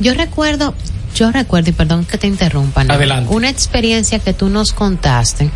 Yo 0.00 0.12
recuerdo, 0.14 0.74
yo 1.14 1.30
recuerdo, 1.32 1.70
y 1.70 1.72
perdón 1.72 2.04
que 2.04 2.18
te 2.18 2.26
interrumpa, 2.26 2.82
¿no? 2.84 2.94
Adelante. 2.94 3.32
una 3.34 3.48
experiencia 3.48 4.18
que 4.18 4.32
tú 4.32 4.48
nos 4.48 4.72
contaste 4.72 5.50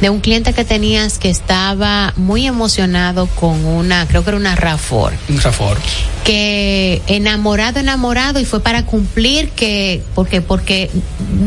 de 0.00 0.10
un 0.10 0.20
cliente 0.20 0.52
que 0.52 0.64
tenías 0.64 1.18
que 1.18 1.30
estaba 1.30 2.12
muy 2.16 2.46
emocionado 2.46 3.26
con 3.26 3.64
una, 3.64 4.06
creo 4.06 4.22
que 4.22 4.30
era 4.30 4.36
una 4.36 4.54
RAFOR, 4.56 5.12
Un 5.28 5.40
Rafor. 5.40 5.78
que 6.24 7.02
enamorado, 7.06 7.80
enamorado 7.80 8.40
y 8.40 8.44
fue 8.44 8.60
para 8.60 8.84
cumplir 8.84 9.50
que, 9.50 10.02
porque, 10.14 10.40
porque 10.40 10.90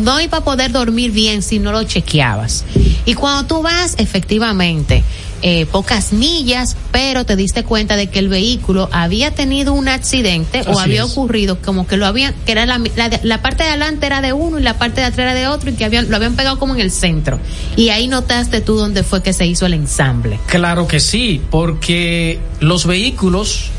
no 0.04 0.20
iba 0.22 0.40
a 0.40 0.44
poder 0.44 0.72
dormir 0.72 1.12
bien 1.12 1.42
si 1.42 1.60
no 1.60 1.72
lo 1.72 1.84
chequeabas. 1.84 2.64
Y 3.06 3.14
cuando 3.14 3.46
tú 3.48 3.62
vas, 3.62 3.96
efectivamente, 3.98 5.04
eh, 5.42 5.66
pocas 5.68 6.14
millas, 6.14 6.76
pero 6.92 7.26
te 7.26 7.36
diste 7.36 7.64
cuenta 7.64 7.96
de 7.96 8.08
que 8.08 8.20
el 8.20 8.30
vehículo 8.30 8.90
había 8.92 9.32
tenido 9.32 9.74
un 9.74 9.88
accidente 9.88 10.64
o 10.68 10.80
había 10.80 11.04
es. 11.04 11.12
ocurrido 11.12 11.60
como 11.62 11.88
que 11.88 11.98
lo 11.98 12.06
habían, 12.06 12.34
que 12.46 12.52
era 12.52 12.66
la, 12.66 12.82
la, 12.96 13.20
la 13.22 13.42
parte 13.42 13.64
de 13.64 13.70
adelante 13.70 14.06
era 14.06 14.22
de 14.22 14.34
uno 14.34 14.60
y 14.60 14.64
la 14.64 14.78
parte 14.78 15.02
de 15.02 15.08
atrás 15.08 15.20
era 15.20 15.34
de 15.34 15.48
otro 15.48 15.70
y 15.70 15.74
que 15.74 15.86
habían, 15.86 16.10
lo 16.10 16.16
habían 16.16 16.36
pegado 16.36 16.60
como 16.60 16.76
en 16.76 16.82
el 16.82 16.92
centro. 16.92 17.40
Y 17.76 17.90
ahí 17.90 18.08
notaste 18.08 18.62
tú 18.62 18.76
dónde 18.76 19.04
fue 19.04 19.22
que 19.24 19.34
se 19.34 19.46
hizo 19.46 19.66
el 19.66 19.74
ensamble. 19.74 20.40
Claro 20.48 20.88
que 20.88 21.00
sí, 21.00 21.42
porque 21.50 22.40
los 22.60 22.86
vehículos, 22.86 23.70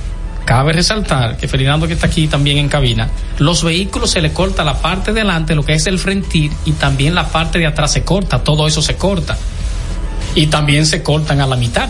cabe 0.45 0.73
resaltar 0.73 1.37
que 1.37 1.47
Ferdinando 1.47 1.87
que 1.87 1.93
está 1.93 2.07
aquí 2.07 2.27
también 2.27 2.59
en 2.59 2.69
cabina, 2.69 3.11
los 3.39 3.63
vehículos 3.63 4.11
se 4.11 4.21
le 4.23 4.33
corta 4.33 4.65
la 4.65 4.81
parte 4.81 5.13
de 5.13 5.21
adelante, 5.21 5.55
lo 5.55 5.65
que 5.65 5.75
es 5.75 5.87
el 5.87 5.99
frentir, 5.99 6.51
y 6.65 6.73
también 6.73 7.15
la 7.15 7.29
parte 7.29 7.59
de 7.59 7.67
atrás 7.67 7.93
se 7.93 8.03
corta, 8.03 8.43
todo 8.43 8.67
eso 8.67 8.81
se 8.81 8.97
corta. 8.97 9.37
Y 10.39 10.47
también 10.47 10.86
se 10.86 11.03
cortan 11.03 11.41
a 11.41 11.47
la 11.47 11.57
mitad. 11.57 11.89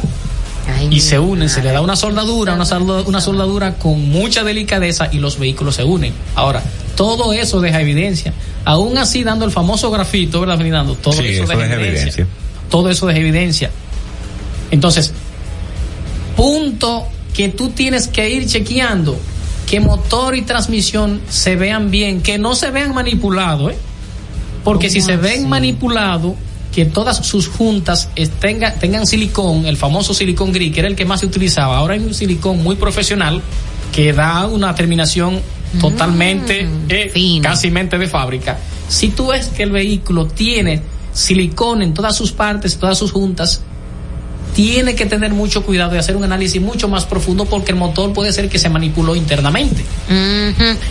y 0.91 1.01
se 1.01 1.19
unen, 1.19 1.49
se 1.49 1.63
le 1.63 1.71
da 1.73 1.81
una 1.81 1.97
soldadura, 1.97 2.53
una 2.55 2.65
soldadura, 2.65 3.09
una 3.09 3.21
soldadura 3.21 3.75
con 3.75 4.09
mucha 4.11 4.45
delicadeza 4.45 5.09
y 5.13 5.19
los 5.19 5.39
vehículos 5.39 5.75
se 5.77 5.85
unen. 5.85 6.13
Ahora, 6.35 6.63
todo 6.97 7.33
eso 7.33 7.61
deja 7.61 7.81
evidencia. 7.81 8.33
Aún 8.65 8.97
así, 8.99 9.23
dando 9.25 9.45
el 9.45 9.51
famoso 9.51 9.91
grafito, 9.91 10.41
¿verdad, 10.41 10.57
Ferdinando? 10.57 10.95
Todo 10.95 11.15
Sí, 11.15 11.27
eso, 11.27 11.45
eso 11.45 11.53
deja 11.53 11.63
deja 11.63 11.75
evidencia. 11.75 12.01
evidencia. 12.03 12.27
Todo 12.71 12.91
eso 12.91 13.07
deja 13.07 13.19
evidencia. 13.21 13.71
Entonces, 14.71 15.13
punto 16.37 17.07
que 17.35 17.49
tú 17.49 17.71
tienes 17.71 18.09
que 18.09 18.29
ir 18.31 18.47
chequeando 18.47 19.19
que 19.67 19.81
motor 19.81 20.37
y 20.37 20.43
transmisión 20.43 21.21
se 21.29 21.57
vean 21.57 21.91
bien, 21.91 22.23
que 22.23 22.39
no 22.39 22.55
se 22.55 22.71
vean 22.71 22.95
manipulados, 22.95 23.73
¿eh? 23.73 23.77
Porque 24.65 24.91
si 24.91 25.01
se 25.01 25.17
ven 25.17 25.49
manipulados, 25.49 26.33
que 26.79 26.85
todas 26.85 27.27
sus 27.27 27.49
juntas 27.49 28.09
tenga- 28.41 28.73
tengan 28.75 29.05
silicón, 29.05 29.67
el 29.67 29.77
famoso 29.77 30.15
silicón 30.15 30.53
gris, 30.53 30.73
que 30.73 30.79
era 30.79 30.89
el 30.89 30.95
que 30.95 31.05
más 31.05 31.19
se 31.19 31.27
utilizaba. 31.27 31.77
Ahora 31.77 31.95
hay 31.95 32.01
un 32.01 32.15
silicón 32.15 32.63
muy 32.63 32.77
profesional 32.77 33.43
que 33.93 34.13
da 34.13 34.47
una 34.47 34.73
terminación 34.77 35.41
totalmente, 35.81 36.69
eh, 36.89 37.11
casi 37.43 37.73
mente 37.73 37.99
de 37.99 38.07
fábrica. 38.07 38.59
Si 38.89 39.09
tú 39.09 39.27
ves 39.33 39.49
que 39.49 39.65
el 39.65 39.73
vehículo 39.73 40.27
tiene 40.29 40.81
silicón 41.13 41.83
en 41.83 41.95
todas 41.95 42.15
sus 42.17 42.31
partes, 42.31 42.77
todas 42.79 42.97
sus 42.97 43.11
juntas, 43.11 43.61
tiene 44.59 44.97
que 44.97 45.07
tener 45.07 45.33
mucho 45.35 45.63
cuidado 45.63 45.93
de 45.93 46.01
hacer 46.01 46.17
un 46.17 46.25
análisis 46.25 46.61
mucho 46.61 46.89
más 46.89 47.07
profundo 47.07 47.45
porque 47.45 47.71
el 47.71 47.79
motor 47.79 48.13
puede 48.13 48.33
ser 48.33 48.49
que 48.49 48.59
se 48.59 48.69
manipuló 48.69 49.15
internamente. 49.15 49.85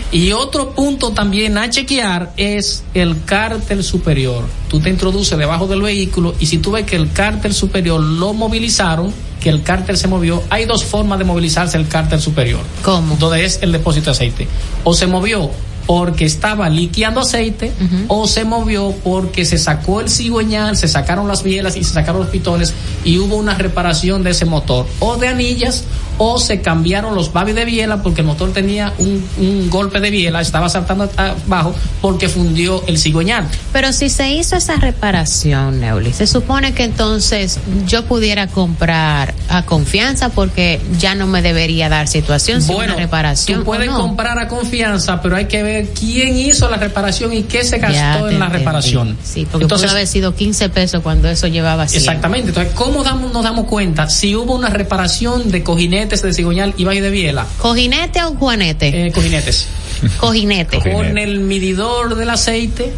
Y 0.09 0.31
otro 0.31 0.69
punto 0.69 1.11
también 1.11 1.57
a 1.57 1.69
chequear 1.69 2.31
es 2.37 2.85
el 2.93 3.25
cárter 3.25 3.83
superior. 3.83 4.45
Tú 4.69 4.79
te 4.79 4.89
introduces 4.89 5.37
debajo 5.37 5.67
del 5.67 5.81
vehículo 5.81 6.33
y 6.39 6.45
si 6.45 6.59
tú 6.59 6.71
ves 6.71 6.85
que 6.85 6.95
el 6.95 7.11
cárter 7.11 7.53
superior 7.53 7.99
lo 7.99 8.33
movilizaron, 8.33 9.13
que 9.41 9.49
el 9.49 9.63
cárter 9.63 9.97
se 9.97 10.07
movió, 10.07 10.41
hay 10.49 10.63
dos 10.63 10.85
formas 10.85 11.19
de 11.19 11.25
movilizarse 11.25 11.75
el 11.75 11.89
cárter 11.89 12.21
superior. 12.21 12.61
¿Cómo? 12.83 13.17
Donde 13.17 13.43
es 13.43 13.59
el 13.61 13.73
depósito 13.73 14.05
de 14.05 14.11
aceite. 14.11 14.47
O 14.85 14.93
se 14.93 15.07
movió 15.07 15.51
porque 15.87 16.25
estaba 16.25 16.69
liqueando 16.69 17.21
aceite 17.21 17.71
o 18.09 18.27
se 18.27 18.43
movió 18.43 18.93
porque 19.03 19.43
se 19.45 19.57
sacó 19.57 20.01
el 20.01 20.09
cigüeñal, 20.09 20.77
se 20.77 20.87
sacaron 20.87 21.27
las 21.27 21.41
bielas 21.43 21.75
y 21.77 21.83
se 21.83 21.93
sacaron 21.93 22.21
los 22.21 22.29
pitones 22.29 22.73
y 23.03 23.17
hubo 23.17 23.37
una 23.37 23.55
reparación 23.55 24.21
de 24.21 24.31
ese 24.31 24.45
motor 24.45 24.85
o 24.99 25.15
de 25.17 25.29
anillas 25.29 25.85
o 26.19 26.39
se 26.39 26.61
cambiaron 26.61 27.13
los 27.15 27.31
babis 27.31 27.55
de 27.55 27.63
biela 27.63 28.01
porque 28.03 28.21
el 28.21 28.27
motor 28.27 28.51
tenía 28.51 28.91
un, 28.97 29.23
un 29.37 29.69
golpe 29.69 29.99
de 29.99 30.09
biela, 30.09 30.41
estaba 30.41 30.67
saltando 30.67 31.09
abajo 31.15 31.73
porque 32.01 32.27
fundió 32.27 32.83
el 32.87 32.97
cigüeñal. 32.97 33.47
Pero 33.71 33.93
si 33.93 34.09
se 34.09 34.29
hizo 34.31 34.55
esa 34.55 34.75
reparación, 34.77 35.79
Neuli, 35.79 36.11
se 36.13 36.27
supone 36.27 36.73
que 36.73 36.83
entonces 36.83 37.59
yo 37.85 38.03
pudiera 38.05 38.47
comprar 38.47 39.33
a 39.47 39.63
confianza 39.63 40.29
porque 40.29 40.81
ya 40.99 41.15
no 41.15 41.27
me 41.27 41.41
debería 41.41 41.87
dar 41.87 42.07
situación 42.07 42.61
si 42.61 42.73
Bueno, 42.73 42.93
una 42.93 43.03
reparación. 43.03 43.59
tú 43.59 43.65
puedes 43.65 43.87
o 43.87 43.93
no. 43.93 43.99
comprar 43.99 44.37
a 44.39 44.47
confianza, 44.47 45.21
pero 45.21 45.35
hay 45.35 45.45
que 45.45 45.63
ver 45.63 45.76
quién 45.85 46.37
hizo 46.37 46.69
la 46.69 46.77
reparación 46.77 47.33
y 47.33 47.43
qué 47.43 47.63
se 47.63 47.77
gastó 47.77 48.29
en 48.29 48.39
la 48.39 48.49
reparación. 48.49 49.17
Sí, 49.23 49.47
porque 49.49 49.65
Entonces, 49.65 49.87
pudo 49.87 49.97
haber 49.97 50.07
sido 50.07 50.35
15 50.35 50.69
pesos 50.69 51.01
cuando 51.01 51.29
eso 51.29 51.47
llevaba 51.47 51.87
100. 51.87 51.99
Exactamente. 52.01 52.49
Entonces, 52.49 52.73
¿cómo 52.73 53.03
damos, 53.03 53.33
nos 53.33 53.43
damos 53.43 53.65
cuenta 53.65 54.09
si 54.09 54.35
hubo 54.35 54.55
una 54.55 54.69
reparación 54.69 55.51
de 55.51 55.63
cojinetes 55.63 56.21
de 56.21 56.33
cigüeñal 56.33 56.73
y 56.77 56.85
valle 56.85 57.01
de 57.01 57.09
biela? 57.09 57.45
¿Cojinete 57.59 58.23
o 58.23 58.35
juanete? 58.35 59.07
Eh, 59.07 59.11
cojinetes. 59.11 59.67
Cojinete. 60.19 60.79
Con 60.79 61.17
el 61.17 61.39
medidor 61.39 62.15
del 62.15 62.29
aceite, 62.29 62.93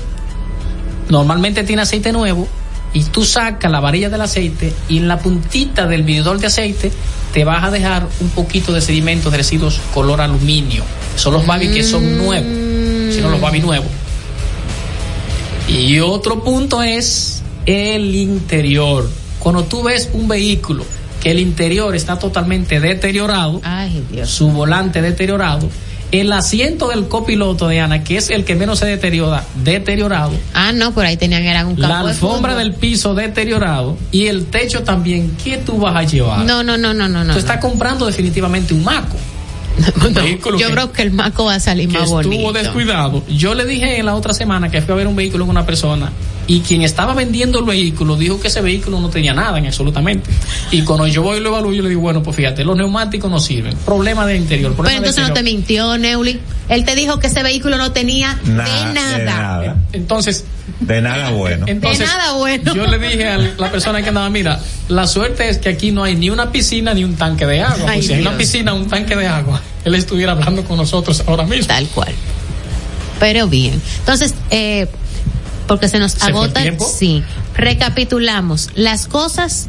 normalmente 1.09 1.63
tiene 1.63 1.81
aceite 1.81 2.11
nuevo, 2.11 2.47
y 2.93 3.03
tú 3.03 3.23
sacas 3.23 3.71
la 3.71 3.79
varilla 3.79 4.09
del 4.09 4.21
aceite 4.21 4.73
y 4.87 4.97
en 4.97 5.07
la 5.07 5.19
puntita 5.19 5.85
del 5.85 6.03
medidor 6.03 6.39
de 6.39 6.47
aceite 6.47 6.91
te 7.33 7.43
vas 7.43 7.63
a 7.63 7.71
dejar 7.71 8.07
un 8.19 8.29
poquito 8.29 8.73
de 8.73 8.81
sedimentos 8.81 9.31
de 9.31 9.37
residuos 9.37 9.79
color 9.93 10.21
aluminio. 10.21 10.83
Son 11.15 11.33
los 11.33 11.45
babis 11.45 11.69
que 11.69 11.83
son 11.83 12.17
nuevos, 12.17 12.47
sino 13.11 13.29
los 13.29 13.41
babis 13.41 13.63
nuevos. 13.63 13.87
Y 15.67 15.99
otro 15.99 16.43
punto 16.43 16.81
es 16.81 17.41
el 17.65 18.15
interior. 18.15 19.09
Cuando 19.39 19.63
tú 19.63 19.83
ves 19.83 20.09
un 20.13 20.27
vehículo 20.27 20.83
que 21.21 21.31
el 21.31 21.39
interior 21.39 21.95
está 21.95 22.17
totalmente 22.17 22.79
deteriorado, 22.79 23.61
su 24.25 24.49
volante 24.49 25.01
deteriorado, 25.01 25.69
el 26.11 26.31
asiento 26.33 26.89
del 26.89 27.07
copiloto 27.07 27.67
de 27.67 27.81
Ana, 27.81 28.03
que 28.03 28.17
es 28.17 28.29
el 28.31 28.43
que 28.43 28.55
menos 28.55 28.79
se 28.79 28.87
deteriora, 28.87 29.43
deteriorado, 29.63 30.31
Ah, 30.53 30.71
no, 30.71 30.91
por 30.91 31.05
ahí 31.05 31.17
tenían, 31.17 31.43
eran 31.43 31.67
un 31.67 31.79
la 31.79 31.87
campo 31.87 32.07
de 32.07 32.13
alfombra 32.13 32.55
del 32.55 32.73
piso 32.73 33.13
deteriorado 33.13 33.95
y 34.11 34.25
el 34.25 34.45
techo 34.47 34.83
también, 34.83 35.35
¿qué 35.43 35.57
tú 35.57 35.77
vas 35.77 35.95
a 35.95 36.03
llevar? 36.03 36.39
No, 36.45 36.63
no, 36.63 36.77
no, 36.77 36.93
no, 36.93 37.07
no. 37.07 37.23
no 37.23 37.33
Tú 37.33 37.39
estás 37.39 37.59
comprando 37.59 38.07
definitivamente 38.07 38.73
un 38.73 38.83
maco. 38.83 39.17
Vehículo 40.13 40.57
Yo 40.59 40.67
que- 40.67 40.73
creo 40.73 40.91
que 40.91 41.01
el 41.03 41.11
maco 41.11 41.45
va 41.45 41.55
a 41.55 41.59
salir 41.59 41.87
que 41.87 41.93
más 41.93 42.03
estuvo 42.03 42.21
bonito. 42.21 42.53
descuidado. 42.53 43.23
Yo 43.27 43.53
le 43.53 43.65
dije 43.65 43.99
en 43.99 44.05
la 44.05 44.15
otra 44.15 44.33
semana 44.33 44.69
que 44.69 44.81
fui 44.81 44.93
a 44.93 44.95
ver 44.97 45.07
un 45.07 45.15
vehículo 45.15 45.45
con 45.45 45.51
una 45.55 45.65
persona 45.65 46.11
y 46.47 46.61
quien 46.61 46.81
estaba 46.81 47.13
vendiendo 47.13 47.59
el 47.59 47.65
vehículo 47.65 48.15
dijo 48.15 48.39
que 48.39 48.47
ese 48.47 48.61
vehículo 48.61 48.99
no 48.99 49.09
tenía 49.09 49.33
nada 49.33 49.57
en 49.59 49.67
absolutamente. 49.67 50.29
Y 50.71 50.81
cuando 50.81 51.05
yo 51.07 51.21
voy 51.21 51.37
y 51.37 51.41
lo 51.41 51.49
evalúo, 51.49 51.73
yo 51.73 51.83
le 51.83 51.89
digo, 51.89 52.01
bueno, 52.01 52.23
pues 52.23 52.35
fíjate, 52.35 52.63
los 52.65 52.75
neumáticos 52.75 53.29
no 53.29 53.39
sirven. 53.39 53.75
Problema 53.85 54.25
de 54.25 54.35
interior. 54.37 54.71
Pero 54.71 54.77
Problema 54.77 55.01
de 55.01 55.07
entonces 55.07 55.27
no 55.27 55.33
te 55.33 55.43
mintió, 55.43 55.97
Neuli. 55.97 56.39
Él 56.69 56.85
te 56.85 56.95
dijo 56.95 57.19
que 57.19 57.27
ese 57.27 57.41
vehículo 57.43 57.77
no 57.77 57.91
tenía 57.91 58.37
de 58.43 58.51
nada. 58.53 59.75
Entonces, 59.93 60.45
De 60.79 61.01
nada 61.01 61.31
bueno. 61.31 61.65
entonces 61.67 61.99
de 61.99 62.05
nada 62.05 62.33
bueno. 62.33 62.73
yo 62.75 62.85
le 62.85 62.97
dije 62.99 63.27
a 63.27 63.37
la 63.37 63.71
persona 63.71 64.01
que 64.01 64.09
andaba, 64.09 64.29
mira, 64.29 64.59
la 64.87 65.07
suerte 65.07 65.49
es 65.49 65.57
que 65.57 65.69
aquí 65.69 65.91
no 65.91 66.03
hay 66.03 66.15
ni 66.15 66.29
una 66.29 66.51
piscina 66.51 66.93
ni 66.93 67.03
un 67.03 67.15
tanque 67.15 67.45
de 67.45 67.61
agua. 67.61 67.85
Ay, 67.89 67.97
Pues 67.99 68.07
si 68.07 68.13
hay 68.13 68.21
una 68.21 68.37
piscina, 68.37 68.73
un 68.73 68.87
tanque 68.87 69.15
de 69.15 69.27
agua, 69.27 69.61
él 69.85 69.95
estuviera 69.95 70.33
hablando 70.33 70.63
con 70.65 70.77
nosotros 70.77 71.23
ahora 71.27 71.43
mismo. 71.43 71.67
Tal 71.67 71.87
cual. 71.87 72.13
Pero 73.19 73.47
bien. 73.47 73.81
Entonces, 73.99 74.33
eh, 74.49 74.87
porque 75.67 75.87
se 75.87 75.99
nos 75.99 76.13
¿Se 76.13 76.19
fue 76.19 76.29
el 76.29 76.35
agota. 76.35 76.61
tiempo? 76.61 76.87
Sí. 76.87 77.23
Recapitulamos. 77.55 78.69
Las 78.75 79.07
cosas 79.07 79.67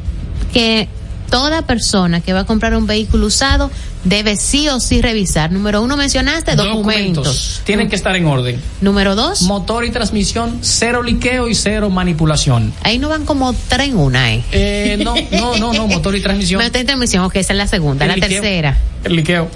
que 0.53 0.89
toda 1.31 1.63
persona 1.63 2.21
que 2.21 2.33
va 2.33 2.41
a 2.41 2.45
comprar 2.45 2.75
un 2.75 2.87
vehículo 2.87 3.27
usado 3.27 3.71
debe 4.05 4.37
sí 4.37 4.69
o 4.69 4.81
sí 4.81 5.01
revisar. 5.03 5.53
Número 5.53 5.83
uno, 5.83 5.97
mencionaste 5.97 6.57
documentos. 6.57 7.61
Tienen 7.65 7.89
que 7.89 7.97
estar 7.97 8.17
en 8.17 8.27
orden. 8.27 8.61
Número 8.81 9.15
dos. 9.15 9.43
Motor 9.43 9.85
y 9.85 9.91
transmisión, 9.91 10.59
cero 10.63 11.03
liqueo 11.03 11.49
y 11.49 11.55
cero 11.55 11.91
manipulación. 11.91 12.73
Ahí 12.83 12.99
no 12.99 13.09
van 13.09 13.25
como 13.25 13.53
tres 13.69 13.89
en 13.89 13.99
una, 13.99 14.35
¿eh? 14.35 14.45
eh 14.53 14.99
no, 15.03 15.15
no, 15.33 15.57
no, 15.57 15.73
no, 15.73 15.87
motor 15.87 16.17
y 16.17 16.21
transmisión. 16.21 16.63
Motor 16.65 16.81
y 16.81 16.85
transmisión, 16.85 17.25
ok, 17.25 17.37
esa 17.37 17.53
es 17.53 17.57
la 17.57 17.67
segunda. 17.67 18.07
la 18.07 18.15
tercera. 18.15 18.77
El 19.05 19.17
liqueo. 19.17 19.49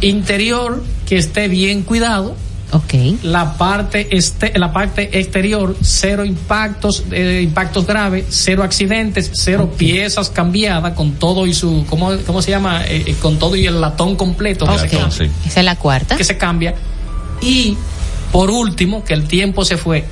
Interior, 0.00 0.82
que 1.06 1.16
esté 1.16 1.48
bien 1.48 1.82
cuidado 1.82 2.36
Okay. 2.70 3.18
La 3.22 3.54
parte 3.56 4.08
este, 4.16 4.58
la 4.58 4.72
parte 4.72 5.18
exterior, 5.18 5.74
cero 5.80 6.24
impactos, 6.24 7.04
eh, 7.10 7.40
impactos 7.42 7.86
graves, 7.86 8.26
cero 8.28 8.62
accidentes, 8.62 9.30
cero 9.32 9.72
piezas 9.76 10.28
cambiadas 10.28 10.92
con 10.92 11.12
todo 11.12 11.46
y 11.46 11.54
su, 11.54 11.86
¿cómo, 11.88 12.12
cómo 12.26 12.42
se 12.42 12.50
llama? 12.50 12.84
Eh, 12.84 13.04
eh, 13.06 13.16
con 13.22 13.38
todo 13.38 13.56
y 13.56 13.66
el 13.66 13.80
latón 13.80 14.16
completo. 14.16 14.66
Okay. 14.66 15.00
Esa 15.46 15.60
es 15.60 15.64
la 15.64 15.76
cuarta. 15.76 16.16
Que 16.16 16.24
se 16.24 16.36
cambia. 16.36 16.74
Y 17.40 17.76
por 18.32 18.50
último, 18.50 19.02
que 19.02 19.14
el 19.14 19.26
tiempo 19.26 19.64
se 19.64 19.78
fue, 19.78 20.04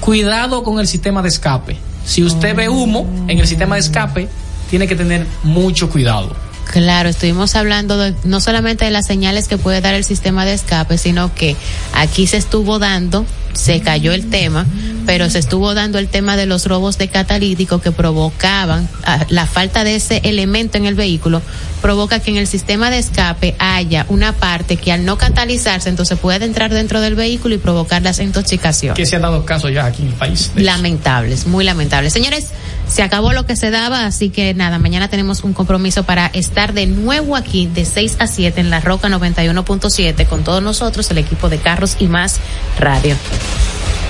cuidado 0.00 0.62
con 0.62 0.80
el 0.80 0.86
sistema 0.86 1.22
de 1.22 1.30
escape. 1.30 1.78
Si 2.04 2.22
usted 2.22 2.54
ve 2.54 2.68
humo 2.68 3.06
en 3.28 3.38
el 3.38 3.46
sistema 3.46 3.76
de 3.76 3.80
escape, 3.80 4.28
tiene 4.68 4.86
que 4.86 4.94
tener 4.94 5.26
mucho 5.42 5.88
cuidado. 5.88 6.36
Claro, 6.74 7.08
estuvimos 7.08 7.54
hablando 7.54 7.96
de, 7.96 8.14
no 8.24 8.40
solamente 8.40 8.84
de 8.84 8.90
las 8.90 9.06
señales 9.06 9.46
que 9.46 9.58
puede 9.58 9.80
dar 9.80 9.94
el 9.94 10.02
sistema 10.02 10.44
de 10.44 10.54
escape, 10.54 10.98
sino 10.98 11.32
que 11.32 11.54
aquí 11.92 12.26
se 12.26 12.36
estuvo 12.36 12.80
dando, 12.80 13.24
se 13.52 13.80
cayó 13.80 14.12
el 14.12 14.28
tema, 14.28 14.66
pero 15.06 15.30
se 15.30 15.38
estuvo 15.38 15.72
dando 15.74 16.00
el 16.00 16.08
tema 16.08 16.36
de 16.36 16.46
los 16.46 16.66
robos 16.66 16.98
de 16.98 17.06
catalítico 17.06 17.80
que 17.80 17.92
provocaban 17.92 18.88
ah, 19.04 19.24
la 19.28 19.46
falta 19.46 19.84
de 19.84 19.94
ese 19.94 20.20
elemento 20.24 20.76
en 20.76 20.86
el 20.86 20.96
vehículo 20.96 21.42
provoca 21.80 22.18
que 22.18 22.32
en 22.32 22.38
el 22.38 22.48
sistema 22.48 22.90
de 22.90 22.98
escape 22.98 23.54
haya 23.60 24.06
una 24.08 24.32
parte 24.32 24.76
que 24.76 24.90
al 24.90 25.04
no 25.04 25.16
catalizarse 25.16 25.90
entonces 25.90 26.18
puede 26.18 26.44
entrar 26.44 26.72
dentro 26.72 27.00
del 27.00 27.14
vehículo 27.14 27.54
y 27.54 27.58
provocar 27.58 28.02
las 28.02 28.18
intoxicaciones. 28.18 28.96
Que 28.96 29.06
se 29.06 29.14
han 29.14 29.22
dado 29.22 29.44
casos 29.44 29.70
ya 29.70 29.84
aquí 29.84 30.02
en 30.02 30.08
el 30.08 30.14
país. 30.14 30.50
Lamentables, 30.56 31.46
muy 31.46 31.62
lamentables. 31.62 32.12
Señores, 32.12 32.48
se 32.88 33.02
acabó 33.02 33.32
lo 33.32 33.46
que 33.46 33.56
se 33.56 33.70
daba, 33.70 34.06
así 34.06 34.30
que 34.30 34.54
nada, 34.54 34.78
mañana 34.78 35.08
tenemos 35.08 35.44
un 35.44 35.52
compromiso 35.52 36.04
para 36.04 36.26
estar 36.26 36.72
de 36.72 36.86
nuevo 36.86 37.36
aquí 37.36 37.66
de 37.66 37.84
6 37.84 38.16
a 38.18 38.26
7 38.26 38.60
en 38.60 38.70
la 38.70 38.80
Roca 38.80 39.08
91.7 39.08 40.26
con 40.26 40.44
todos 40.44 40.62
nosotros, 40.62 41.10
el 41.10 41.18
equipo 41.18 41.48
de 41.48 41.58
Carros 41.58 41.96
y 41.98 42.06
Más 42.06 42.40
Radio. 42.78 43.16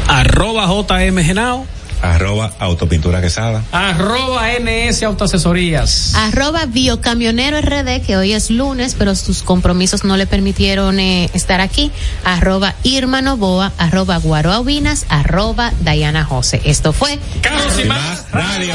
Arroba 0.09 0.67
JM 0.67 1.19
Genao 1.19 1.67
Arroba 2.05 2.53
Autopintura 2.59 3.21
Quesada. 3.21 3.63
Arroba 3.73 4.49
NS 4.53 5.03
Autoasesorías. 5.05 6.15
Arroba 6.15 6.67
Biocamionero 6.67 7.61
RD, 7.61 8.03
que 8.05 8.17
hoy 8.17 8.33
es 8.33 8.51
lunes, 8.51 8.95
pero 8.99 9.15
sus 9.15 9.43
compromisos 9.43 10.05
no 10.05 10.17
le 10.17 10.27
permitieron 10.27 11.01
eh, 11.01 11.31
estar 11.33 11.61
aquí. 11.61 11.91
Arroba 12.25 12.75
Irma 12.83 13.23
Novoa, 13.23 13.73
arroba 13.79 14.19
Guaroaubinas, 14.19 15.07
arroba 15.09 15.73
Diana 15.81 16.25
Jose. 16.25 16.61
Esto 16.65 16.93
fue 16.93 17.19
Carlos 17.41 17.75
y 17.83 17.89
Más 17.89 18.27
Radio. 18.33 18.75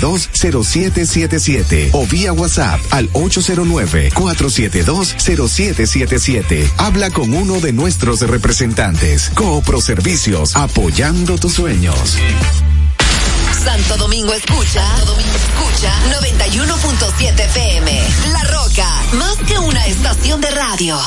0777 0.00 1.90
o 1.92 2.06
vía 2.06 2.32
WhatsApp 2.32 2.80
al 2.90 3.08
809 3.12 4.10
472 4.14 5.14
0777 5.18 6.70
Habla 6.78 7.10
con 7.10 7.32
uno 7.34 7.60
de 7.60 7.72
nuestros 7.72 8.20
representantes. 8.20 9.30
Coopro 9.34 9.80
Servicios, 9.80 10.56
apoyando 10.56 11.38
tus 11.38 11.54
sueños. 11.54 12.16
Santo 13.64 13.96
Domingo 13.98 14.32
escucha, 14.32 14.82
escucha 15.34 15.92
91.7 16.20 17.40
FM. 17.40 18.02
La 18.32 18.44
Roca, 18.44 18.88
más 19.12 19.36
que 19.46 19.58
una 19.58 19.86
estación 19.86 20.40
de 20.40 20.50
radio. 20.50 20.98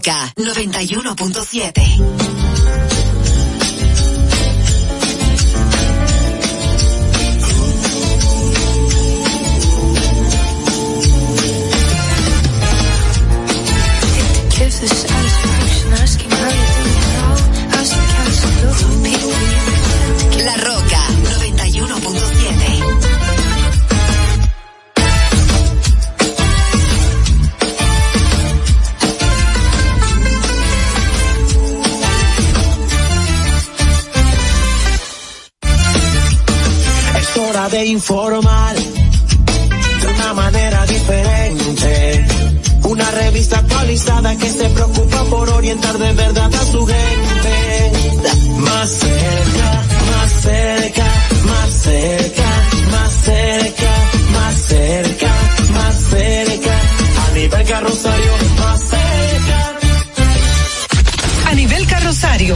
Roca 0.00 0.32
91.7. 0.34 2.99
informar 37.90 38.76
de 38.76 40.06
una 40.14 40.34
manera 40.34 40.86
diferente. 40.86 42.26
Una 42.84 43.10
revista 43.10 43.58
actualizada 43.58 44.36
que 44.36 44.48
se 44.48 44.68
preocupa 44.70 45.24
por 45.24 45.48
orientar 45.50 45.98
de 45.98 46.12
verdad 46.12 46.54
a 46.54 46.64
su 46.66 46.86
gente. 46.86 47.92
Más 48.58 48.90
cerca, 48.90 49.82
más 50.10 50.30
cerca, 50.42 50.79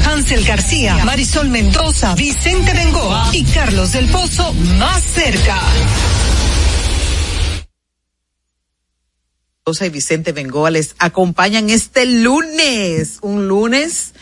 Hansel 0.00 0.44
García, 0.44 1.04
Marisol 1.04 1.48
Mendoza, 1.48 2.14
Vicente 2.14 2.72
Bengoa 2.72 3.30
y 3.32 3.44
Carlos 3.44 3.92
del 3.92 4.06
Pozo 4.06 4.52
más 4.78 5.02
cerca. 5.02 5.60
Y 9.80 9.88
Vicente 9.88 10.32
Bengoa 10.32 10.70
les 10.70 10.94
acompañan 10.98 11.70
este 11.70 12.04
lunes, 12.06 13.18
un 13.22 13.48
lunes 13.48 14.12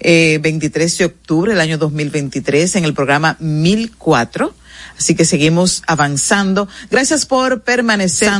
eh, 0.00 0.38
23 0.42 0.98
de 0.98 1.04
octubre 1.04 1.52
del 1.52 1.60
año 1.60 1.78
2023 1.78 2.76
en 2.76 2.84
el 2.84 2.94
programa 2.94 3.36
1004. 3.38 4.54
Así 5.00 5.14
que 5.14 5.24
seguimos 5.24 5.82
avanzando. 5.86 6.68
Gracias 6.90 7.24
por 7.24 7.62
permanecer, 7.62 8.30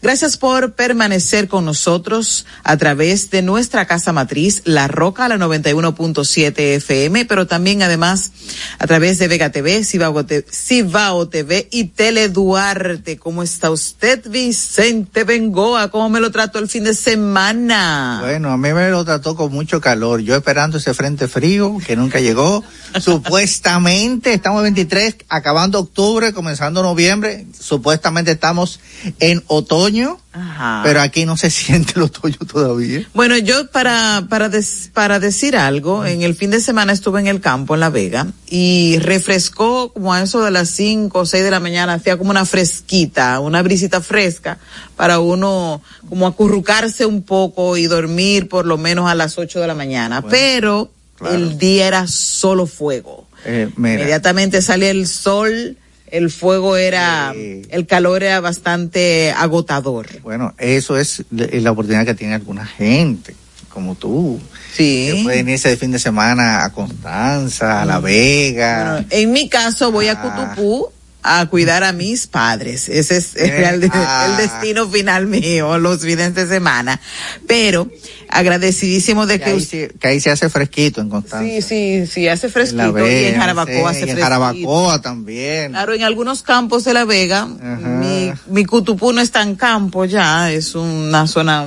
gracias 0.00 0.38
por 0.38 0.72
permanecer 0.72 1.46
con 1.46 1.66
nosotros 1.66 2.46
a 2.64 2.78
través 2.78 3.30
de 3.30 3.42
nuestra 3.42 3.84
casa 3.84 4.14
matriz, 4.14 4.62
La 4.64 4.88
Roca, 4.88 5.28
la 5.28 5.36
91.7 5.36 6.58
FM, 6.76 7.26
pero 7.26 7.46
también 7.46 7.82
además 7.82 8.32
a 8.78 8.86
través 8.86 9.18
de 9.18 9.28
Vega 9.28 9.50
TV, 9.50 9.84
Cibao 9.84 10.24
TV, 10.24 10.46
Cibao 10.50 11.28
TV 11.28 11.68
y 11.70 11.84
Tele 11.84 12.30
Duarte. 12.30 13.18
¿Cómo 13.18 13.42
está 13.42 13.70
usted, 13.70 14.26
Vicente 14.26 15.24
Bengoa? 15.24 15.90
¿Cómo 15.90 16.08
me 16.08 16.20
lo 16.20 16.30
trató 16.30 16.60
el 16.60 16.68
fin 16.68 16.84
de 16.84 16.94
semana? 16.94 18.20
Bueno, 18.22 18.52
a 18.52 18.56
mí 18.56 18.72
me 18.72 18.88
lo 18.88 19.04
trató 19.04 19.36
con 19.36 19.52
mucho 19.52 19.82
calor. 19.82 20.20
Yo 20.20 20.34
esperando 20.34 20.78
ese 20.78 20.94
frente 20.94 21.28
frío 21.28 21.76
que 21.86 21.94
nunca 21.94 22.20
llegó. 22.20 22.64
Supuestamente 23.00 24.32
estamos 24.32 24.62
23, 24.62 25.16
acabando 25.28 25.80
octubre, 25.80 26.05
comenzando 26.34 26.82
noviembre. 26.82 27.46
Supuestamente 27.58 28.30
estamos 28.32 28.80
en 29.20 29.42
otoño. 29.48 30.18
Ajá. 30.32 30.82
Pero 30.84 31.00
aquí 31.00 31.24
no 31.24 31.36
se 31.36 31.50
siente 31.50 31.94
el 31.96 32.02
otoño 32.02 32.36
todavía. 32.50 33.06
Bueno, 33.14 33.36
yo 33.38 33.70
para, 33.70 34.26
para, 34.28 34.48
des- 34.48 34.90
para 34.92 35.18
decir 35.18 35.56
algo, 35.56 36.04
en 36.04 36.22
el 36.22 36.34
fin 36.34 36.50
de 36.50 36.60
semana 36.60 36.92
estuve 36.92 37.20
en 37.20 37.26
el 37.26 37.40
campo 37.40 37.74
en 37.74 37.80
La 37.80 37.90
Vega 37.90 38.26
y 38.48 38.98
refrescó 39.00 39.92
como 39.92 40.12
a 40.12 40.22
eso 40.22 40.42
de 40.44 40.50
las 40.50 40.68
5 40.70 41.18
o 41.18 41.26
6 41.26 41.42
de 41.42 41.50
la 41.50 41.60
mañana, 41.60 41.94
hacía 41.94 42.16
como 42.18 42.30
una 42.30 42.44
fresquita, 42.44 43.40
una 43.40 43.62
brisita 43.62 44.00
fresca 44.00 44.58
para 44.96 45.18
uno 45.20 45.82
como 46.08 46.26
acurrucarse 46.26 47.06
un 47.06 47.22
poco 47.22 47.76
y 47.76 47.86
dormir 47.86 48.48
por 48.48 48.66
lo 48.66 48.78
menos 48.78 49.10
a 49.10 49.14
las 49.14 49.38
8 49.38 49.60
de 49.60 49.66
la 49.66 49.74
mañana. 49.74 50.22
Pero 50.22 50.90
el 51.30 51.56
día 51.58 51.86
era 51.86 52.06
solo 52.06 52.66
fuego. 52.66 53.26
Eh, 53.46 53.70
Inmediatamente 53.76 54.60
salía 54.60 54.90
el 54.90 55.06
sol, 55.06 55.76
el 56.10 56.30
fuego 56.30 56.76
era, 56.76 57.32
el 57.34 57.86
calor 57.86 58.22
era 58.22 58.40
bastante 58.40 59.32
agotador. 59.32 60.06
bueno, 60.22 60.54
eso 60.58 60.96
es 60.98 61.24
la 61.30 61.70
oportunidad 61.72 62.04
que 62.04 62.14
tiene 62.14 62.34
alguna 62.34 62.66
gente, 62.66 63.34
como 63.68 63.94
tú. 63.94 64.40
Sí. 64.74 65.10
Que 65.14 65.22
pueden 65.24 65.48
irse 65.48 65.68
de 65.70 65.76
fin 65.76 65.90
de 65.90 65.98
semana 65.98 66.64
a 66.64 66.72
Constanza, 66.72 67.82
a 67.82 67.86
La 67.86 67.98
Vega. 68.00 68.92
Bueno, 68.92 69.06
en 69.10 69.32
mi 69.32 69.48
caso 69.48 69.90
voy 69.90 70.08
a 70.08 70.12
Ah. 70.12 70.54
Cutupú 70.54 70.88
a 71.28 71.46
cuidar 71.46 71.82
a 71.84 71.92
mis 71.92 72.26
padres. 72.26 72.88
Ese 72.88 73.16
es 73.16 73.34
el, 73.36 73.50
Eh, 73.50 73.68
el- 73.68 73.90
ah. 73.92 74.28
el 74.30 74.36
destino 74.36 74.88
final 74.88 75.26
mío, 75.26 75.78
los 75.78 76.00
fines 76.02 76.34
de 76.34 76.46
semana. 76.46 77.00
Pero 77.48 77.90
agradecidísimo 78.28 79.26
de 79.26 79.38
que, 79.38 79.44
que 79.44 79.50
ahí, 79.50 79.56
usted... 79.56 79.92
que 79.98 80.08
ahí 80.08 80.20
se 80.20 80.30
hace 80.30 80.48
fresquito 80.48 81.00
en 81.00 81.08
Constanza. 81.10 81.44
Sí, 81.44 81.62
sí, 81.62 82.06
sí, 82.06 82.28
hace 82.28 82.46
En 82.46 82.52
fresquito 82.52 82.98
y 83.08 83.24
en 83.24 83.38
Jarabacoa 83.40 83.92
sí, 83.92 83.98
hace 84.02 84.06
y 84.06 84.10
en. 84.10 84.18
Jarabacoa 84.18 85.00
también. 85.02 85.72
Claro, 85.72 85.94
en 85.94 86.02
algunos 86.04 86.42
campos 86.42 86.84
de 86.84 86.94
La 86.94 87.04
Vega, 87.04 87.46
mi, 87.46 88.32
mi 88.48 88.64
Cutupú 88.64 89.12
no 89.12 89.20
es 89.20 89.30
tan 89.30 89.56
campo 89.56 90.04
ya, 90.04 90.52
es 90.52 90.74
una 90.74 91.26
zona 91.26 91.66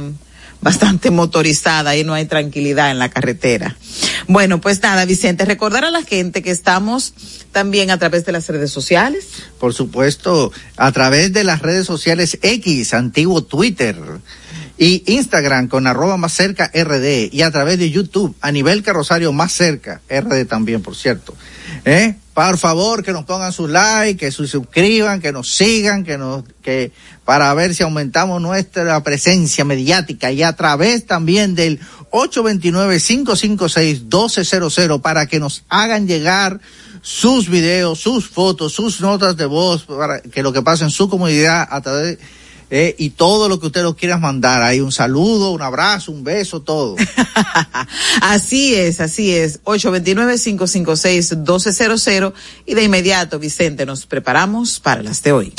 bastante 0.61 1.11
motorizada 1.11 1.95
y 1.95 2.03
no 2.03 2.13
hay 2.13 2.25
tranquilidad 2.25 2.91
en 2.91 2.99
la 2.99 3.09
carretera. 3.09 3.77
Bueno, 4.27 4.61
pues 4.61 4.81
nada, 4.81 5.05
Vicente, 5.05 5.45
recordar 5.45 5.85
a 5.85 5.91
la 5.91 6.03
gente 6.03 6.41
que 6.41 6.51
estamos 6.51 7.13
también 7.51 7.91
a 7.91 7.97
través 7.97 8.25
de 8.25 8.31
las 8.31 8.47
redes 8.47 8.71
sociales. 8.71 9.25
Por 9.59 9.73
supuesto, 9.73 10.51
a 10.77 10.91
través 10.91 11.33
de 11.33 11.43
las 11.43 11.61
redes 11.61 11.87
sociales 11.87 12.37
X, 12.41 12.93
antiguo 12.93 13.43
Twitter, 13.43 13.95
y 14.79 15.03
Instagram 15.07 15.67
con 15.67 15.85
arroba 15.87 16.15
más 16.15 16.31
cerca 16.33 16.71
RD, 16.73 17.33
y 17.33 17.41
a 17.41 17.51
través 17.51 17.77
de 17.77 17.91
YouTube, 17.91 18.33
a 18.39 18.49
nivel 18.51 18.81
carrosario 18.81 19.33
más 19.33 19.51
cerca, 19.51 19.99
RD 20.09 20.45
también, 20.45 20.81
por 20.81 20.95
cierto. 20.95 21.35
¿Eh? 21.83 22.15
Por 22.33 22.57
favor, 22.57 23.03
que 23.03 23.11
nos 23.11 23.25
pongan 23.25 23.51
sus 23.51 23.69
likes, 23.69 24.17
que 24.17 24.31
se 24.31 24.47
suscriban, 24.47 25.19
que 25.19 25.33
nos 25.33 25.53
sigan, 25.53 26.05
que 26.05 26.17
nos, 26.17 26.45
que, 26.61 26.93
para 27.25 27.53
ver 27.53 27.75
si 27.75 27.83
aumentamos 27.83 28.41
nuestra 28.41 29.03
presencia 29.03 29.65
mediática 29.65 30.31
y 30.31 30.43
a 30.43 30.53
través 30.53 31.05
también 31.05 31.55
del 31.55 31.81
829-556-1200 32.11 35.01
para 35.01 35.25
que 35.25 35.41
nos 35.41 35.65
hagan 35.67 36.07
llegar 36.07 36.61
sus 37.01 37.49
videos, 37.49 37.99
sus 37.99 38.29
fotos, 38.29 38.71
sus 38.71 39.01
notas 39.01 39.35
de 39.35 39.45
voz, 39.45 39.83
para 39.83 40.21
que 40.21 40.41
lo 40.41 40.53
que 40.53 40.61
pasa 40.61 40.85
en 40.85 40.91
su 40.91 41.09
comunidad 41.09 41.67
a 41.69 41.81
través 41.81 42.17
eh, 42.71 42.95
y 42.97 43.09
todo 43.11 43.47
lo 43.49 43.59
que 43.59 43.67
usted 43.67 43.83
nos 43.83 43.95
quiera 43.95 44.17
mandar. 44.17 44.61
Hay 44.61 44.81
un 44.81 44.91
saludo, 44.91 45.51
un 45.51 45.61
abrazo, 45.61 46.11
un 46.11 46.23
beso, 46.23 46.61
todo. 46.61 46.95
Así 48.21 48.75
es, 48.75 49.01
así 49.01 49.35
es. 49.35 49.63
829-556-1200 49.63 52.33
y 52.65 52.73
de 52.73 52.83
inmediato, 52.83 53.39
Vicente, 53.39 53.85
nos 53.85 54.05
preparamos 54.05 54.79
para 54.79 55.01
las 55.01 55.23
de 55.23 55.31
hoy. 55.31 55.53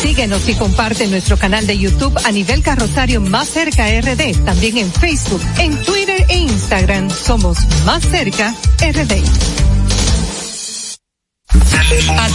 Síguenos 0.00 0.48
y 0.48 0.54
comparte 0.54 1.06
nuestro 1.08 1.36
canal 1.36 1.66
de 1.66 1.76
YouTube 1.76 2.16
a 2.24 2.32
nivel 2.32 2.62
carrosario 2.62 3.20
Más 3.20 3.50
Cerca 3.50 3.86
RD. 4.00 4.44
También 4.44 4.78
en 4.78 4.90
Facebook, 4.90 5.42
en 5.58 5.76
Twitter 5.84 6.24
e 6.28 6.38
Instagram 6.38 7.10
somos 7.10 7.58
Más 7.84 8.02
Cerca 8.04 8.54
RD. 8.78 9.69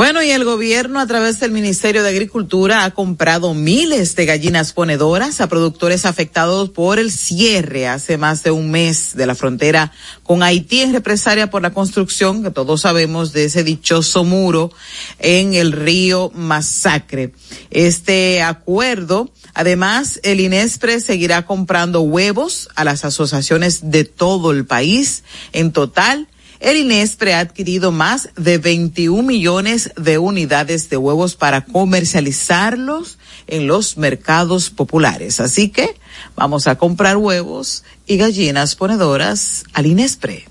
Bueno, 0.00 0.22
y 0.22 0.30
el 0.30 0.46
gobierno 0.46 0.98
a 0.98 1.06
través 1.06 1.40
del 1.40 1.50
Ministerio 1.50 2.02
de 2.02 2.08
Agricultura 2.08 2.84
ha 2.84 2.90
comprado 2.92 3.52
miles 3.52 4.16
de 4.16 4.24
gallinas 4.24 4.72
ponedoras 4.72 5.42
a 5.42 5.46
productores 5.46 6.06
afectados 6.06 6.70
por 6.70 6.98
el 6.98 7.12
cierre 7.12 7.86
hace 7.86 8.16
más 8.16 8.42
de 8.42 8.50
un 8.50 8.70
mes 8.70 9.14
de 9.14 9.26
la 9.26 9.34
frontera 9.34 9.92
con 10.22 10.42
Haití 10.42 10.80
en 10.80 10.94
represalia 10.94 11.50
por 11.50 11.60
la 11.60 11.74
construcción, 11.74 12.42
que 12.42 12.50
todos 12.50 12.80
sabemos, 12.80 13.34
de 13.34 13.44
ese 13.44 13.62
dichoso 13.62 14.24
muro 14.24 14.72
en 15.18 15.52
el 15.52 15.72
río 15.72 16.32
Masacre. 16.34 17.34
Este 17.70 18.40
acuerdo, 18.40 19.30
además, 19.52 20.18
el 20.22 20.40
INESPRE 20.40 21.00
seguirá 21.00 21.44
comprando 21.44 22.00
huevos 22.00 22.70
a 22.74 22.84
las 22.84 23.04
asociaciones 23.04 23.90
de 23.90 24.04
todo 24.04 24.50
el 24.50 24.64
país. 24.64 25.24
En 25.52 25.72
total, 25.72 26.26
el 26.60 26.76
INESPRE 26.76 27.34
ha 27.34 27.40
adquirido 27.40 27.90
más 27.90 28.28
de 28.36 28.58
21 28.58 29.22
millones 29.22 29.92
de 29.96 30.18
unidades 30.18 30.90
de 30.90 30.98
huevos 30.98 31.34
para 31.34 31.64
comercializarlos 31.64 33.18
en 33.46 33.66
los 33.66 33.96
mercados 33.96 34.68
populares. 34.70 35.40
Así 35.40 35.70
que 35.70 35.96
vamos 36.36 36.66
a 36.66 36.76
comprar 36.76 37.16
huevos 37.16 37.82
y 38.06 38.18
gallinas 38.18 38.76
ponedoras 38.76 39.64
al 39.72 39.86
INESPRE. 39.86 40.44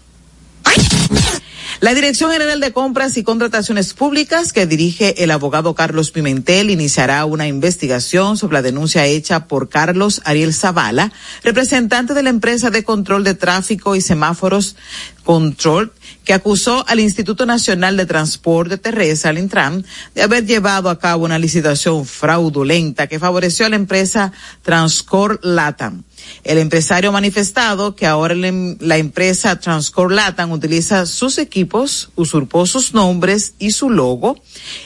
La 1.82 1.94
Dirección 1.94 2.30
General 2.30 2.60
de 2.60 2.74
Compras 2.74 3.16
y 3.16 3.24
Contrataciones 3.24 3.94
Públicas, 3.94 4.52
que 4.52 4.66
dirige 4.66 5.24
el 5.24 5.32
abogado 5.32 5.76
Carlos 5.76 6.12
Pimentel, 6.12 6.72
iniciará 6.72 7.24
una 7.24 7.48
investigación 7.48 8.36
sobre 8.36 8.56
la 8.56 8.62
denuncia 8.62 9.06
hecha 9.06 9.48
por 9.48 9.70
Carlos 9.70 10.22
Ariel 10.26 10.54
Zavala, 10.54 11.14
representante 11.42 12.14
de 12.14 12.22
la 12.22 12.32
empresa 12.32 12.70
de 12.70 12.84
control 12.84 13.24
de 13.24 13.34
tráfico 13.34 13.96
y 13.96 14.02
semáforos 14.02 14.76
Control, 15.24 15.94
que 16.26 16.34
acusó 16.34 16.84
al 16.90 17.00
Instituto 17.00 17.46
Nacional 17.46 17.96
de 17.96 18.06
Transporte 18.06 18.78
Terrestre, 18.78 19.30
al 19.30 19.38
Intram, 19.38 19.82
de 20.16 20.22
haber 20.22 20.46
llevado 20.46 20.90
a 20.90 21.00
cabo 21.00 21.24
una 21.24 21.40
licitación 21.40 22.06
fraudulenta 22.06 23.08
que 23.08 23.20
favoreció 23.20 23.66
a 23.66 23.70
la 23.70 23.78
empresa 23.78 24.34
Transcor 24.64 25.40
Latam. 25.44 26.04
El 26.44 26.58
empresario 26.58 27.12
manifestado 27.12 27.96
que 27.96 28.06
ahora 28.06 28.36
la 28.36 28.98
empresa 28.98 29.60
Transcor 29.60 30.12
Latam 30.12 30.52
utiliza 30.52 31.06
sus 31.06 31.38
equipos, 31.38 32.10
usurpó 32.16 32.66
sus 32.66 32.94
nombres 32.94 33.54
y 33.60 33.72
su 33.72 33.90
logo 33.90 34.42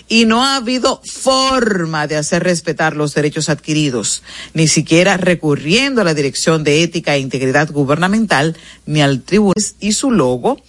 y 0.08 0.26
no 0.26 0.44
ha 0.44 0.56
habido 0.56 1.02
forma 1.04 2.08
de 2.08 2.18
hacer 2.18 2.44
respetar 2.44 2.96
los 2.96 3.14
derechos 3.14 3.50
adquiridos, 3.50 4.24
ni 4.54 4.68
siquiera 4.68 5.18
recurriendo 5.18 6.02
a 6.02 6.04
la 6.04 6.14
Dirección 6.14 6.64
de 6.64 6.84
Ética 6.84 7.16
e 7.16 7.20
Integridad 7.20 7.72
Gubernamental 7.72 8.58
ni 8.86 9.02
al 9.02 9.22
tribunal 9.22 9.54
y 9.80 9.92
su 9.94 10.12
logo 10.12 10.62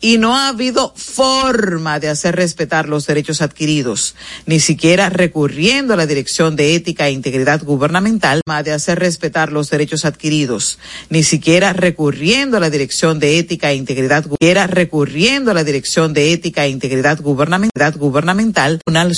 y 0.00 0.18
no 0.18 0.36
ha 0.36 0.48
habido 0.48 0.92
forma 0.96 1.98
de 1.98 2.08
hacer 2.08 2.36
respetar 2.36 2.88
los 2.88 3.06
derechos 3.06 3.42
adquiridos, 3.42 4.14
ni 4.46 4.60
siquiera 4.60 5.08
recurriendo 5.08 5.94
a 5.94 5.96
la 5.96 6.06
Dirección 6.06 6.56
de 6.56 6.74
Ética 6.74 7.08
e 7.08 7.12
Integridad 7.12 7.62
Gubernamental 7.62 8.42
de 8.62 8.72
hacer 8.72 8.98
respetar 8.98 9.52
los 9.52 9.70
derechos 9.70 10.04
adquiridos, 10.04 10.17
ni 11.10 11.22
siquiera 11.22 11.72
recurriendo 11.72 12.56
a 12.56 12.60
la 12.60 12.70
Dirección 12.70 13.18
de 13.18 13.38
Ética 13.38 13.72
e 13.72 13.76
Integridad, 13.76 14.24
siquiera 14.24 14.66
recurriendo 14.66 15.50
a 15.50 15.54
la 15.54 15.64
Dirección 15.64 16.12
de 16.14 16.32
Ética 16.32 16.66
e 16.66 16.70
Integridad 16.70 17.20
Gubernamental, 17.20 17.92
gubernamental 17.96 18.80